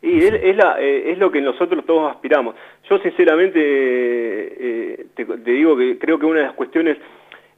[0.02, 2.54] Y es, es la- eh, es lo que nosotros todos aspiramos.
[2.88, 6.96] Yo sinceramente eh, te, te digo que creo que una de las cuestiones,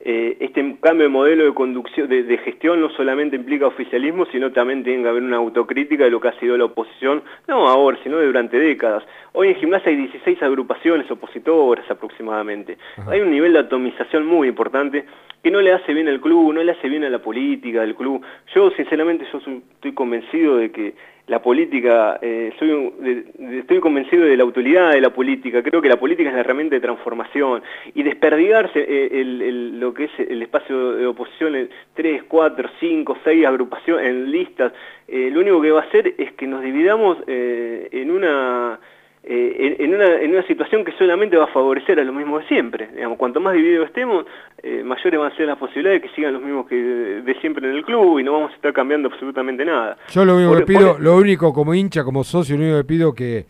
[0.05, 4.51] eh, este cambio de modelo de conducción, de, de gestión no solamente implica oficialismo, sino
[4.51, 7.97] también tiene que haber una autocrítica de lo que ha sido la oposición, no ahora,
[8.03, 9.05] sino durante décadas.
[9.33, 12.79] Hoy en gimnasia hay 16 agrupaciones opositoras aproximadamente.
[13.07, 15.05] Hay un nivel de atomización muy importante
[15.43, 17.95] que no le hace bien al club, no le hace bien a la política del
[17.95, 18.23] club.
[18.55, 20.95] Yo sinceramente yo estoy convencido de que
[21.29, 25.89] la política, eh, soy un- estoy convencido de la utilidad de la política, creo que
[25.89, 27.63] la política es la herramienta de transformación
[27.95, 32.69] y desperdigarse eh, el- el- lo que es el espacio de oposición en 3, 4,
[32.81, 34.73] 5, 6 agrupaciones, en listas,
[35.07, 38.81] eh, lo único que va a hacer es que nos dividamos eh, en una
[39.25, 42.47] eh, en, una, en una situación que solamente va a favorecer a lo mismo de
[42.49, 42.89] siempre.
[42.95, 44.27] Digamos, cuanto más divididos estemos,
[44.63, 47.69] eh, mayores van a ser las posibilidades de que sigan los mismos que de, siempre
[47.69, 49.97] en el club y no vamos a estar cambiando absolutamente nada.
[50.11, 53.15] Yo lo único que pido, lo único como hincha, como socio, lo único que pido
[53.15, 53.47] que,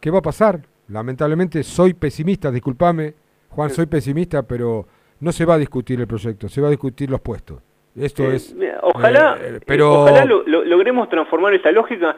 [0.00, 0.60] ¿qué va a pasar?
[0.88, 3.12] Lamentablemente soy pesimista, discúlpame,
[3.50, 4.86] Juan, soy pesimista, pero
[5.20, 7.60] no se va a discutir el proyecto, se va a discutir los puestos.
[7.96, 8.54] Esto Eh, es.
[8.82, 12.16] ojalá, eh, eh, pero ojalá lo- lo- logremos transformar esa lógica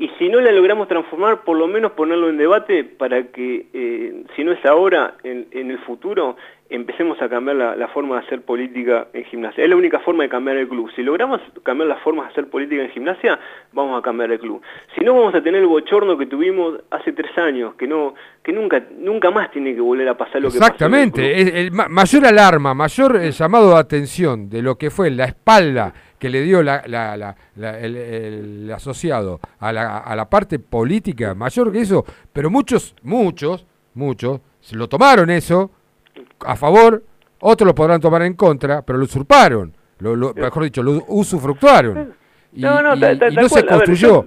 [0.00, 4.24] y si no la logramos transformar, por lo menos ponerlo en debate para que, eh,
[4.34, 6.38] si no es ahora, en, en el futuro,
[6.70, 9.64] empecemos a cambiar la, la forma de hacer política en gimnasia.
[9.64, 10.88] Es la única forma de cambiar el club.
[10.94, 13.38] Si logramos cambiar las formas de hacer política en gimnasia,
[13.72, 14.62] vamos a cambiar el club.
[14.96, 18.52] Si no, vamos a tener el bochorno que tuvimos hace tres años, que no que
[18.52, 20.70] nunca nunca más tiene que volver a pasar lo que pasó.
[20.72, 20.72] el.
[20.72, 25.24] Exactamente, el ma- mayor alarma, mayor eh, llamado de atención de lo que fue la
[25.26, 30.30] espalda que le dio la- la- la- la- el, el asociado a la, a la
[30.30, 35.70] parte política, mayor que eso, pero muchos, muchos, muchos, se lo tomaron eso
[36.46, 37.02] a favor,
[37.40, 42.14] otros lo podrán tomar en contra, pero lo usurparon, lo, lo- mejor dicho, lo usufructuaron.
[42.52, 44.26] Y, No, no, y- ta- ta- y no se ver, construyó.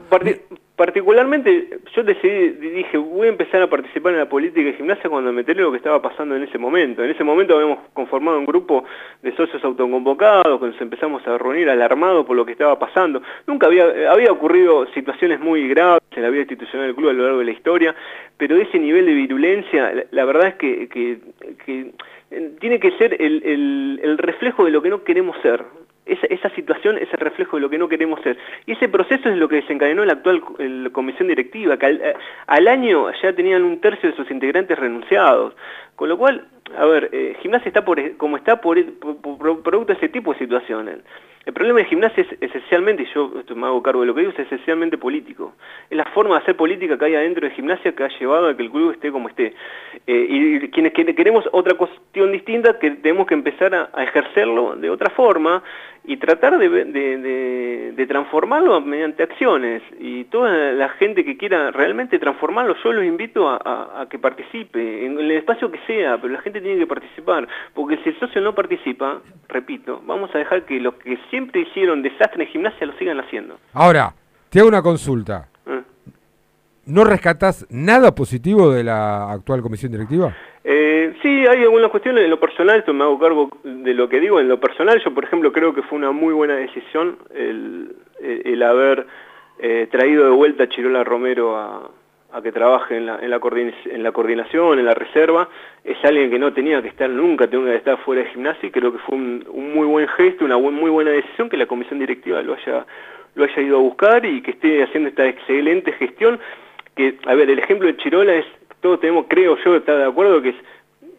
[0.75, 5.31] Particularmente, yo decidí, dije, voy a empezar a participar en la política de gimnasia cuando
[5.31, 7.03] me enteré lo que estaba pasando en ese momento.
[7.03, 8.83] En ese momento habíamos conformado un grupo
[9.21, 13.21] de socios autoconvocados, que nos empezamos a reunir alarmados por lo que estaba pasando.
[13.47, 17.23] Nunca había, había ocurrido situaciones muy graves en la vida institucional del club a lo
[17.23, 17.95] largo de la historia,
[18.37, 21.17] pero ese nivel de virulencia, la, la verdad es que, que-
[21.65, 21.91] que,
[22.31, 25.63] eh, tiene que ser el, el- el reflejo de lo que no queremos ser.
[26.05, 28.37] Esa, esa situación es el reflejo de lo que no queremos ser.
[28.65, 30.41] Y ese proceso es lo que desencadenó la actual
[30.91, 32.13] comisión directiva, que al, eh,
[32.47, 35.55] al año ya tenían un tercio de sus integrantes renunciados.
[35.95, 36.45] Con lo cual,
[36.77, 40.39] a ver, eh, gimnasia está por, como está por, por- producto de ese tipo de
[40.39, 40.97] situaciones.
[41.45, 44.31] El problema de gimnasia es esencialmente, y yo me hago cargo de lo que digo,
[44.31, 45.53] es esencialmente político.
[45.89, 48.55] Es la forma de hacer política que hay adentro de gimnasia que ha llevado a
[48.55, 49.53] que el club esté como esté.
[50.07, 54.89] Eh, y quienes que- queremos otra cuestión distinta, que tenemos que empezar a ejercerlo de
[54.89, 55.61] otra forma
[56.05, 59.81] y tratar de, de- de- transformarlo mediante acciones.
[59.99, 64.19] Y toda la gente que quiera realmente transformarlo, yo los invito a, a- a que
[64.19, 67.47] participe, en el espacio que sea, pero la gente tiene que participar.
[67.73, 72.01] Porque si el socio no participa, repito, vamos a dejar que los que siempre hicieron
[72.01, 73.57] desastre en gimnasia lo sigan haciendo.
[73.73, 74.13] Ahora,
[74.49, 75.47] te hago una consulta.
[76.85, 80.35] ¿No rescatas nada positivo de la actual comisión directiva?
[80.65, 82.23] Eh, sí, hay algunas cuestiones.
[82.25, 85.13] En lo personal, esto me hago cargo de lo que digo, en lo personal yo
[85.13, 89.05] por ejemplo creo que fue una muy buena decisión el, el- haber
[89.59, 91.89] eh, traído de vuelta a Chirola Romero a,
[92.33, 93.39] a que trabaje en la, en, la
[93.85, 95.47] en la coordinación, en la reserva,
[95.83, 98.71] es alguien que no tenía que estar nunca, tenía que estar fuera de gimnasia y
[98.71, 101.65] creo que fue un, un muy buen gesto, una buen- muy buena decisión que la
[101.65, 102.85] comisión directiva lo haya,
[103.35, 106.39] lo haya ido a buscar y que esté haciendo esta excelente gestión
[106.95, 108.45] que, a ver, el ejemplo de Chirola es,
[108.81, 110.55] todos tenemos, creo yo, estar de acuerdo que es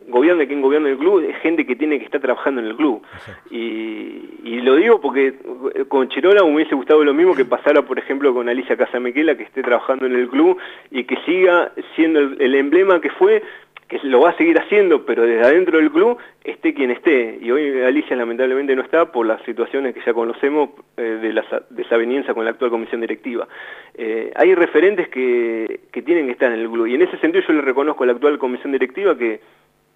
[0.09, 3.03] gobierne quien gobierna el club, es gente que tiene que estar trabajando en el club.
[3.51, 5.35] Y, y lo digo porque
[5.75, 9.37] eh, con Chirola me hubiese gustado lo mismo que pasara, por ejemplo, con Alicia Casamequela,
[9.37, 10.59] que esté trabajando en el club
[10.91, 13.43] y que siga siendo el, el emblema que fue,
[13.89, 17.39] que lo va a seguir haciendo, pero desde adentro del club esté quien esté.
[17.41, 21.43] Y hoy Alicia lamentablemente no está por las situaciones que ya conocemos eh, de la
[21.51, 23.47] sa- desaveniencia con la actual comisión directiva.
[23.95, 26.87] Eh, hay referentes que, que tienen que estar en el club.
[26.87, 29.41] Y en ese sentido yo le reconozco a la actual comisión directiva que,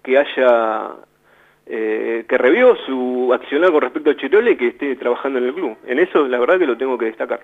[0.03, 0.91] que haya
[1.65, 5.53] eh, que revió su accionar con respecto a Chirola y que esté trabajando en el
[5.53, 5.77] club.
[5.87, 7.41] En eso la verdad que lo tengo que destacar.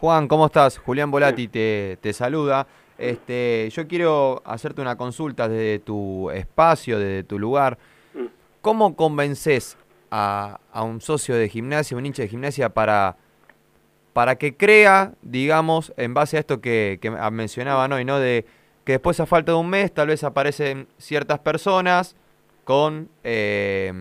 [0.00, 0.78] Juan, ¿cómo estás?
[0.78, 2.66] Julián Volati te, te saluda.
[2.98, 7.78] Este, yo quiero hacerte una consulta desde tu espacio, desde tu lugar.
[8.14, 8.26] Mm.
[8.60, 9.76] ¿Cómo convences
[10.10, 13.16] a, a un socio de gimnasia, un hincha de gimnasia, para,
[14.12, 18.18] para que crea, digamos, en base a esto que, que mencionaban hoy, ¿no?
[18.18, 18.46] De
[18.84, 22.14] que después a falta de un mes tal vez aparecen ciertas personas
[22.64, 23.92] con eh,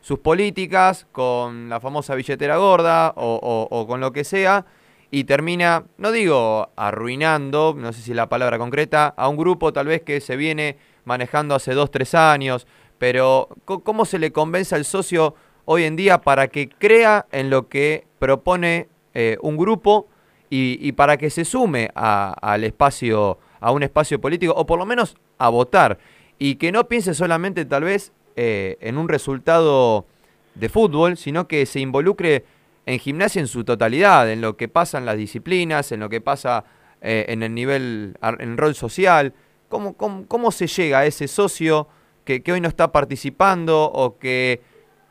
[0.00, 4.64] sus políticas, con la famosa billetera gorda o, o- o con lo que sea,
[5.10, 9.86] y termina, no digo arruinando, no sé si la palabra concreta, a un grupo tal
[9.86, 12.66] vez que se viene manejando hace dos, tres años,
[12.98, 17.68] pero ¿cómo se le convence al socio hoy en día para que crea en lo
[17.68, 20.08] que propone eh, un grupo
[20.50, 24.78] y, y para que se sume a- al espacio, a un espacio político, o por
[24.78, 25.98] lo menos a votar,
[26.38, 30.06] y que no piense solamente tal vez eh, en un resultado
[30.54, 32.44] de fútbol, sino que se involucre
[32.88, 36.22] en gimnasia en su totalidad, en lo que pasa en las disciplinas, en lo que
[36.22, 36.64] pasa
[37.02, 39.34] eh, en el nivel, en el rol social.
[39.68, 41.86] ¿Cómo, cómo, cómo se llega a ese socio
[42.24, 44.62] que, que hoy no está participando o que,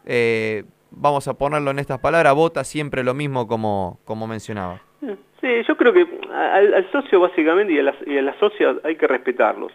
[0.08, 4.82] eh, vamos a ponerlo en estas palabras, vota siempre lo mismo como, como mencionaba?
[5.00, 8.78] Sí, yo creo que al, al socio básicamente y a, las, y a las socias
[8.84, 9.72] hay que respetarlos.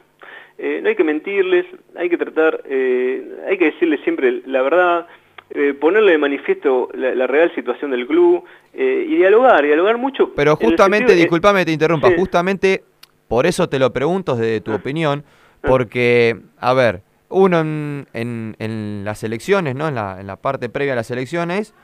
[0.58, 1.66] Eh, no hay que mentirles,
[1.96, 5.06] hay que tratar, eh, hay que decirles siempre la verdad,
[5.54, 10.32] eh, ponerle de manifiesto la, la real situación del club eh, y dialogar, dialogar mucho.
[10.34, 12.14] Pero justamente, disculpame, te interrumpa, Sí.
[12.16, 12.84] justamente
[13.28, 15.24] por eso te lo pregunto desde tu opinión,
[15.62, 19.88] porque, a ver, uno en, en- en las elecciones, ¿no?
[19.88, 21.74] En la, en la parte previa a las elecciones,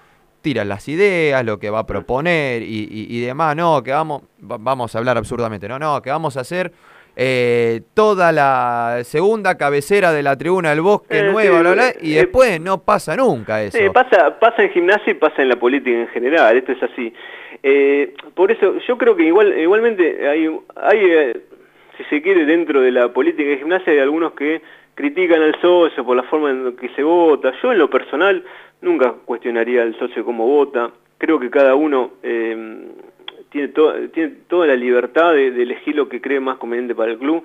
[0.42, 4.22] tira las ideas, lo que va a proponer y, y- y demás, no, que vamos,
[4.40, 6.72] va- vamos a hablar absurdamente, no, no, que vamos a hacer
[7.20, 11.92] eh, toda la segunda cabecera de la tribuna del bosque Eh, nueva, sí, bla, bla,
[12.00, 13.76] y eh, después no pasa nunca eso.
[13.92, 17.12] Pasa, pasa en gimnasia y pasa en la política en general, esto es así.
[17.64, 21.40] Eh, por eso yo creo que igual igualmente hay, hay eh,
[21.96, 24.62] si se quiere, dentro de la política de gimnasia hay algunos que
[24.94, 27.52] critican al socio por la forma en que se vota.
[27.60, 28.44] Yo en lo personal
[28.80, 30.92] nunca cuestionaría al socio cómo vota.
[31.18, 32.86] Creo que cada uno eh,
[33.50, 37.18] tiene, to- tiene toda la libertad de, elegir lo que cree más conveniente para el
[37.18, 37.42] club.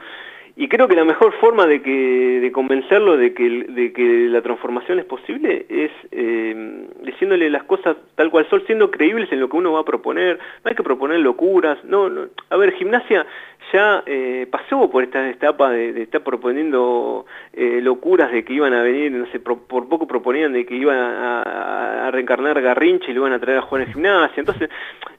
[0.55, 4.43] Y creo que la mejor forma de que de convencerlo de que, de que la
[4.43, 9.49] transformación es posible es eh, diciéndole las cosas tal cual son, siendo creíbles en lo
[9.49, 10.37] que uno va a proponer.
[10.37, 11.83] No hay que proponer locuras.
[11.85, 12.27] No, no.
[12.51, 13.25] A ver, gimnasia
[13.71, 18.81] ya eh, pasó por esta etapa de, estar proponiendo eh, locuras de que iban a
[18.81, 23.21] venir, no sé, por poco proponían de que iban a, a- reencarnar Garrincha y lo
[23.21, 24.39] iban a traer a jugar en gimnasia.
[24.39, 24.69] Entonces,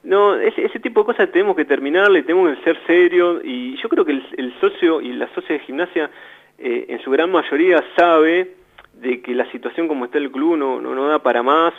[0.03, 4.05] no, ese, tipo de cosas tenemos que terminarle, tenemos que ser serios y yo creo
[4.05, 6.09] que el, el socio y la socia de gimnasia
[6.57, 8.51] eh, en su gran mayoría sabe
[8.93, 11.73] de que la situación como está el club no, no, no da para más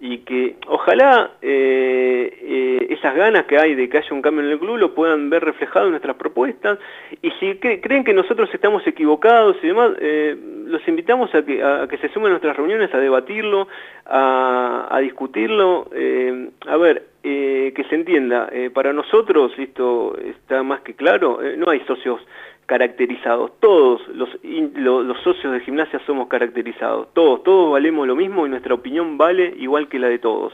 [0.00, 4.50] y que ojalá eh, eh, esas ganas que hay de que haya un cambio en
[4.52, 6.78] el club lo puedan ver reflejado en nuestras propuestas.
[7.20, 11.62] Y si cre- creen que nosotros estamos equivocados y demás, eh, los invitamos a que,
[11.62, 13.66] a, que se sumen a nuestras reuniones a debatirlo,
[14.06, 15.90] a, a discutirlo,
[16.66, 22.20] a ver, que se entienda, para nosotros, esto está más que claro, no hay socios
[22.68, 28.14] caracterizados, todos los, in- lo- los socios de gimnasia somos caracterizados, todos, todos valemos lo
[28.14, 30.52] mismo y nuestra opinión vale igual que la de todos.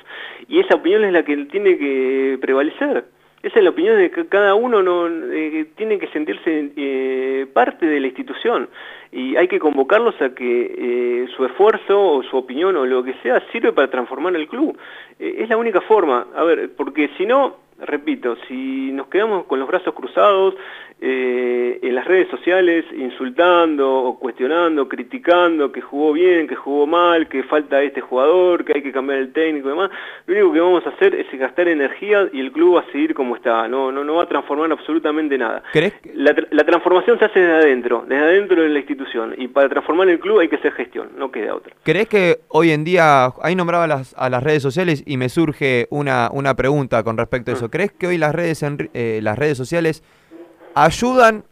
[0.49, 3.05] Y esa opinión es la que tiene que prevalecer.
[3.43, 7.85] Esa es la opinión de que cada uno no, eh, tiene que sentirse eh, parte
[7.85, 8.71] de la institución
[9.13, 13.13] y hay que convocarlos a que eh, su esfuerzo o su opinión o lo que
[13.23, 14.79] sea sirve para transformar el club.
[15.19, 19.69] Es la única forma, a ver, porque si no, repito, si nos quedamos con los
[19.69, 20.55] brazos cruzados
[21.01, 27.29] eh, en las redes sociales insultando o cuestionando, criticando que jugó bien, que jugó mal,
[27.29, 29.91] que falta este jugador, que hay que cambiar el técnico y demás,
[30.27, 33.15] lo único que vamos a hacer es gastar energía y el club va a seguir
[33.15, 35.63] como está, no, no, no va a transformar absolutamente nada.
[35.73, 39.49] ¿Crees La, tra- la transformación se hace desde adentro, desde adentro de la institución y
[39.49, 41.75] para transformar el club hay que hacer gestión, no queda otra.
[41.83, 45.87] ¿Crees que hoy en día, ahí nombraba las, a las redes sociales y me surge
[45.91, 49.39] una, una pregunta con respecto a eso, ¿crees que hoy las redes, en- eh, las
[49.39, 50.03] redes sociales
[50.75, 51.45] ayudan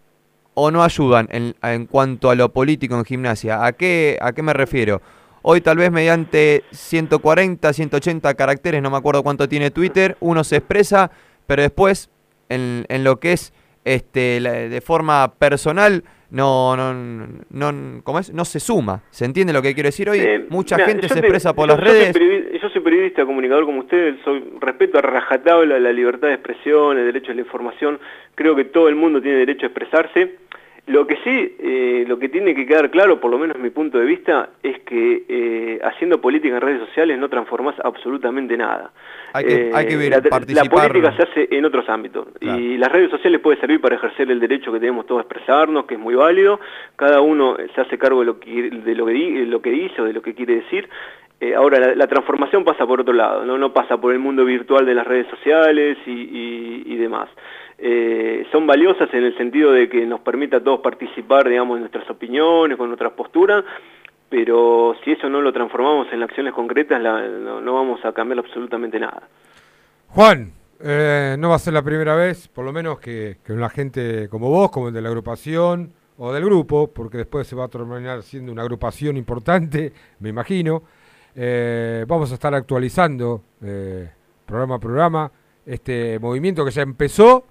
[0.54, 3.64] o no ayudan en, en cuanto a lo político en gimnasia?
[3.64, 5.00] ¿A qué, ¿A qué me refiero?
[5.42, 10.56] Hoy tal vez mediante 140, 180 caracteres, no me acuerdo cuánto tiene Twitter, uno se
[10.56, 11.10] expresa,
[11.46, 12.10] pero después
[12.48, 13.52] en, en lo que es
[13.84, 16.94] este, la- de forma personal no, no,
[17.50, 18.32] no, ¿cómo es?
[18.32, 19.02] no se suma.
[19.10, 20.08] ¿Se entiende lo que quiero decir?
[20.08, 22.14] Hoy Eh, mucha mira, gente se te- expresa por las redes.
[22.62, 27.32] yo periodista, comunicador como ustedes, soy, respeto a rajatabla la libertad de expresión, el derecho
[27.32, 27.98] a la información,
[28.34, 30.36] creo que todo el mundo tiene derecho a expresarse.
[30.88, 33.98] Lo que sí, eh, lo que tiene que quedar claro, por lo menos mi punto
[34.00, 38.90] de vista, es que eh, haciendo política en redes sociales no transformás absolutamente nada.
[39.32, 42.26] Hay que- hay que ver- la, la política se hace en otros ámbitos
[42.58, 45.86] y las redes sociales pueden servir para ejercer el derecho que tenemos todos a expresarnos,
[45.86, 46.58] que es muy válido.
[46.96, 50.02] Cada uno se hace cargo de lo que, de lo que, di- lo que dice
[50.02, 50.88] o de lo que quiere decir.
[51.42, 53.72] Eh, ahora, la, la transformación pasa por otro lado, ¿no?
[53.72, 57.28] pasa por el mundo virtual de las redes sociales y, demás.
[57.78, 61.80] Eh, son valiosas en el sentido de que nos permite a todos participar, digamos, en
[61.80, 63.64] nuestras opiniones, con nuestras posturas,
[64.28, 69.28] pero si eso no lo transformamos en acciones concretas, no vamos a cambiar absolutamente nada.
[70.10, 73.68] Juan, eh, no va a ser la primera vez, por lo menos que, que una
[73.68, 77.64] gente como vos, como el de la agrupación o del grupo, porque después se va
[77.64, 80.84] a terminar siendo una agrupación importante, me imagino.
[81.34, 84.10] Eh, vamos a estar actualizando eh,
[84.44, 85.32] programa a programa
[85.64, 87.44] este movimiento que ya empezó,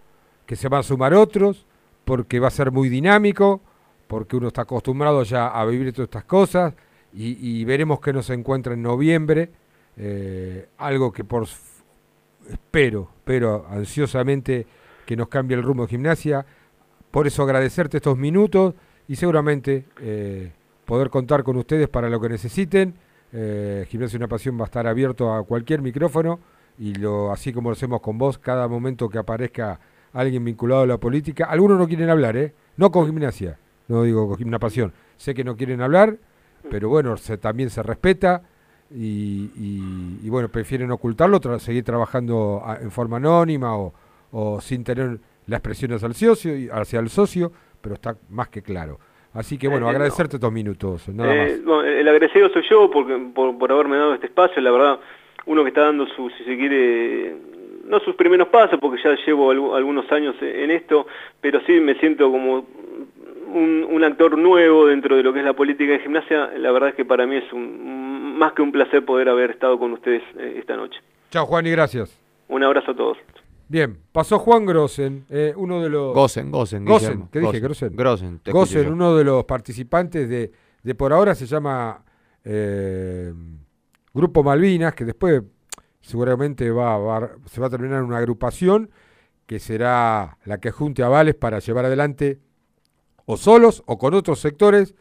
[0.46, 1.66] que se van a sumar otros,
[2.06, 3.62] porque va a ser muy dinámico,
[4.08, 6.74] porque uno está acostumbrado ya a vivir todas estas cosas
[7.14, 9.50] y, veremos qué nos encuentra en noviembre,
[9.98, 11.48] eh, algo que por
[12.50, 14.66] espero, pero ansiosamente
[15.06, 16.46] que nos cambie el rumbo de gimnasia.
[17.10, 18.74] Por eso agradecerte estos minutos
[19.08, 19.86] y seguramente
[20.86, 22.96] poder contar con ustedes para lo que necesiten.
[23.34, 26.40] Eh, Gimnasia Una Pasión va a estar abierto a cualquier micrófono
[26.78, 29.80] y lo así como lo hacemos con vos, cada momento que aparezca
[30.14, 32.54] alguien vinculado a la política, algunos no quieren hablar, ¿eh?
[32.78, 34.92] No con gimnasia, no digo con una pasión.
[35.18, 36.18] Sé que no quieren hablar,
[36.70, 38.42] pero bueno, se, también se respeta
[38.90, 43.94] y, y- y, bueno, prefieren ocultarlo, tra- seguir trabajando a- en forma anónima o,
[44.32, 47.52] o sin tener las expresiones al socio, hacia el socio,
[47.82, 49.00] pero está más que claro.
[49.34, 51.64] Así que bueno, Eh, agradecerte estos minutos, nada Eh, más.
[51.64, 55.00] bueno, el agradecido soy yo porque, por, por haberme dado este espacio, la verdad,
[55.46, 57.36] uno que está dando su, si se quiere,
[57.86, 61.08] no sus primeros pasos, porque ya llevo algu- algunos años en esto,
[61.40, 62.66] pero sí me siento como
[63.54, 66.52] un, un actor nuevo dentro de lo que es la política de gimnasia.
[66.58, 69.80] La verdad es que para mí es un, más que un placer poder haber estado
[69.80, 71.00] con ustedes eh, esta noche.
[71.30, 72.18] Chao Juan y gracias.
[72.50, 73.18] Un abrazo a todos.
[73.72, 76.14] Bien, pasó Juan Grossen, eh, uno de los...
[76.14, 77.60] Gosen, Gosen, Gosen, Guillermo, ¿qué dije?
[77.62, 77.96] Grossen.
[78.40, 80.52] Te Gossen, uno de los participantes de,
[80.84, 82.04] de por ahora se llama
[82.44, 83.34] eh,
[84.14, 85.42] Grupo Malvinas, que después
[86.02, 88.92] seguramente va, va- se va a terminar en una agrupación
[89.46, 92.40] que será la que junte avales para llevar adelante
[93.26, 94.96] o solos o con otros sectores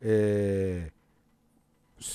[0.00, 0.92] eh,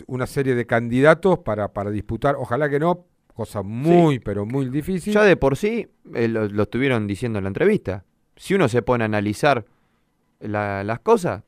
[0.08, 3.06] una serie de candidatos para, para disputar, ojalá que no,
[3.40, 5.14] cosa muy, pero muy difícil.
[5.14, 8.04] Ya de por sí, eh, lo, lo estuvieron diciendo en la entrevista.
[8.36, 9.66] Si uno se pone a analizar
[10.40, 11.44] la- las cosas,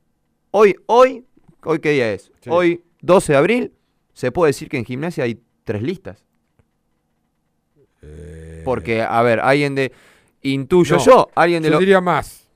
[0.51, 1.25] hoy, hoy,
[1.63, 2.31] hoy qué día es?
[2.41, 2.49] Sí.
[2.49, 3.73] Hoy, 12 de abril,
[4.13, 6.23] se puede decir que en gimnasia hay tres listas.
[8.65, 9.91] Porque, a ver, alguien de.
[10.43, 12.47] Intuyo Eh, No, yo, alguien de yo lo- diría más.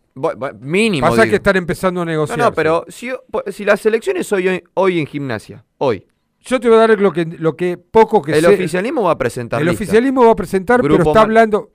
[0.61, 1.07] Mínimo.
[1.07, 2.37] Pasa que están empezando a negociar.
[2.39, 3.11] No, no, pero si,
[3.51, 6.07] si las elecciones hoy, hoy en gimnasia, hoy.
[6.45, 8.53] Yo te voy a dar lo que, lo que poco que el sé.
[8.53, 9.83] oficialismo va a presentar El lista.
[9.83, 11.71] oficialismo va a presentar, pero está hablando.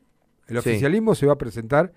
[0.47, 0.71] El Sí.
[0.71, 1.93] oficialismo se va a presentar,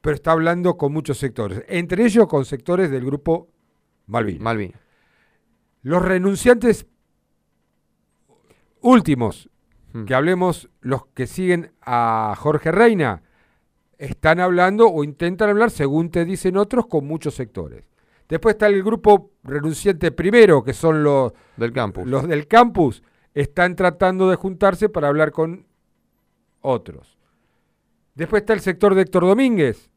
[0.00, 1.62] pero está hablando con muchos sectores.
[1.68, 3.48] Entre ellos con sectores del grupo
[4.06, 4.42] Malvinas.
[4.42, 4.80] Malvinas.
[5.82, 6.86] Los renunciantes
[8.80, 9.48] últimos,
[9.92, 10.04] Hmm.
[10.04, 13.22] que hablemos los que siguen a Jorge Reina,
[13.96, 17.84] están hablando o intentan hablar, según te dicen otros, con muchos sectores.
[18.28, 22.06] Después está el grupo renunciante primero, que son los del campus.
[22.06, 23.02] Los del campus
[23.34, 25.66] están tratando de juntarse para hablar con
[26.60, 27.16] otros.
[28.14, 29.90] Después está el sector de Héctor Domínguez,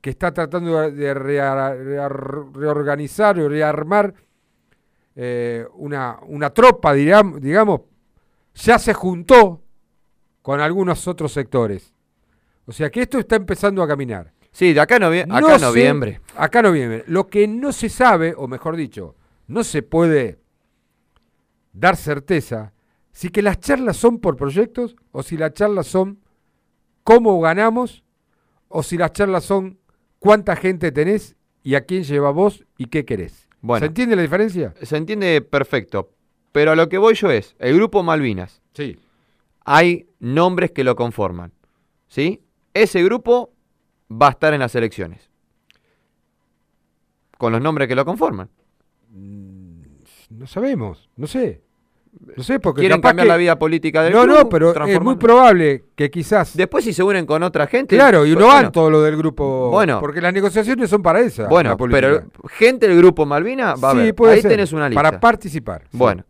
[0.00, 4.14] que está tratando de- reorganizar o rearmar
[5.16, 7.80] eh, una, una tropa, digamos,
[8.54, 9.60] ya se juntó
[10.42, 11.92] con algunos otros sectores.
[12.66, 14.32] O sea que esto está empezando a caminar.
[14.58, 16.20] Sí, de acá, a novie- acá No noviembre.
[16.34, 17.04] acá noviembre.
[17.06, 19.14] Lo que no se sabe, o mejor dicho,
[19.46, 20.40] no se puede
[21.72, 22.72] dar certeza
[23.12, 26.18] si que las charlas son por proyectos o si las charlas son
[27.04, 28.02] cómo ganamos
[28.66, 29.78] o si las charlas son
[30.18, 33.46] cuánta gente tenés y a quién lleva vos y qué querés.
[33.60, 33.84] Bueno.
[33.84, 34.74] ¿Se entiende la diferencia?
[34.82, 36.10] Se entiende perfecto.
[36.50, 38.60] Pero a lo que voy yo es, el grupo Malvinas.
[38.72, 38.98] Sí.
[39.64, 41.52] Hay nombres que lo conforman.
[42.08, 42.42] ¿Sí?
[42.74, 43.52] Ese grupo
[44.10, 45.28] va a estar en las elecciones.
[47.36, 48.48] Con los nombres que lo conforman.
[50.30, 51.62] No sabemos, no sé.
[52.36, 55.00] No sé, porque Quieren cambiar que- la vida política del No, club, no, pero es
[55.00, 56.56] muy probable que quizás...
[56.56, 57.94] Después si se unen con otra gente...
[57.96, 59.70] Claro, y pues, no van bueno, todo lo del grupo.
[59.70, 60.00] Bueno.
[60.00, 61.46] Porque las negociaciones son para esa.
[61.48, 64.14] Bueno, pero gente del grupo Malvina va Sí, a ver.
[64.14, 65.00] puede Ahí ser, tenés una lista.
[65.02, 65.96] para participar, sí.
[65.98, 66.24] Bueno,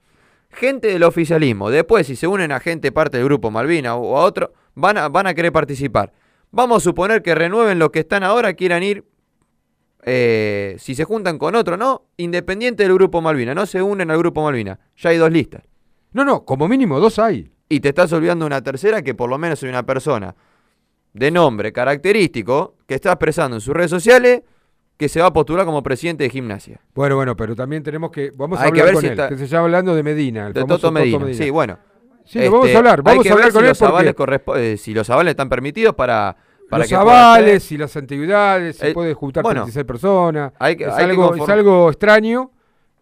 [0.51, 1.71] gente del oficialismo.
[1.71, 5.09] Después, si se unen a gente parte del grupo Malvina o a otro, van a,
[5.09, 6.13] van a querer participar.
[6.51, 9.05] Vamos a suponer que renueven los que están ahora, quieran ir.
[10.05, 14.19] eh, si se juntan con otro, no, independiente del grupo Malvina, no se unen al
[14.19, 14.79] grupo Malvina.
[14.97, 15.63] Ya hay dos listas.
[16.13, 17.51] No, no, como mínimo dos hay.
[17.69, 20.35] Y te estás olvidando una tercera que por lo menos hay una persona
[21.13, 24.43] de nombre característico que está expresando en sus redes sociales
[24.97, 26.81] que se va a postular como presidente de gimnasia.
[26.95, 28.31] Bueno, bueno, pero también tenemos que.
[28.35, 29.13] Vamos a Hay que ver con si él.
[29.13, 30.47] está- Que se está hablando de Medina.
[30.49, 31.33] El De famoso Toto Medina.
[31.35, 31.79] Sí, bueno.
[32.29, 32.99] Sí, lo vamos Este, a hablar.
[32.99, 34.93] hay Vamos que a hablar ver con si él los porque avales correspo- eh, si
[34.95, 36.37] los avales están permitidos para,
[36.69, 40.53] para los que avales y las antigüedades, se Eh, puede juntar bueno, 36 personas.
[40.59, 42.51] hay que- es, hay algo, es algo extraño,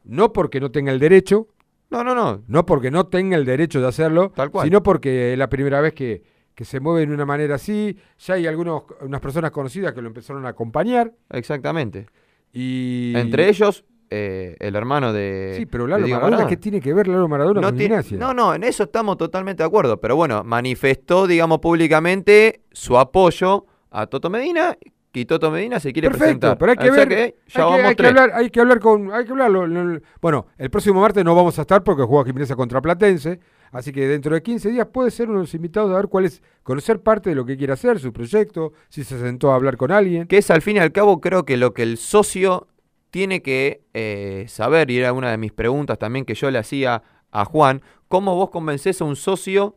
[0.05, 1.49] no porque no tenga el derecho.
[1.91, 2.43] No, no, no.
[2.49, 4.65] No porque no tenga el derecho de hacerlo, Tal cual.
[4.67, 6.23] sino porque es la primera vez que,
[6.55, 7.97] que se mueve de una manera así.
[8.19, 11.13] Ya hay algunos, unas personas conocidas que lo empezaron a acompañar.
[11.31, 12.07] Exactamente.
[12.53, 13.13] Y...
[13.17, 15.55] Entre ellos, eh, el hermano de.
[15.57, 18.19] Sí, pero Lalo Maradona, ¿qué tiene que ver Lalo Maradona no, con ti- gimnasia?
[18.19, 20.01] no, no, en eso estamos totalmente de acuerdo.
[20.01, 24.77] Pero bueno, manifestó, digamos, públicamente su apoyo a Toto Medina.
[25.13, 26.59] Y Toto Medina se quiere Perfecto, presentar.
[26.59, 28.09] pero hay que O sea ver, que hay, que, vamos hay que tres.
[28.11, 29.67] hablar, hay que hablar con, hay que hablarlo.
[29.67, 33.41] lo- lo- Bueno, el próximo martes no vamos a estar porque juega Gimnasia contra Platense,
[33.73, 36.27] así que dentro de 15 días puede ser uno de los invitados a ver cuál
[36.27, 39.79] es, conocer parte de lo que quiere hacer, su proyecto, si se sentó a hablar
[39.79, 40.27] con alguien.
[40.27, 42.67] Que es al fin y al cabo, creo que lo que el socio
[43.11, 47.03] tiene que eh, saber, y era una de mis preguntas también que yo le hacía
[47.31, 49.77] a Juan, ¿cómo vos convencés a un socio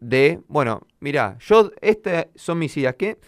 [0.00, 3.18] de, bueno, mira, yo, estas son mis ideas, que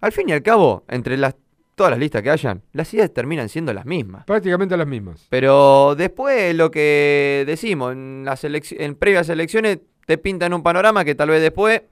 [0.00, 1.36] al fin y al cabo, entre las
[1.74, 4.24] todas las listas que hayan, las ideas terminan siendo las mismas.
[4.26, 5.26] Prácticamente las mismas.
[5.30, 11.14] Pero después lo que decimos, en, las en previas elecciones te pintan un panorama que
[11.14, 11.82] tal vez después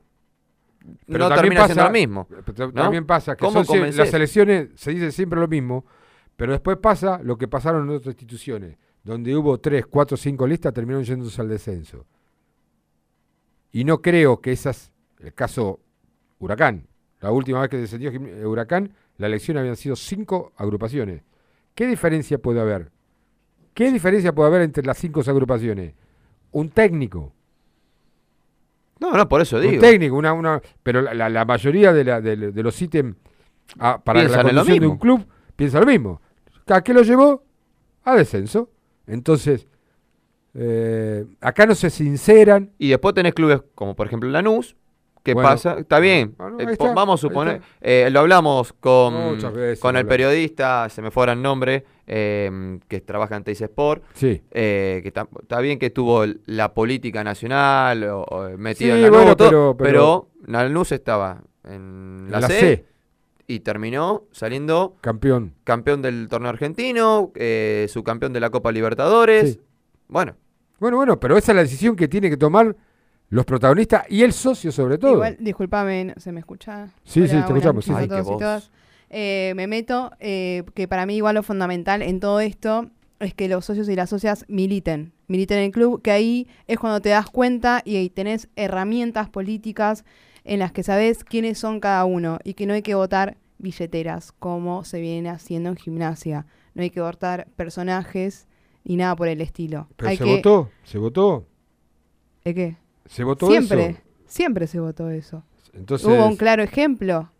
[1.06, 2.28] Pero no también termina siendo pasa- lo mismo.
[2.58, 2.72] ¿no?
[2.72, 5.86] También pasa que ¿Cómo son las elecciones se dice siempre lo mismo,
[6.40, 10.72] pero después pasa lo que pasaron en otras instituciones, donde hubo tres, cuatro, cinco listas,
[10.72, 12.06] terminaron yéndose al descenso.
[13.72, 15.80] Y no creo que esas, el caso
[16.38, 16.86] Huracán,
[17.20, 21.22] la última vez que descendió eh, Huracán, la elección habían sido cinco agrupaciones.
[21.74, 22.90] ¿Qué diferencia puede haber?
[23.74, 25.92] ¿Qué diferencia puede haber entre las cinco agrupaciones?
[26.52, 27.32] Un técnico.
[28.98, 29.80] No, no, por eso Un digo.
[29.80, 33.14] técnico, una, una, pero la, la- la mayoría de, la- de- de los ítems
[33.78, 36.20] ah, para la lo conducción de un club piensa lo mismo.
[36.68, 37.42] ¿A qué lo llevó?
[38.04, 38.70] A descenso.
[39.06, 39.66] Entonces,
[40.54, 42.70] eh, acá no se sinceran.
[42.78, 44.76] Y después tenés clubes como por ejemplo Lanús,
[45.22, 49.36] que Bueno, pasa, está bien, bueno, eh, está, vamos a suponer, eh, lo hablamos con,
[49.52, 54.02] veces con el periodista, se me fuera el nombre, eh, que trabaja en Teis Sport,
[54.14, 54.40] Sí.
[54.50, 59.10] eh, que está, está bien que estuvo el- la política nacional o, Sí, en la
[59.10, 62.84] bueno, pero, pero- pero Lanús estaba en la, En la C, C.
[63.50, 65.54] y terminó saliendo Campeón.
[65.64, 69.60] campeón del torneo argentino, eh, subcampeón de la Copa Libertadores, Sí.
[70.08, 70.34] bueno,
[70.78, 72.74] Bueno, bueno, pero esa es la decisión que tiene que tomar
[73.28, 75.12] los protagonistas y el socio sobre todo.
[75.12, 76.88] Igual, disculpame, ¿no- ¿se me escucha?
[77.04, 78.08] Sí, sí, te escuchamos, sí, noches a sí.
[78.08, 78.38] todos Ay, y qué voz.
[78.40, 78.70] todas.
[79.10, 83.46] Eh, me meto, eh, que para mí igual lo fundamental en todo esto es que
[83.48, 87.10] los socios y las socias militen, militen en el club, que ahí es cuando te
[87.10, 90.04] das cuenta y ahí tenés herramientas políticas
[90.44, 94.32] en las que sabes quiénes son cada uno y que no hay que votar billeteras
[94.32, 96.46] como se viene haciendo en gimnasia.
[96.74, 98.46] No hay que votar personajes
[98.84, 99.88] ni nada por el estilo.
[99.96, 100.36] Pero hay se que...
[100.36, 101.46] votó, se votó.
[102.44, 102.76] ¿De qué?
[103.06, 104.00] Se votó siempre, eso.
[104.26, 105.42] siempre se votó eso.
[105.74, 107.30] Entonces- Hubo un claro ejemplo.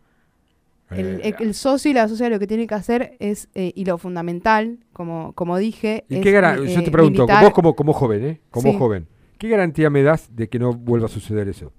[0.89, 3.71] El, Eh, el- el socio y la socia lo que tiene que hacer es, eh,
[3.75, 7.43] y lo fundamental, como, como dije, ¿Y es qué mi- Yo te eh, pregunto, militar.
[7.45, 8.41] vos como, como joven, ¿eh?
[8.49, 8.77] Como Sí.
[8.77, 9.07] joven,
[9.37, 11.71] ¿qué garantía me das de que no vuelva a suceder eso?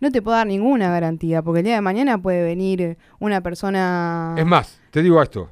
[0.00, 4.34] No te puedo dar ninguna garantía, porque el día de mañana puede venir una persona...
[4.36, 5.50] Es más, te digo esto.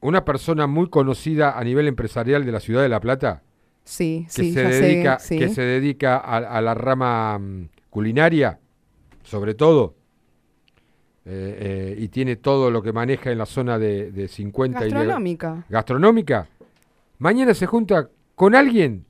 [0.00, 3.42] Una persona muy conocida a nivel empresarial de la ciudad de La Plata,
[3.82, 5.38] Sí, que sí, se sé, dedica, sí.
[5.38, 8.60] que se dedica a, a la rama mm, culinaria,
[9.24, 9.94] sobre todo,
[11.24, 14.84] eh, eh, y tiene todo lo que maneja en la zona de, de 50 y
[14.84, 15.64] de- Gastronómica.
[15.68, 16.48] gastronómica,
[17.18, 19.04] mañana se junta con alguien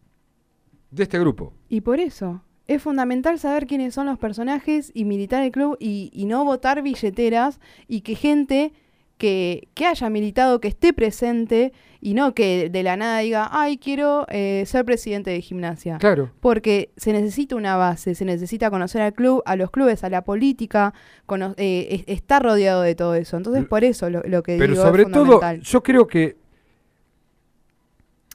[0.91, 1.53] de este grupo.
[1.69, 2.43] Y por eso,
[2.75, 6.83] es fundamental saber quiénes son los personajes y militar el club y, y no votar
[6.83, 8.73] billeteras y que gente
[9.19, 13.77] que, que haya militado, que esté presente y no que de la nada diga, ay,
[13.77, 15.99] quiero eh, ser presidente de gimnasia.
[15.99, 16.31] Claro.
[16.41, 20.23] Porque se necesita una base, se necesita conocer al club, a los clubes, a la
[20.23, 20.95] política,
[21.27, 23.37] cono- eh, es- estar rodeado de todo eso.
[23.37, 26.37] Entonces, por eso lo, lo que Pero digo sobre es todo, yo creo que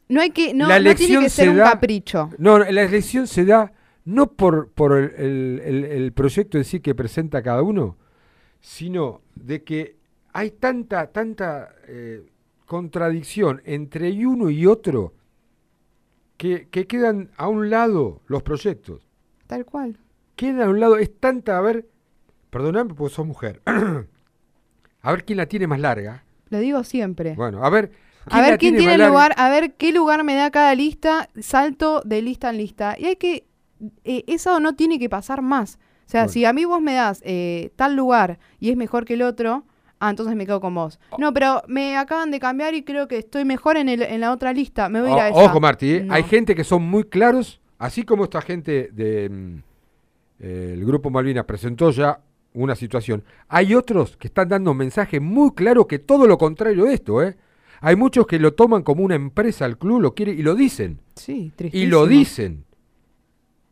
[0.08, 2.30] no hay que, no, la no tiene que ser se un da- capricho.
[2.38, 3.72] No, la elección se da
[4.06, 7.98] no por, por el, el- el- proyecto en sí que presenta cada uno,
[8.62, 9.98] sino de que
[10.34, 12.24] hay tanta, tanta eh,
[12.66, 15.14] contradicción entre uno y otro
[16.38, 19.08] que, que quedan a un lado los proyectos.
[19.48, 19.98] Tal cual.
[20.36, 21.88] Quedan a un lado, es tanta, a ver,
[22.50, 23.62] perdoname porque sos mujer,
[25.02, 26.26] a ver quién la tiene más larga.
[26.50, 27.34] Lo digo siempre.
[27.36, 27.92] Bueno, a ver.
[28.28, 29.10] A ver quién tiene larga?
[29.10, 32.96] lugar, a ver qué lugar me da cada lista, salto de lista en lista.
[32.98, 33.46] Y hay que,
[34.04, 35.80] eh, eso no tiene que pasar más.
[36.06, 36.34] O sea, Bueno.
[36.34, 39.66] si a mí vos me das eh, tal lugar y es mejor que el otro,
[40.00, 41.00] ah, entonces me quedo con vos.
[41.10, 41.18] Oh.
[41.20, 44.32] No, pero me acaban de cambiar y creo que estoy mejor en, el, en la
[44.32, 45.40] otra lista, me voy a ir a esa.
[45.44, 46.04] Ojo, Marti, ¿eh?
[46.04, 46.14] No.
[46.14, 49.64] hay gente que son muy claros, así como esta gente del
[50.86, 52.20] Grupo Malvinas presentó ya
[52.54, 53.24] una situación.
[53.48, 57.22] Hay otros que están dando un mensaje muy claro que todo lo contrario de esto,
[57.24, 57.36] ¿eh?
[57.82, 61.00] Hay muchos que lo toman como una empresa al club, lo quiere y lo dicen.
[61.16, 62.64] Sí, Y lo dicen.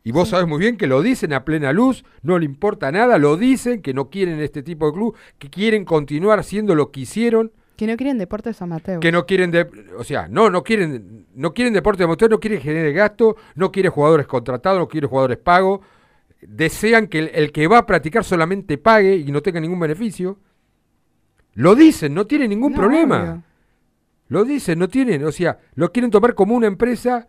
[0.03, 3.17] Y vos sabés muy bien que lo dicen a plena luz, no le importa nada,
[3.17, 7.01] lo dicen, que no quieren este tipo de club, que quieren continuar haciendo lo que
[7.01, 7.53] hicieron.
[7.77, 8.99] Que no quieren deportes amateur.
[8.99, 9.67] Que no quieren, de,
[9.97, 13.91] o sea, no, no quieren, no quieren deporte amateur, no quieren generar gasto, no quieren
[13.93, 15.79] jugadores contratados, no quieren jugadores pagos.
[16.41, 20.37] Desean que el, el que va a practicar solamente pague y no tenga ningún beneficio.
[21.53, 23.21] Lo dicen, no tienen ningún No, problema.
[23.21, 23.43] obvio.
[24.27, 27.27] Lo dicen, no tienen, o sea, lo quieren tomar como una empresa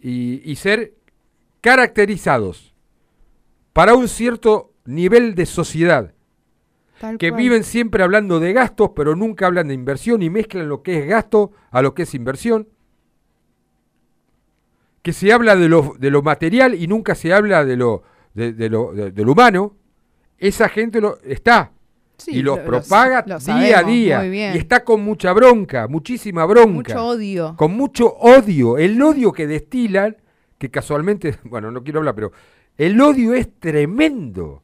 [0.00, 0.94] y, y ser
[1.64, 2.74] caracterizados
[3.72, 6.12] para un cierto nivel de sociedad
[7.00, 7.40] Tal que cual.
[7.40, 11.06] viven siempre hablando de gastos, pero nunca hablan de inversión y mezclan lo que es
[11.08, 12.68] gasto a lo que es inversión.
[15.00, 18.02] Que se habla de lo, de lo material y nunca se habla de lo,
[18.34, 19.74] de, de lo, de- del humano,
[20.38, 21.72] esa gente lo, está.
[22.18, 24.26] Sí, y los lo- lo- propaga lo día a día.
[24.54, 26.92] Y está con mucha bronca, muchísima bronca.
[26.94, 27.54] Mucho odio.
[27.56, 28.76] Con mucho odio.
[28.78, 30.16] El odio que destilan,
[30.58, 32.32] que casualmente, bueno, no quiero hablar, pero
[32.76, 34.62] el odio es tremendo.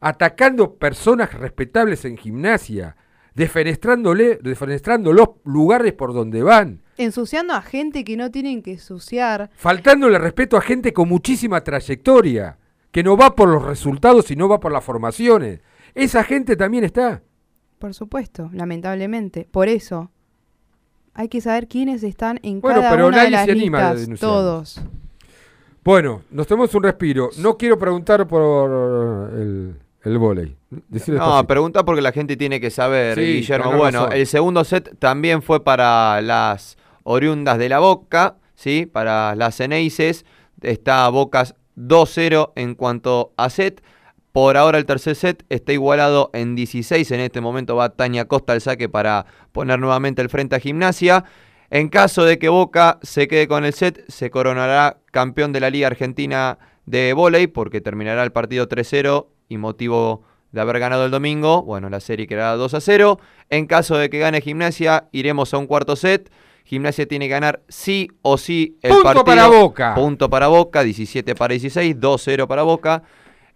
[0.00, 2.96] Atacando personas respetables en gimnasia,
[3.34, 9.50] defenestrándole, defenestrando los lugares por donde van, Ensuciando a gente que no tienen que ensuciar.
[9.56, 12.56] faltándole respeto a gente con muchísima trayectoria,
[12.90, 15.60] que no va por los resultados y no va por las formaciones.
[15.94, 17.22] Esa gente también está.
[17.78, 19.46] Por supuesto, lamentablemente.
[19.50, 20.10] Por eso.
[21.12, 23.94] Hay que saber quiénes están en Bueno, cada pero una de nadie las se anima
[23.94, 24.20] listas.
[24.20, 24.80] Todos.
[25.86, 27.30] Bueno, nos tomamos un respiro.
[27.38, 30.56] No quiero preguntar por el, el.
[30.88, 33.70] Decilo No, pregunta porque la gente tiene que saber, Sí, Guillermo.
[33.70, 34.18] Bueno, razón.
[34.18, 38.86] el segundo set también fue para las oriundas de la Boca, ¿sí?
[38.86, 40.26] Para las Ceneices.
[40.60, 43.80] Está Bocas 2-0 en cuanto a set.
[44.32, 47.08] Por ahora el tercer set está igualado en 16.
[47.12, 51.24] En este momento va Tania Costa al saque para poner nuevamente el frente a Gimnasia.
[51.70, 55.70] En caso de que Boca se quede con el set, se coronará campeón de la
[55.70, 60.22] Liga Argentina de Voley porque terminará el partido 3-0 y motivo
[60.52, 63.20] de haber ganado el domingo, bueno, la serie quedará 2 a 0.
[63.50, 66.30] En caso de que gane Gimnasia, iremos a un cuarto set.
[66.64, 69.24] Gimnasia tiene que ganar sí o sí el Punto partido.
[69.24, 69.94] para Boca.
[69.94, 73.02] Punto para Boca, 17 para 16, 2-0 para Boca.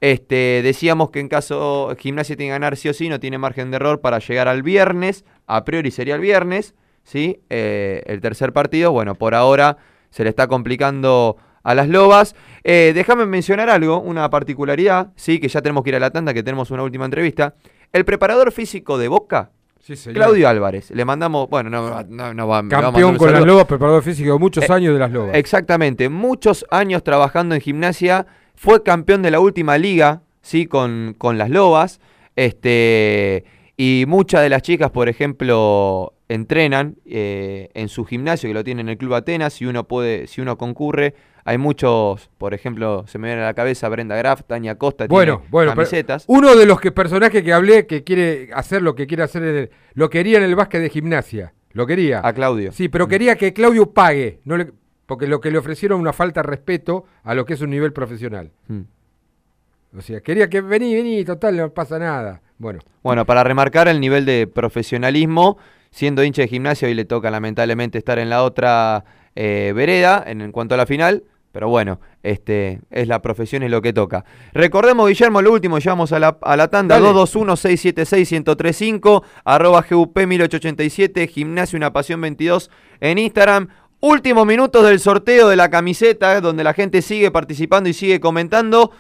[0.01, 3.71] Este, decíamos que en caso Gimnasia tiene que ganar sí o sí, no tiene margen
[3.71, 5.25] de error para llegar al viernes.
[5.47, 6.75] A priori sería el viernes,
[7.11, 7.41] ¿sí?
[7.51, 9.77] Eh, el tercer partido, bueno, por ahora
[10.11, 12.37] se le está complicando a las Lobas.
[12.63, 16.33] Eh, déjame mencionar algo, una particularidad, sí, que ya tenemos que ir a la tanda,
[16.33, 17.55] que tenemos una última entrevista.
[17.93, 19.51] El preparador físico de Boca,
[19.81, 19.95] Sí.
[20.13, 24.39] Claudio Álvarez, le mandamos, bueno, no, no, no va- Campeón con las lobas, preparador físico,
[24.39, 25.35] muchos Eh, años de las lobas.
[25.35, 30.67] Exactamente, muchos años trabajando en gimnasia, fue campeón de la última liga, ¿sí?
[30.67, 31.99] Con, con las lobas,
[32.37, 33.45] este,
[33.83, 38.87] y muchas de las chicas, por ejemplo, entrenan eh, en su gimnasio, que lo tienen
[38.87, 43.19] en el Club Atenas, si uno puede, si uno concurre, hay muchos, por ejemplo, se
[43.19, 46.25] me viene a la cabeza Brenda Graf, Tania Costa, Bueno, tiene bueno, camisetas.
[46.29, 49.57] uno de los que personajes que hablé que quiere hacer lo que quiere hacer, en
[49.57, 51.55] el- lo quería en el básquet de gimnasia.
[51.73, 52.21] Lo quería.
[52.23, 52.73] A Claudio.
[52.73, 54.73] Sí, pero quería que Claudio pague, no le-
[55.07, 57.93] porque lo que le ofrecieron una falta de respeto a lo que es un nivel
[57.93, 58.51] profesional.
[58.69, 58.81] Mm.
[59.97, 62.43] O sea, quería que vení, vení, total, no pasa nada.
[62.59, 65.59] Bueno, Bueno, para remarcar el nivel de profesionalismo,
[65.91, 69.05] siendo hincha de gimnasio, hoy le toca lamentablemente estar en la otra
[69.35, 71.25] eh, vereda en, en cuanto a la final.
[71.53, 74.25] Pero bueno, este es la profesión, es lo que toca.
[74.53, 77.09] Recordemos, Guillermo, lo último, llevamos a la, a la tanda Dale.
[77.09, 83.67] 221-676-1035, arroba GUP1887, Gimnasio Una Pasión 22 en Instagram.
[83.99, 88.93] Últimos minutos del sorteo de la camiseta, donde la gente sigue participando y sigue comentando.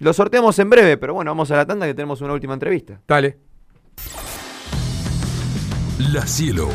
[0.00, 3.00] Lo sorteamos en breve, pero bueno, vamos a la tanda que tenemos una última entrevista.
[3.06, 3.38] dale.
[5.98, 6.70] La Cielo.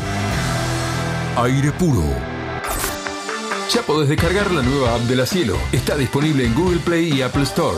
[1.36, 2.04] Aire puro.
[3.70, 5.56] Ya podés descargar la nueva app de La Cielo.
[5.72, 7.76] Está disponible en Google Play y Apple Store.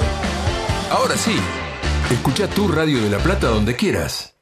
[0.90, 1.36] Ahora sí,
[2.10, 4.36] escucha tu radio de La Plata donde quieras.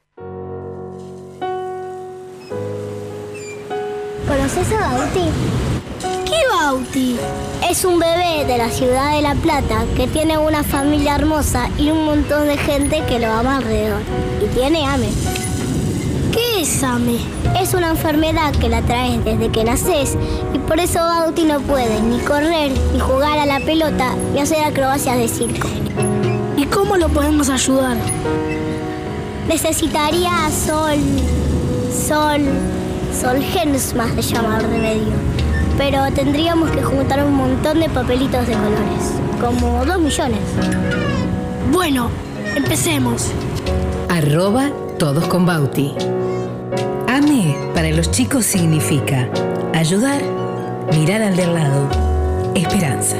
[4.27, 5.56] ¿Conoces a Bauti?
[6.67, 7.15] ¿Qué Bauti?
[7.69, 11.91] Es un bebé de la ciudad de La Plata que tiene una familia hermosa y
[11.91, 14.01] un montón de gente que lo ama alrededor.
[14.43, 15.07] Y tiene AME.
[16.33, 17.19] ¿Qué es AME?
[17.57, 20.17] Es una enfermedad que la traes desde que naces
[20.53, 24.61] y por eso Bauti no puede ni correr, ni jugar a la pelota, ni hacer
[24.61, 25.69] acrobacias de circo.
[26.57, 27.95] ¿Y cómo lo podemos ayudar?
[29.47, 30.99] Necesitaría sol,
[32.07, 32.41] sol,
[33.13, 35.36] Solgensma se llama el remedio.
[35.77, 40.39] Pero tendríamos que juntar un montón de papelitos de colores, como dos millones.
[41.71, 42.09] Bueno,
[42.55, 43.31] empecemos.
[44.09, 45.93] Arroba todos con Bauti.
[47.07, 49.29] AME para los chicos significa
[49.73, 50.21] ayudar,
[50.91, 51.87] mirar al del lado,
[52.55, 53.17] esperanza.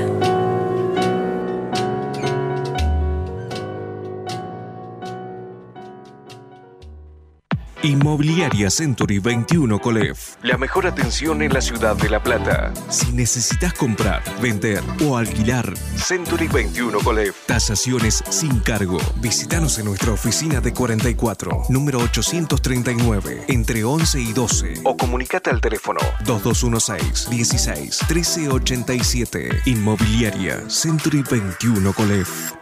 [7.88, 10.36] Inmobiliaria Century 21 Colef.
[10.44, 12.74] La mejor atención en la ciudad de La Plata.
[12.90, 17.46] Si necesitas comprar, vender o alquilar, Century 21 Colef.
[17.46, 18.98] Tasaciones sin cargo.
[19.22, 24.74] Visítanos en nuestra oficina de 44, número 839, entre 11 y 12.
[24.84, 29.62] O comunicate al teléfono 2216 16 1387.
[29.66, 32.57] Inmobiliaria Century 21 Colef.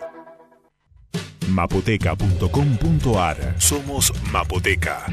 [1.50, 3.56] mapoteca.com.ar.
[3.58, 5.06] Somos Mapoteca.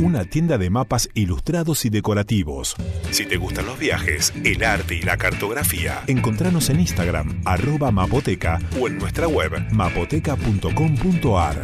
[0.00, 2.74] Una tienda de mapas ilustrados y decorativos.
[3.10, 8.58] Si te gustan los viajes, el arte y la cartografía, encontranos en Instagram, arroba mapoteca
[8.80, 11.60] o en nuestra web mapoteca.com.ar.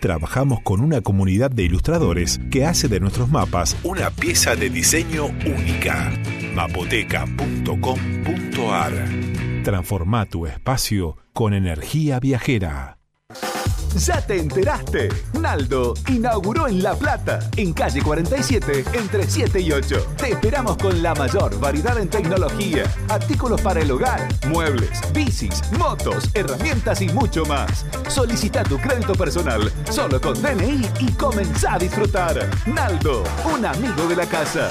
[0.00, 5.26] Trabajamos con una comunidad de ilustradores que hace de nuestros mapas una pieza de diseño
[5.26, 6.12] única.
[6.54, 9.37] mapoteca.com.ar.
[9.68, 12.96] Transforma tu espacio con energía viajera.
[13.98, 15.10] ¿Ya te enteraste?
[15.38, 20.14] Naldo inauguró en La Plata, en calle 47, entre 7 y 8.
[20.16, 26.30] Te esperamos con la mayor variedad en tecnología, artículos para el hogar, muebles, bicis, motos,
[26.32, 27.84] herramientas y mucho más.
[28.08, 32.48] Solicita tu crédito personal solo con DNI y comenzá a disfrutar.
[32.64, 33.22] Naldo,
[33.54, 34.70] un amigo de la casa.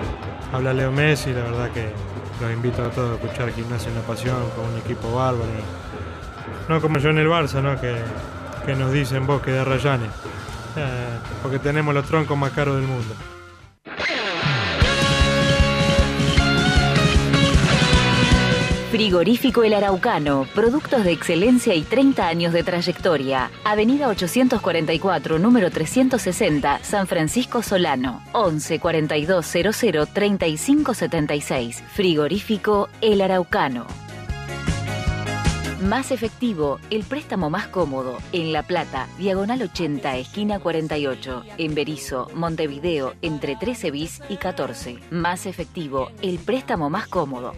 [0.54, 1.92] Habla Leo Messi, la verdad que
[2.40, 5.89] los invito a todos a escuchar Gimnasia Una Pasión con un equipo bárbaro.
[6.70, 7.82] No como yo en el Barça, ¿no?
[7.82, 7.96] Que,
[8.64, 10.12] que nos dicen bosque de Rayanes.
[10.78, 13.16] Eh, porque tenemos los troncos más caros del mundo.
[18.92, 23.50] Frigorífico El Araucano, productos de excelencia y 30 años de trayectoria.
[23.64, 28.22] Avenida 844, número 360, San Francisco Solano.
[28.34, 31.84] 11 42 00 35 76.
[31.96, 34.09] Frigorífico El Araucano.
[35.82, 38.18] Más efectivo, el préstamo más cómodo.
[38.34, 41.44] En La Plata, diagonal 80, esquina 48.
[41.58, 44.98] En Berizo, Montevideo, entre 13 bis y 14.
[45.10, 47.54] Más efectivo, el préstamo más cómodo.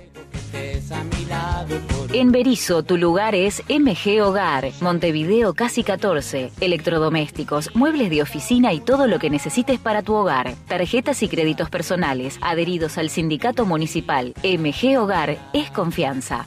[2.14, 6.52] En Berizo, tu lugar es MG Hogar, Montevideo casi 14.
[6.60, 10.54] Electrodomésticos, muebles de oficina y todo lo que necesites para tu hogar.
[10.68, 14.36] Tarjetas y créditos personales, adheridos al sindicato municipal.
[14.44, 16.46] MG Hogar es confianza.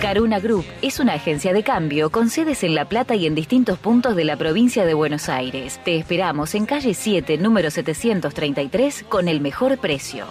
[0.00, 3.78] Caruna Group es una agencia de cambio con sedes en La Plata y en distintos
[3.78, 5.80] puntos de la provincia de Buenos Aires.
[5.84, 10.26] Te esperamos en calle 7, número 733, con el mejor precio.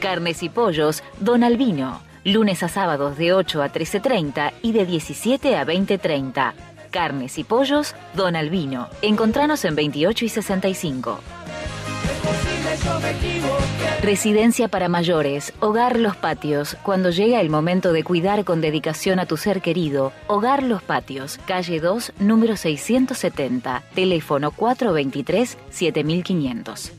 [0.00, 2.00] Carnes y pollos, Don Albino.
[2.24, 6.52] Lunes a sábados de 8 a 13.30 y de 17 a 20.30.
[6.90, 8.88] Carnes y pollos, Don Albino.
[9.00, 11.20] Encontranos en 28 y 65.
[14.02, 16.78] Residencia para mayores, Hogar Los Patios.
[16.82, 21.38] Cuando llega el momento de cuidar con dedicación a tu ser querido, Hogar Los Patios,
[21.46, 26.92] calle 2, número 670, teléfono 423-7500.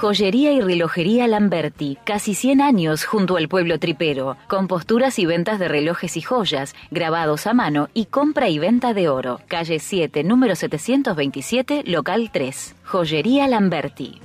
[0.00, 5.58] Joyería y relojería Lamberti, casi 100 años junto al pueblo tripero, con posturas y ventas
[5.58, 9.40] de relojes y joyas, grabados a mano y compra y venta de oro.
[9.48, 12.74] Calle 7, número 727, local 3.
[12.84, 14.20] Joyería Lamberti.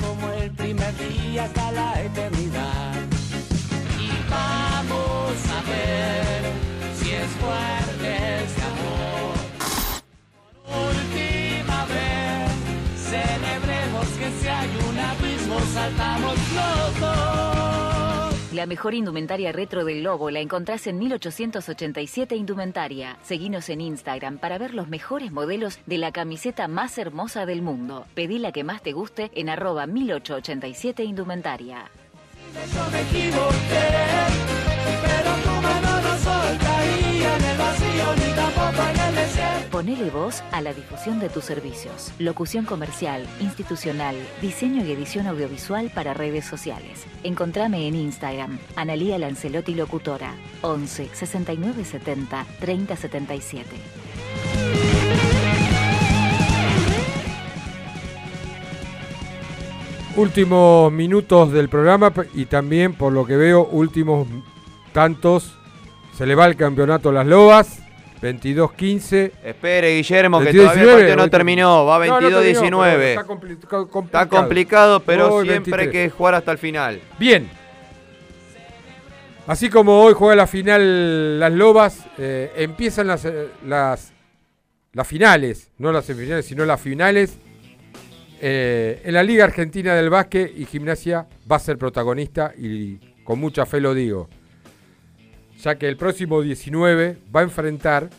[0.00, 2.94] como el primer día hasta la eternidad.
[4.00, 6.52] Y vamos a ver
[6.96, 7.75] si es fuerte
[14.26, 18.52] que si hay un abismo saltamos los dos.
[18.52, 23.18] La mejor indumentaria retro del Lobo la encontrás en 1887 Indumentaria.
[23.22, 28.06] Seguinos en Instagram para ver los mejores modelos de la camiseta más hermosa del mundo.
[28.14, 31.90] Pedí la que más te guste en arroba 1887 Indumentaria.
[32.72, 33.88] Yo me equivoqué,
[35.02, 35.55] pero
[37.26, 39.70] en el vacío ni tampoco en el desierto.
[39.70, 42.12] Ponele voz a la difusión de tus servicios.
[42.18, 47.06] Locución comercial, institucional, diseño y edición audiovisual para redes sociales.
[47.24, 53.66] Encontrame en Instagram, Analía Lancelotti Locutora, 11 69 70 30 77.
[60.16, 64.26] Últimos minutos del programa y también, por lo que veo, últimos
[64.94, 65.55] tantos
[66.16, 67.80] Se le va el campeonato a las Lobas.
[68.22, 69.32] 22-15.
[69.44, 71.30] Espere, Guillermo, que 22, todavía el partido no 19.
[71.30, 71.84] terminó.
[71.84, 72.96] Va No, no terminó, 22-19.
[72.96, 74.04] pero está compli- complicado.
[74.04, 75.90] Está complicado, pero Hoy siempre hay 23.
[75.92, 77.00] que jugar hasta el final.
[77.18, 77.48] Bien.
[79.46, 84.12] Así como hoy juega la final las Lobas, eh, empiezan las, eh, las,
[84.92, 87.38] las finales, no las semifinales, sino las finales.
[88.40, 93.38] Eh, en la Liga Argentina del Básquet y Gimnasia va a ser protagonista y con
[93.38, 94.28] mucha fe lo digo.
[95.62, 98.10] Ya que el próximo 19 va a enfrentar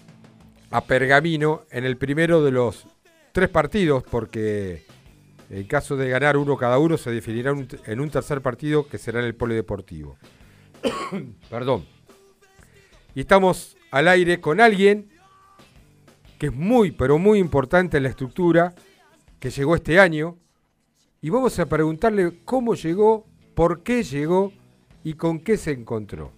[0.71, 2.85] a Pergamino en el primero de los
[3.31, 4.85] tres partidos, porque
[5.49, 7.53] en caso de ganar uno cada uno se definirá
[7.85, 10.17] en un tercer partido que será en el Polideportivo.
[11.49, 11.85] Perdón.
[13.15, 15.09] Y estamos al aire con alguien
[16.37, 18.75] que es muy, pero muy importante en la estructura,
[19.39, 20.37] que llegó este año.
[21.21, 24.53] Y vamos a preguntarle cómo llegó, por qué llegó
[25.03, 26.36] y con qué se encontró.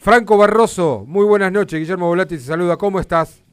[0.00, 1.78] Franco Barroso, muy buenas noches.
[1.78, 2.76] Guillermo Volati te saluda.
[2.76, 3.44] ¿Cómo estás?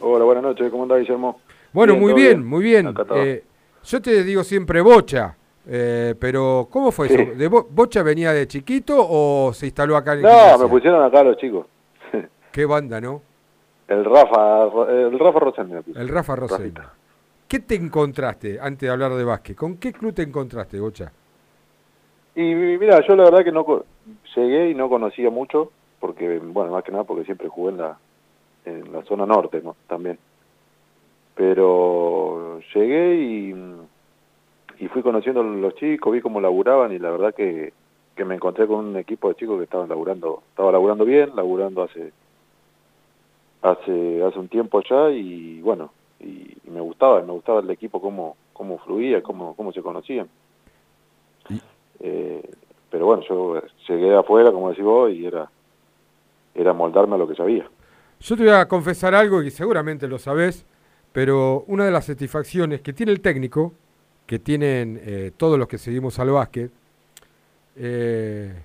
[0.00, 0.68] Hola, buenas noches.
[0.70, 1.40] ¿Cómo andás, Guillermo?
[1.72, 2.94] Bueno, Bien, muy bien, muy bien.
[3.14, 3.44] Eh,
[3.84, 5.36] yo te digo siempre bocha,
[5.66, 7.14] eh, pero ¿cómo fue Sí.
[7.14, 7.34] eso?
[7.38, 10.58] ¿De Bo- ¿Bocha venía de chiquito o se instaló acá en No, Gimnasia?
[10.58, 11.66] me pusieron acá los chicos.
[12.52, 13.22] Qué banda, ¿no?
[13.86, 15.82] El Rafa, el Rafa Rosendo.
[15.94, 16.58] El Rafa Rosell.
[16.74, 16.92] Rafita.
[17.46, 19.56] ¿Qué te encontraste antes de hablar de básquet?
[19.56, 21.12] ¿Con qué club te encontraste, Bocha?
[22.34, 23.64] Y mira, yo la verdad que no
[24.34, 25.70] llegué y no conocía mucho,
[26.00, 27.98] porque, bueno, más que nada porque siempre jugué en la,
[28.64, 29.76] en la zona norte, ¿no?
[29.86, 30.18] También.
[31.34, 33.54] Pero llegué y,
[34.78, 37.72] y fui conociendo a los chicos, vi cómo laburaban y la verdad que,
[38.14, 41.82] que me encontré con un equipo de chicos que estaban laburando, estaba laburando bien, laburando
[41.82, 42.12] hace
[43.62, 45.90] hace hace un tiempo ya y bueno,
[46.20, 50.28] y, y me gustaba, me gustaba el equipo cómo cómo fluía, cómo cómo se conocían.
[52.00, 52.42] Eh,
[52.94, 55.50] pero bueno, yo llegué afuera, como decís vos, y era,
[56.54, 57.68] era moldarme a lo que sabía.
[58.20, 60.64] Yo te voy a confesar algo y seguramente lo sabés,
[61.12, 63.72] pero una de las satisfacciones que tiene el técnico,
[64.26, 66.70] que tienen eh, todos los que seguimos al básquet,
[67.74, 68.62] eh,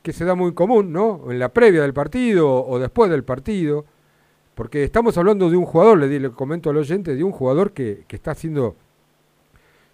[0.00, 1.28] que se da muy común, ¿no?
[1.28, 3.84] En la previa del partido o después del partido,
[4.54, 8.04] porque estamos hablando de un jugador, le, le comento al oyente, de un jugador que,
[8.06, 8.76] que está haciendo,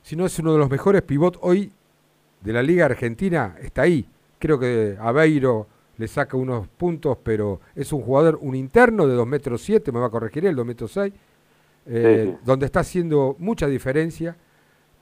[0.02, 1.72] si no es uno de los mejores pivot hoy
[2.40, 4.08] de la Liga Argentina, está ahí.
[4.38, 5.66] Creo que Aveiro
[5.96, 9.98] le saca unos puntos, pero es un jugador, un interno de 2 metros 7, me
[9.98, 11.12] va a corregir él, 2 metros 6,
[11.86, 12.38] eh, Sí, sí.
[12.44, 14.36] donde está haciendo mucha diferencia.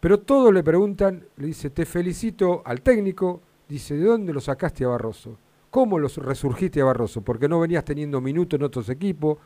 [0.01, 4.85] Pero todos le preguntan, le dice, te felicito al técnico, dice, ¿de dónde lo sacaste
[4.85, 5.37] a Barroso?
[5.71, 7.23] ¿Cómo lo resurgiste a Barroso?
[7.23, 9.39] Porque no venías teniendo minutos en otros equipos.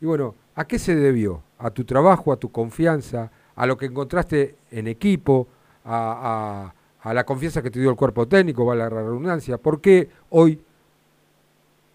[0.00, 1.42] Y bueno, ¿a qué se debió?
[1.58, 5.46] ¿A tu trabajo, a tu confianza, a lo que encontraste en equipo,
[5.84, 6.72] a,
[7.02, 9.58] a- la confianza que te dio el cuerpo técnico, va la redundancia?
[9.58, 10.60] ¿Por qué hoy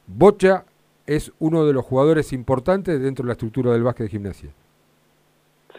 [0.07, 0.65] Bocha
[1.05, 4.49] es uno de los jugadores importantes dentro de la estructura del básquet de gimnasia?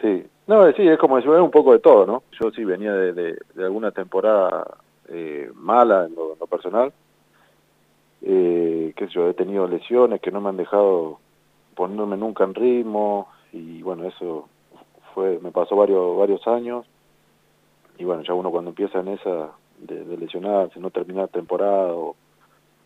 [0.01, 2.23] Sí, no, sí, es como decir, un poco de todo, ¿no?
[2.39, 4.77] Yo sí venía de, de, de alguna temporada
[5.09, 6.91] eh, mala en lo, en lo personal,
[8.21, 11.19] eh, yo, he tenido lesiones que no me han dejado
[11.75, 14.47] ponerme nunca en ritmo y bueno, eso
[15.13, 16.85] fue me pasó varios varios años
[17.97, 22.15] y bueno, ya uno cuando empieza en esa de, de lesionarse, no terminar temporada o,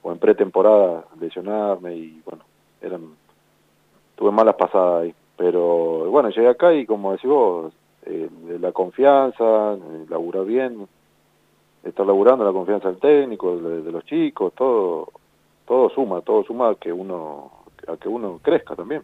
[0.03, 2.43] en pretemporada lesionarme y bueno,
[2.81, 3.09] eran
[4.15, 7.73] tuve malas pasadas ahí, pero bueno, llegué acá y como decís vos,
[8.05, 8.29] eh,
[8.59, 9.77] la confianza,
[10.09, 10.87] laburar bien,
[11.83, 15.09] estar laburando, la confianza del técnico, de, los chicos, todo
[15.67, 17.51] todo suma, todo suma a que uno
[17.87, 19.03] a que uno crezca también.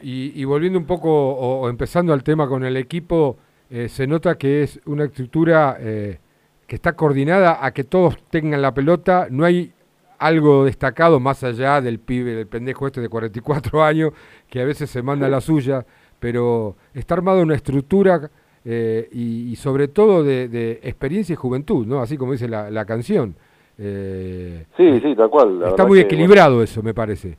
[0.00, 3.36] Y, y volviendo un poco, o empezando al tema con el equipo,
[3.70, 6.18] eh, se nota que es una estructura eh,
[6.66, 9.72] que está coordinada a que todos tengan la pelota, no hay
[10.18, 14.12] algo destacado más allá del pibe, del pendejo este de 44 años,
[14.48, 15.84] que a veces se manda la suya,
[16.18, 18.30] pero está armada una estructura
[18.64, 22.00] eh, y, y sobre todo de, de experiencia y juventud, ¿no?
[22.00, 23.34] Así como dice la, la canción.
[23.78, 25.60] Eh, Sí, sí, tal cual.
[25.60, 27.38] la está muy que, equilibrado eso, me parece.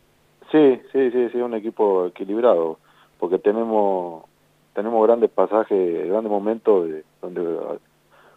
[0.51, 2.79] Sí, sí, sí, sí, un equipo equilibrado,
[3.19, 4.23] porque tenemos
[4.79, 7.57] tenemos grandes pasajes, grandes momentos de, donde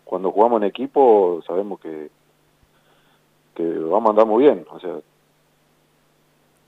[0.03, 2.11] cuando jugamos en equipo sabemos que
[3.55, 4.97] que vamos a andar muy bien, o sea,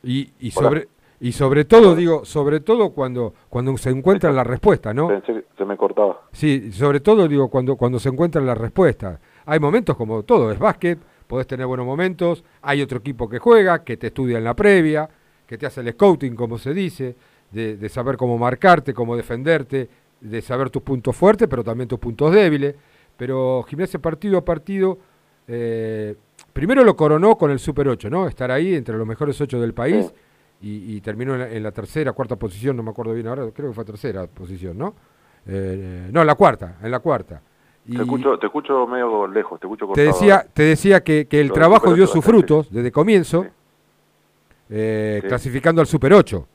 [0.04, 0.86] Y, y sobre
[1.18, 5.08] y sobre todo digo, sobre todo cuando cuando se encuentra la respuesta, ¿no?
[5.08, 6.20] pensé que se me cortaba.
[6.30, 9.18] Sí, sobre todo digo cuando cuando se encuentra la respuesta.
[9.44, 13.82] Hay momentos como todo, es básquet, podés tener buenos momentos, hay otro equipo que juega,
[13.82, 15.08] que te estudia en la previa,
[15.48, 17.16] que te hace el scouting, como se dice,
[17.54, 19.88] de, de saber cómo marcarte, cómo defenderte,
[20.20, 22.74] de saber tus puntos fuertes, pero también tus puntos débiles.
[23.16, 24.98] Pero gimnasia partido a partido,
[25.46, 26.16] eh,
[26.52, 28.26] primero lo coronó con el Super 8, ¿no?
[28.26, 30.12] Estar ahí entre los mejores 8 del país
[30.60, 33.48] y, y terminó en la, en la tercera, cuarta posición, no me acuerdo bien ahora,
[33.54, 34.94] creo que fue tercera posición, ¿no?
[35.46, 37.40] Eh, no, en la cuarta, en la cuarta.
[37.86, 40.06] Y Te escucho, te escucho medio lejos, te escucho te cortado.
[40.08, 43.46] decía, te decía que, que el trabajo dio 8 sus frutos desde comienzo,
[44.70, 45.28] eh, Sí.
[45.28, 46.48] clasificando al Super 8.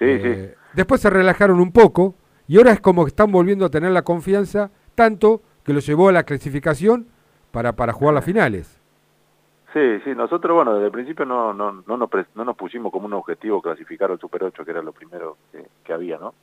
[0.00, 2.14] Sí, Eh, Después se relajaron un poco
[2.48, 6.08] y ahora es como que están volviendo a tener la confianza tanto que lo llevó
[6.08, 7.06] a la clasificación
[7.52, 8.80] para, para jugar las finales.
[9.72, 13.06] Sí, sí, nosotros, bueno, desde el principio no, no, no, nos, no nos pusimos como
[13.06, 16.34] un objetivo clasificar al Super 8, que era lo primero que, que había, ¿no?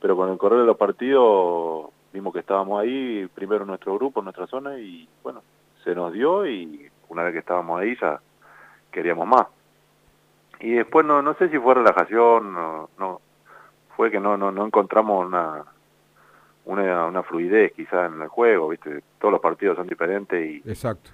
[0.00, 4.24] Pero con el correr de los partidos vimos que estábamos ahí, primero nuestro grupo, en
[4.24, 5.42] nuestra zona, y bueno,
[5.82, 8.20] se nos dio y una vez que estábamos ahí ya
[8.92, 9.46] queríamos más.
[10.62, 13.20] Y después no, no sé si fue relajación, no, no
[13.96, 15.64] fue que no, no, no encontramos una,
[16.66, 19.02] una, una fluidez quizá en el juego, ¿viste?
[19.18, 21.10] Todos los partidos son diferentes y Exacto.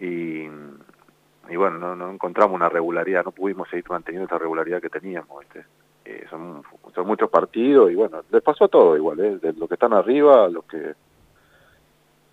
[0.00, 0.48] y,
[1.50, 5.40] y bueno, no, no encontramos una regularidad, no pudimos seguir manteniendo esa regularidad que teníamos.
[5.40, 5.66] ¿viste?
[6.06, 6.62] Eh, son,
[6.94, 9.38] son muchos partidos y bueno, les pasó a todo igual, ¿eh?
[9.42, 10.94] de los que están arriba a los que...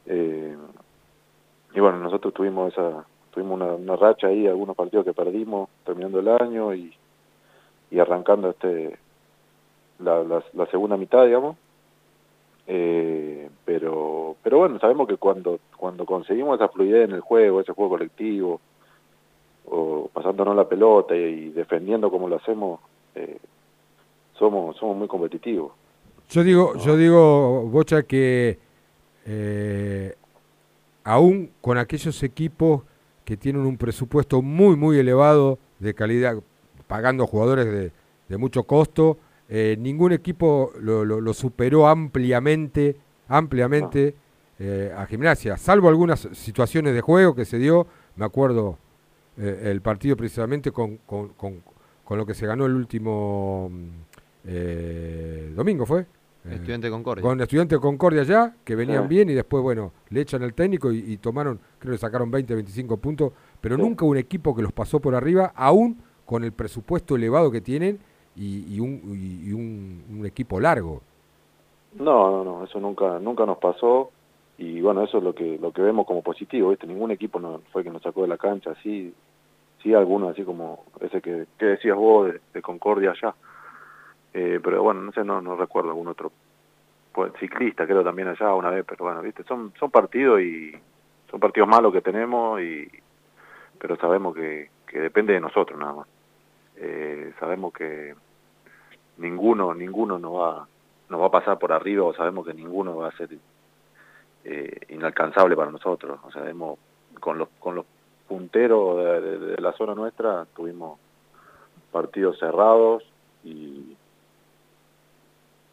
[0.06, 0.58] eh,
[1.74, 6.20] y bueno, nosotros tuvimos esa tuvimos una, una racha ahí, algunos partidos que perdimos terminando
[6.20, 6.94] el año y,
[7.90, 8.98] y arrancando este
[10.00, 11.58] la, la, la segunda mitad, digamos.
[12.68, 17.74] Eh, pero pero bueno, sabemos que cuando cuando conseguimos esa fluidez en el juego, ese
[17.74, 18.62] juego colectivo,
[19.68, 22.80] o pasándonos la pelota y, y defendiendo como lo hacemos,
[23.16, 23.40] eh,
[24.38, 25.72] somos somos muy competitivos.
[26.30, 28.58] Yo digo, yo digo, Bocha, que
[29.26, 30.16] eh,
[31.04, 32.84] aún con aquellos equipos
[33.32, 36.36] que tienen un presupuesto muy, muy elevado de calidad,
[36.88, 37.94] pagando jugadores de,
[38.28, 42.98] de mucho costo, eh, ningún equipo lo, lo- lo superó ampliamente,
[43.30, 44.16] ampliamente
[44.60, 47.88] eh, a Gimnasia, salvo algunas situaciones de juego que se dio,
[48.18, 48.78] me acuerdo
[49.38, 51.64] eh, el partido precisamente con, con, con-
[52.04, 53.72] con lo que se ganó el último
[55.56, 56.06] domingo, ¿fue?
[56.46, 57.22] Eh, Estudiante de Concordia.
[57.22, 59.10] Con Estudiante de Concordia ya, que venían Sí.
[59.10, 62.54] bien y después, bueno, le echan el técnico y, y tomaron, creo que sacaron 20,
[62.56, 67.16] 25 puntos, pero nunca un equipo que los pasó por arriba, aún con el presupuesto
[67.16, 68.00] elevado que tienen
[68.36, 71.02] y, y un, y- y un, un equipo largo.
[72.00, 74.12] No, no, no, eso nunca nunca nos pasó
[74.58, 76.88] y bueno, eso es lo que lo que vemos como positivo, ¿viste?
[76.88, 79.14] Ningún equipo no, fue que nos sacó de la cancha, sí,
[79.84, 83.36] sí algunos así como ese que, que decías vos de, de Concordia allá.
[84.34, 86.32] Eh, pero bueno, no sé, no, no recuerdo algún otro
[87.12, 89.44] pues, ciclista, creo también allá una vez, pero bueno, ¿viste?
[89.44, 90.72] Son son partidos y
[91.30, 92.88] son partidos malos que tenemos y
[93.78, 96.08] pero sabemos que, que depende de nosotros nada más.
[96.78, 98.16] Eh, sabemos que
[99.18, 100.68] ninguno ninguno nos va
[101.10, 103.30] nos va a pasar por arriba o sabemos que ninguno va a ser
[104.46, 106.20] eh, inalcanzable para nosotros.
[106.24, 106.80] O sea, hemos,
[107.20, 107.86] con los con los
[108.28, 110.98] punteros de, la zona nuestra tuvimos
[111.92, 113.04] partidos cerrados
[113.44, 113.98] y,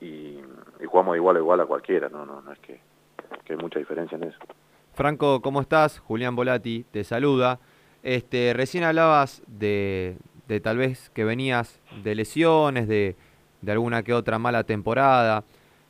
[0.01, 0.41] y,
[0.87, 2.81] jugamos igual a igual a cualquiera, no, no, no es que,
[3.45, 4.39] que hay mucha diferencia en eso.
[4.95, 5.99] Franco, ¿cómo estás?
[6.01, 7.61] Julián Volati te saluda.
[8.03, 10.17] Este, recién hablabas de,
[10.49, 13.17] de tal vez que venías de lesiones, de,
[13.61, 15.45] de alguna que otra mala temporada.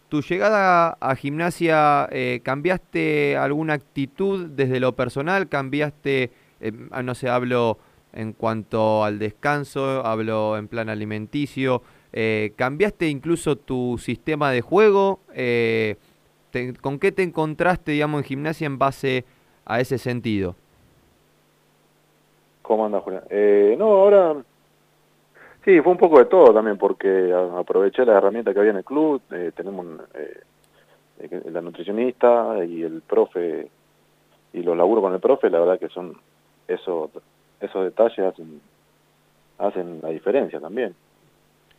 [0.09, 5.48] ¿Tu llegada a gimnasia eh, cambiaste alguna actitud desde lo personal?
[5.48, 6.72] ¿Cambiaste, eh,
[7.05, 7.78] no sé, hablo
[8.12, 11.82] en cuanto al descanso, hablo en plan alimenticio?
[12.12, 15.20] Eh, ¿Cambiaste incluso tu sistema de juego?
[15.35, 15.97] Eh,
[16.51, 19.24] te- ¿Con qué te encontraste, digamos, en gimnasia en base
[19.64, 20.55] a ese sentido?
[22.62, 23.22] ¿Cómo anda, Julián?
[23.30, 24.36] Eh, no, ahora
[25.64, 28.85] sí, fue un poco de todo también, porque aproveché las herramientas que había en el
[28.85, 29.22] club.
[29.30, 30.40] eh, tenemos un, eh,
[31.20, 33.68] eh, la nutricionista y el profe,
[34.52, 36.16] y los laburo con el profe, la verdad que son
[36.66, 37.10] esos,
[37.60, 38.60] esos detalles hacen,
[39.59, 40.94] hacen la diferencia también.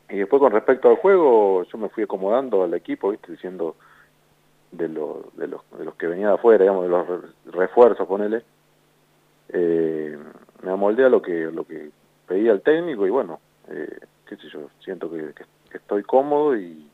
[0.10, 3.32] Y después con respecto al juego, yo me fui acomodando al equipo, ¿viste?
[3.32, 3.76] diciendo
[4.72, 8.08] de, lo- de, los, de los que venía de afuera, digamos, de los re- refuerzos,
[8.08, 8.44] ponele,
[9.50, 10.18] eh,
[10.64, 11.90] me amoldé a lo que, lo que
[12.28, 16.56] pedía el técnico y bueno, eh, qué sé yo, siento que, que- que estoy cómodo
[16.58, 16.88] y,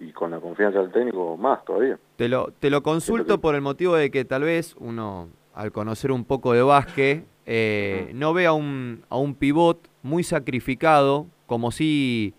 [0.00, 1.98] y con la confianza del técnico más todavía.
[2.16, 6.12] Te lo, te lo consulto por el motivo de que tal vez uno, al conocer
[6.12, 11.72] un poco de básquet, eh, no ve a un, a un pivot muy sacrificado, como
[11.72, 12.32] si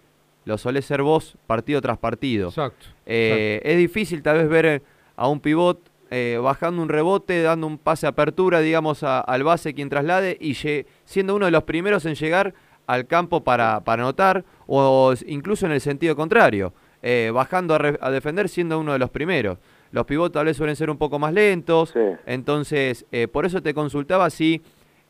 [0.45, 2.47] lo solés ser vos partido tras partido.
[2.47, 2.85] Exacto.
[3.05, 4.81] Eh, es difícil tal vez ver
[5.17, 5.81] a un pivot
[6.11, 10.37] eh, bajando un rebote, dando un pase a apertura, digamos, a- al base quien traslade
[10.39, 10.55] y
[11.03, 12.53] siendo uno de los primeros en llegar
[12.87, 16.73] al campo para, para anotar, o incluso en el sentido contrario,
[17.03, 19.57] eh, bajando a, re- a defender siendo uno de los primeros.
[19.91, 21.91] los pivots tal vez suelen ser un poco más lentos.
[22.25, 24.61] Entonces, eh, por eso te consultaba si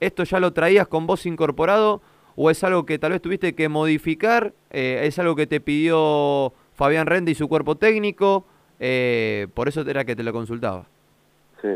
[0.02, 2.02] esto ya lo traías con vos incorporado
[2.42, 6.54] o es algo que tal vez tuviste que modificar, eh, es algo que te pidió
[6.74, 8.46] Fabián Rende y su cuerpo técnico,
[8.80, 10.86] eh, por eso era que te lo consultaba.
[11.62, 11.68] Sí.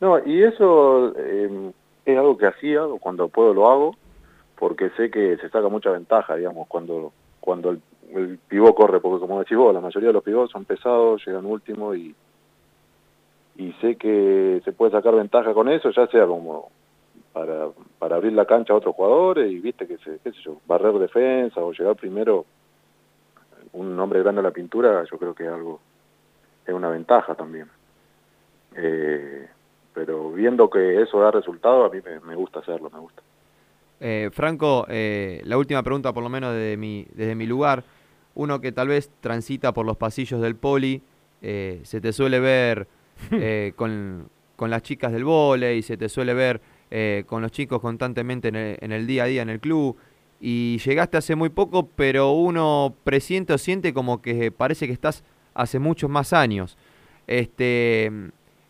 [0.00, 1.72] No, y eso eh,
[2.06, 3.96] es algo que hacía, cuando puedo lo hago,
[4.58, 7.82] porque sé que se saca mucha ventaja, digamos, cuando, cuando el,
[8.14, 11.44] el pivot corre, porque como decís vos, la mayoría de los pivots son pesados, llegan
[11.44, 12.14] último y,
[13.58, 16.70] y sé que se puede sacar ventaja con eso, ya sea como
[17.38, 17.68] para,
[18.00, 20.94] para abrir la cancha a otros jugadores y viste que se, qué sé yo, barrer
[20.94, 22.44] defensa o llegar primero
[23.74, 25.78] un hombre grande a la pintura, yo creo que es algo,
[26.66, 27.68] es una ventaja también.
[28.74, 29.46] Eh,
[29.94, 33.22] pero viendo que eso da resultado, a mí me, me gusta hacerlo, me gusta.
[34.00, 37.84] Eh, Franco, eh, la última pregunta, por lo menos desde mi, desde mi lugar.
[38.34, 41.02] Uno que tal vez transita por los pasillos del poli,
[41.40, 42.88] eh, se te suele ver
[43.30, 46.60] eh, con, con las chicas del vóley, se te suele ver
[46.90, 49.96] eh, con los chicos constantemente en el, en el día a día en el club.
[50.40, 55.24] Y llegaste hace muy poco, pero uno presiente o siente como que parece que estás
[55.54, 56.76] hace muchos más años.
[57.26, 58.06] Este,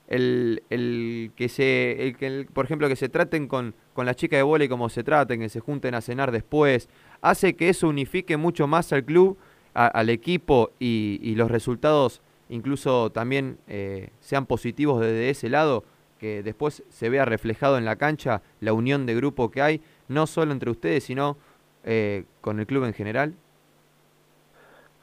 [0.08, 4.38] el, el que se, el que, por ejemplo, que se traten con, con las chicas
[4.38, 6.88] de vóley como se traten, que se junten a cenar después,
[7.20, 9.36] hace que eso unifique mucho más al club,
[9.74, 15.84] al equipo y, y los resultados incluso también eh, sean positivos desde ese lado,
[16.18, 20.26] que después se vea reflejado en la cancha la unión de grupo que hay, no
[20.26, 21.36] solo entre ustedes, sino
[21.84, 23.34] eh, con el club en general.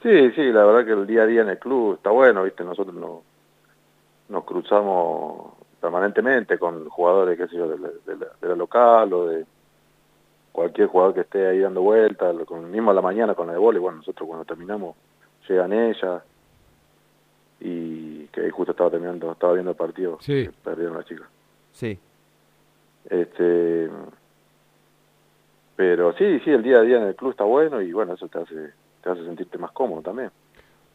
[0.03, 2.63] Sí, sí, la verdad que el día a día en el club está bueno, viste,
[2.63, 3.23] nosotros no,
[4.29, 9.45] nos cruzamos permanentemente con jugadores, qué sé yo, de la, local o de
[10.51, 13.59] cualquier jugador que esté ahí dando vueltas, con, mismo a la mañana con la de
[13.59, 14.95] vóley, bueno, nosotros cuando terminamos
[15.47, 16.23] llegan ellas
[17.59, 20.43] y que justo estaba terminando, estaba viendo el partido, Sí.
[20.45, 21.27] que perdieron las chicas.
[21.71, 21.97] Sí.
[23.09, 23.89] Este,
[25.75, 28.27] pero sí, sí, el día a día en el club está bueno y bueno, eso
[28.27, 28.71] te hace,
[29.03, 30.29] te hace sentirte más cómodo también.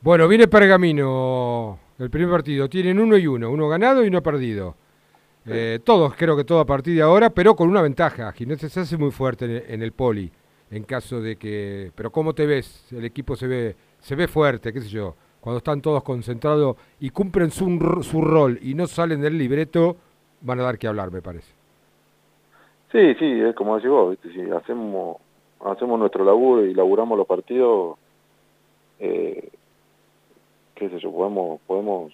[0.00, 2.68] Bueno, viene Pergamino, el primer partido.
[2.68, 4.74] Tienen uno y uno, uno ganado y uno perdido.
[5.46, 8.30] Eh, todos, creo que todo a partir de ahora, pero con una ventaja.
[8.32, 10.30] Gimnasia se hace muy fuerte en el, en el poli,
[10.70, 11.92] en caso de que...
[11.94, 12.90] Pero ¿cómo te ves?
[12.92, 15.14] El equipo se ve, se ve fuerte, qué sé yo.
[15.40, 19.96] Cuando están todos concentrados y cumplen su, su rol y no salen del libreto,
[20.40, 21.52] van a dar que hablar, me parece.
[22.92, 24.32] Sí, sí, es como decís vos, ¿viste?
[24.32, 25.18] si hacemos,
[25.64, 27.96] hacemos nuestro laburo y laburamos los partidos,
[28.98, 29.48] eh,
[30.74, 32.12] qué sé yo, podemos, podemos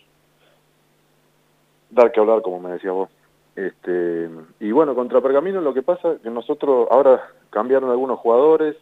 [1.90, 3.08] dar que hablar, como me decía vos.
[3.56, 4.28] Este,
[4.60, 8.76] y bueno, contra Pergamino lo que pasa es que nosotros ahora cambiaron algunos jugadores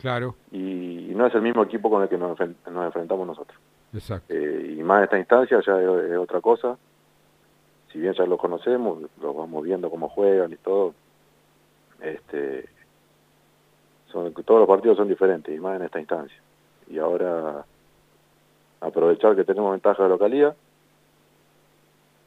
[0.00, 3.58] Claro, y, no es el mismo equipo con el que nos, nos enfrentamos nosotros.
[3.94, 4.32] Exacto.
[4.32, 6.76] Eh, y más en esta instancia ya es, es otra cosa.
[7.92, 10.94] Si bien ya los conocemos, los vamos viendo cómo juegan y todo.
[12.00, 12.68] Este,
[14.10, 16.36] son, todos los partidos son diferentes y más en esta instancia.
[16.88, 17.64] Y ahora
[18.80, 20.54] aprovechar que tenemos ventaja de localidad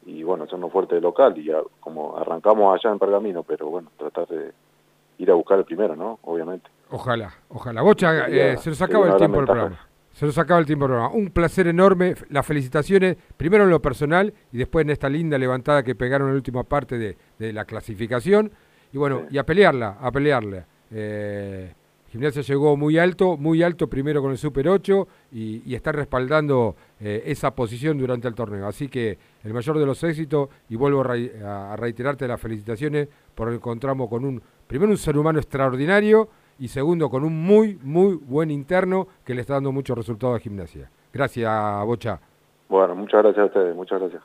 [0.05, 3.91] y bueno, hacernos fuerte de local y ya, como arrancamos allá en Pergamino, pero bueno,
[3.97, 4.53] tratar de
[5.17, 6.19] ir a buscar el primero, ¿no?
[6.23, 6.69] Obviamente.
[6.89, 7.81] Ojalá, ojalá.
[7.81, 9.79] Bocha, eh, se nos acaba el tiempo del programa.
[10.17, 11.13] Se nos acaba el tiempo del programa.
[11.13, 12.15] Un placer enorme.
[12.29, 16.33] Las felicitaciones, primero en lo personal y después en esta linda levantada que pegaron en
[16.33, 18.51] la última parte de, de la clasificación.
[18.91, 20.65] Y bueno, y a pelearla, a pelearla.
[20.89, 21.71] Eh,
[22.09, 26.75] Gimnasia llegó muy alto, muy alto primero con el Super 8 y, y está respaldando
[26.99, 28.65] eh, esa posición durante el torneo.
[28.65, 34.09] Así que el mayor de los éxitos y vuelvo a reiterarte las felicitaciones por encontramos
[34.09, 36.27] con un, primero un ser humano extraordinario
[36.59, 40.39] y segundo con un muy, muy buen interno que le está dando muchos resultados a
[40.39, 40.89] Gimnasia.
[41.13, 42.19] Gracias, Bocha.
[42.69, 44.23] Bueno, muchas gracias a ustedes, muchas gracias.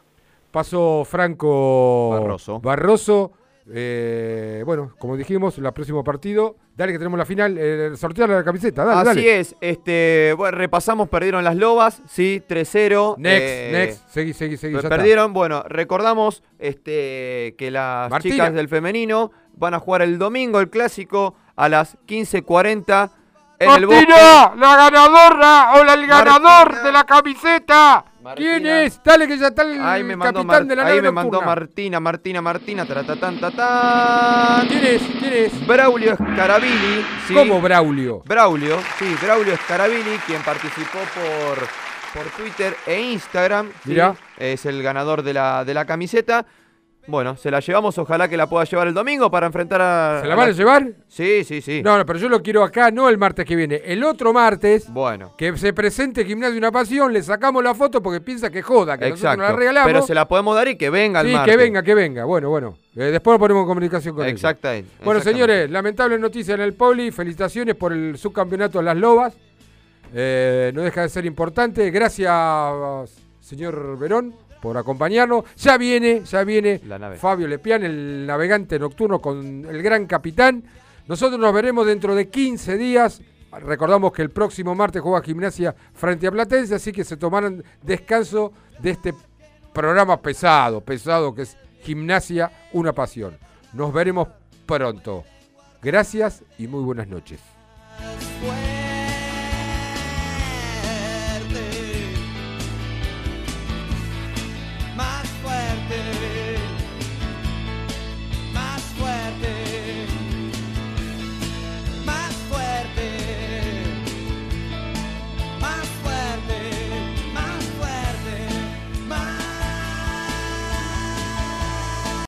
[0.50, 2.60] Paso Franco Barroso.
[2.60, 3.32] Barroso.
[3.70, 6.56] Eh, bueno, como dijimos, el próximo partido.
[6.76, 7.56] Dale que tenemos la final.
[7.58, 8.84] Eh, sortear la camiseta.
[8.84, 9.40] Dale, Así dale.
[9.40, 13.16] es, este, bueno, repasamos, perdieron las lobas, sí, 3-0.
[13.18, 14.08] Next, eh, next.
[14.08, 14.72] Seguí, seguí, seguí.
[14.74, 14.88] ya está.
[14.88, 18.34] Perdieron, bueno, recordamos este, que las Martina.
[18.34, 23.10] chicas del femenino van a jugar el domingo el clásico a las 15.40
[23.58, 24.06] en el bosque.
[24.06, 24.52] ¡Martina!
[24.56, 25.72] ¡La ganadora!
[25.74, 28.04] ¡O la- el ganador de la camiseta!
[28.36, 29.00] ¿Quién es?
[29.02, 31.42] Dale que ya está el Ahí me mandó, capitán Mar- de la ahí me mandó.
[31.42, 32.86] Martina, Martina, Martina.
[34.68, 35.02] ¿Quién es?
[35.18, 35.66] ¿Quién es?
[35.66, 37.04] Braulio Scarabini.
[37.26, 37.34] ¿sí?
[37.34, 38.22] ¿Cómo Braulio?
[38.24, 41.58] Braulio, sí, Braulio Scarabini, quien participó por,
[42.14, 43.68] por Twitter e Instagram.
[43.84, 43.90] ¿sí?
[43.90, 44.14] Mirá.
[44.38, 46.44] Es el ganador de la, de la camiseta.
[47.06, 50.20] Bueno, se la llevamos, ojalá que la pueda llevar el domingo para enfrentar a...
[50.22, 50.88] ¿Se la van a llevar?
[51.08, 51.82] Sí, sí, sí.
[51.82, 53.82] No, no, pero yo lo quiero acá, no el martes que viene.
[53.84, 58.20] El otro martes, Bueno, que se presente Gimnasio Una Pasión, le sacamos la foto porque
[58.20, 59.42] piensa que joda, que nosotros exacto.
[59.42, 59.92] nos la regalamos.
[59.92, 61.52] Pero se la podemos dar y que venga el sí, martes.
[61.52, 62.24] que venga, que venga.
[62.24, 62.78] Bueno, bueno.
[62.94, 64.36] Eh, después nos ponemos en comunicación con ellos.
[64.36, 64.90] Exactamente.
[65.04, 67.10] Bueno, señores, lamentable noticia en el Poli.
[67.10, 69.34] Felicitaciones por el subcampeonato de las Lobas.
[70.14, 71.90] Eh, no deja de ser importante.
[71.90, 72.30] Gracias,
[73.40, 75.44] señor Verón, por acompañarnos.
[75.56, 77.16] Ya viene, ya viene La nave.
[77.16, 80.62] Fabio Lepián, el navegante nocturno con el gran capitán.
[81.08, 83.20] Nosotros nos veremos dentro de 15 días.
[83.50, 88.52] Recordamos que el próximo martes juega gimnasia frente a Platense, así que se tomaron descanso
[88.78, 89.14] de este
[89.74, 93.36] programa pesado, pesado que es Gimnasia, una pasión.
[93.72, 94.28] Nos veremos
[94.64, 95.24] pronto.
[95.82, 97.40] Gracias y muy buenas noches.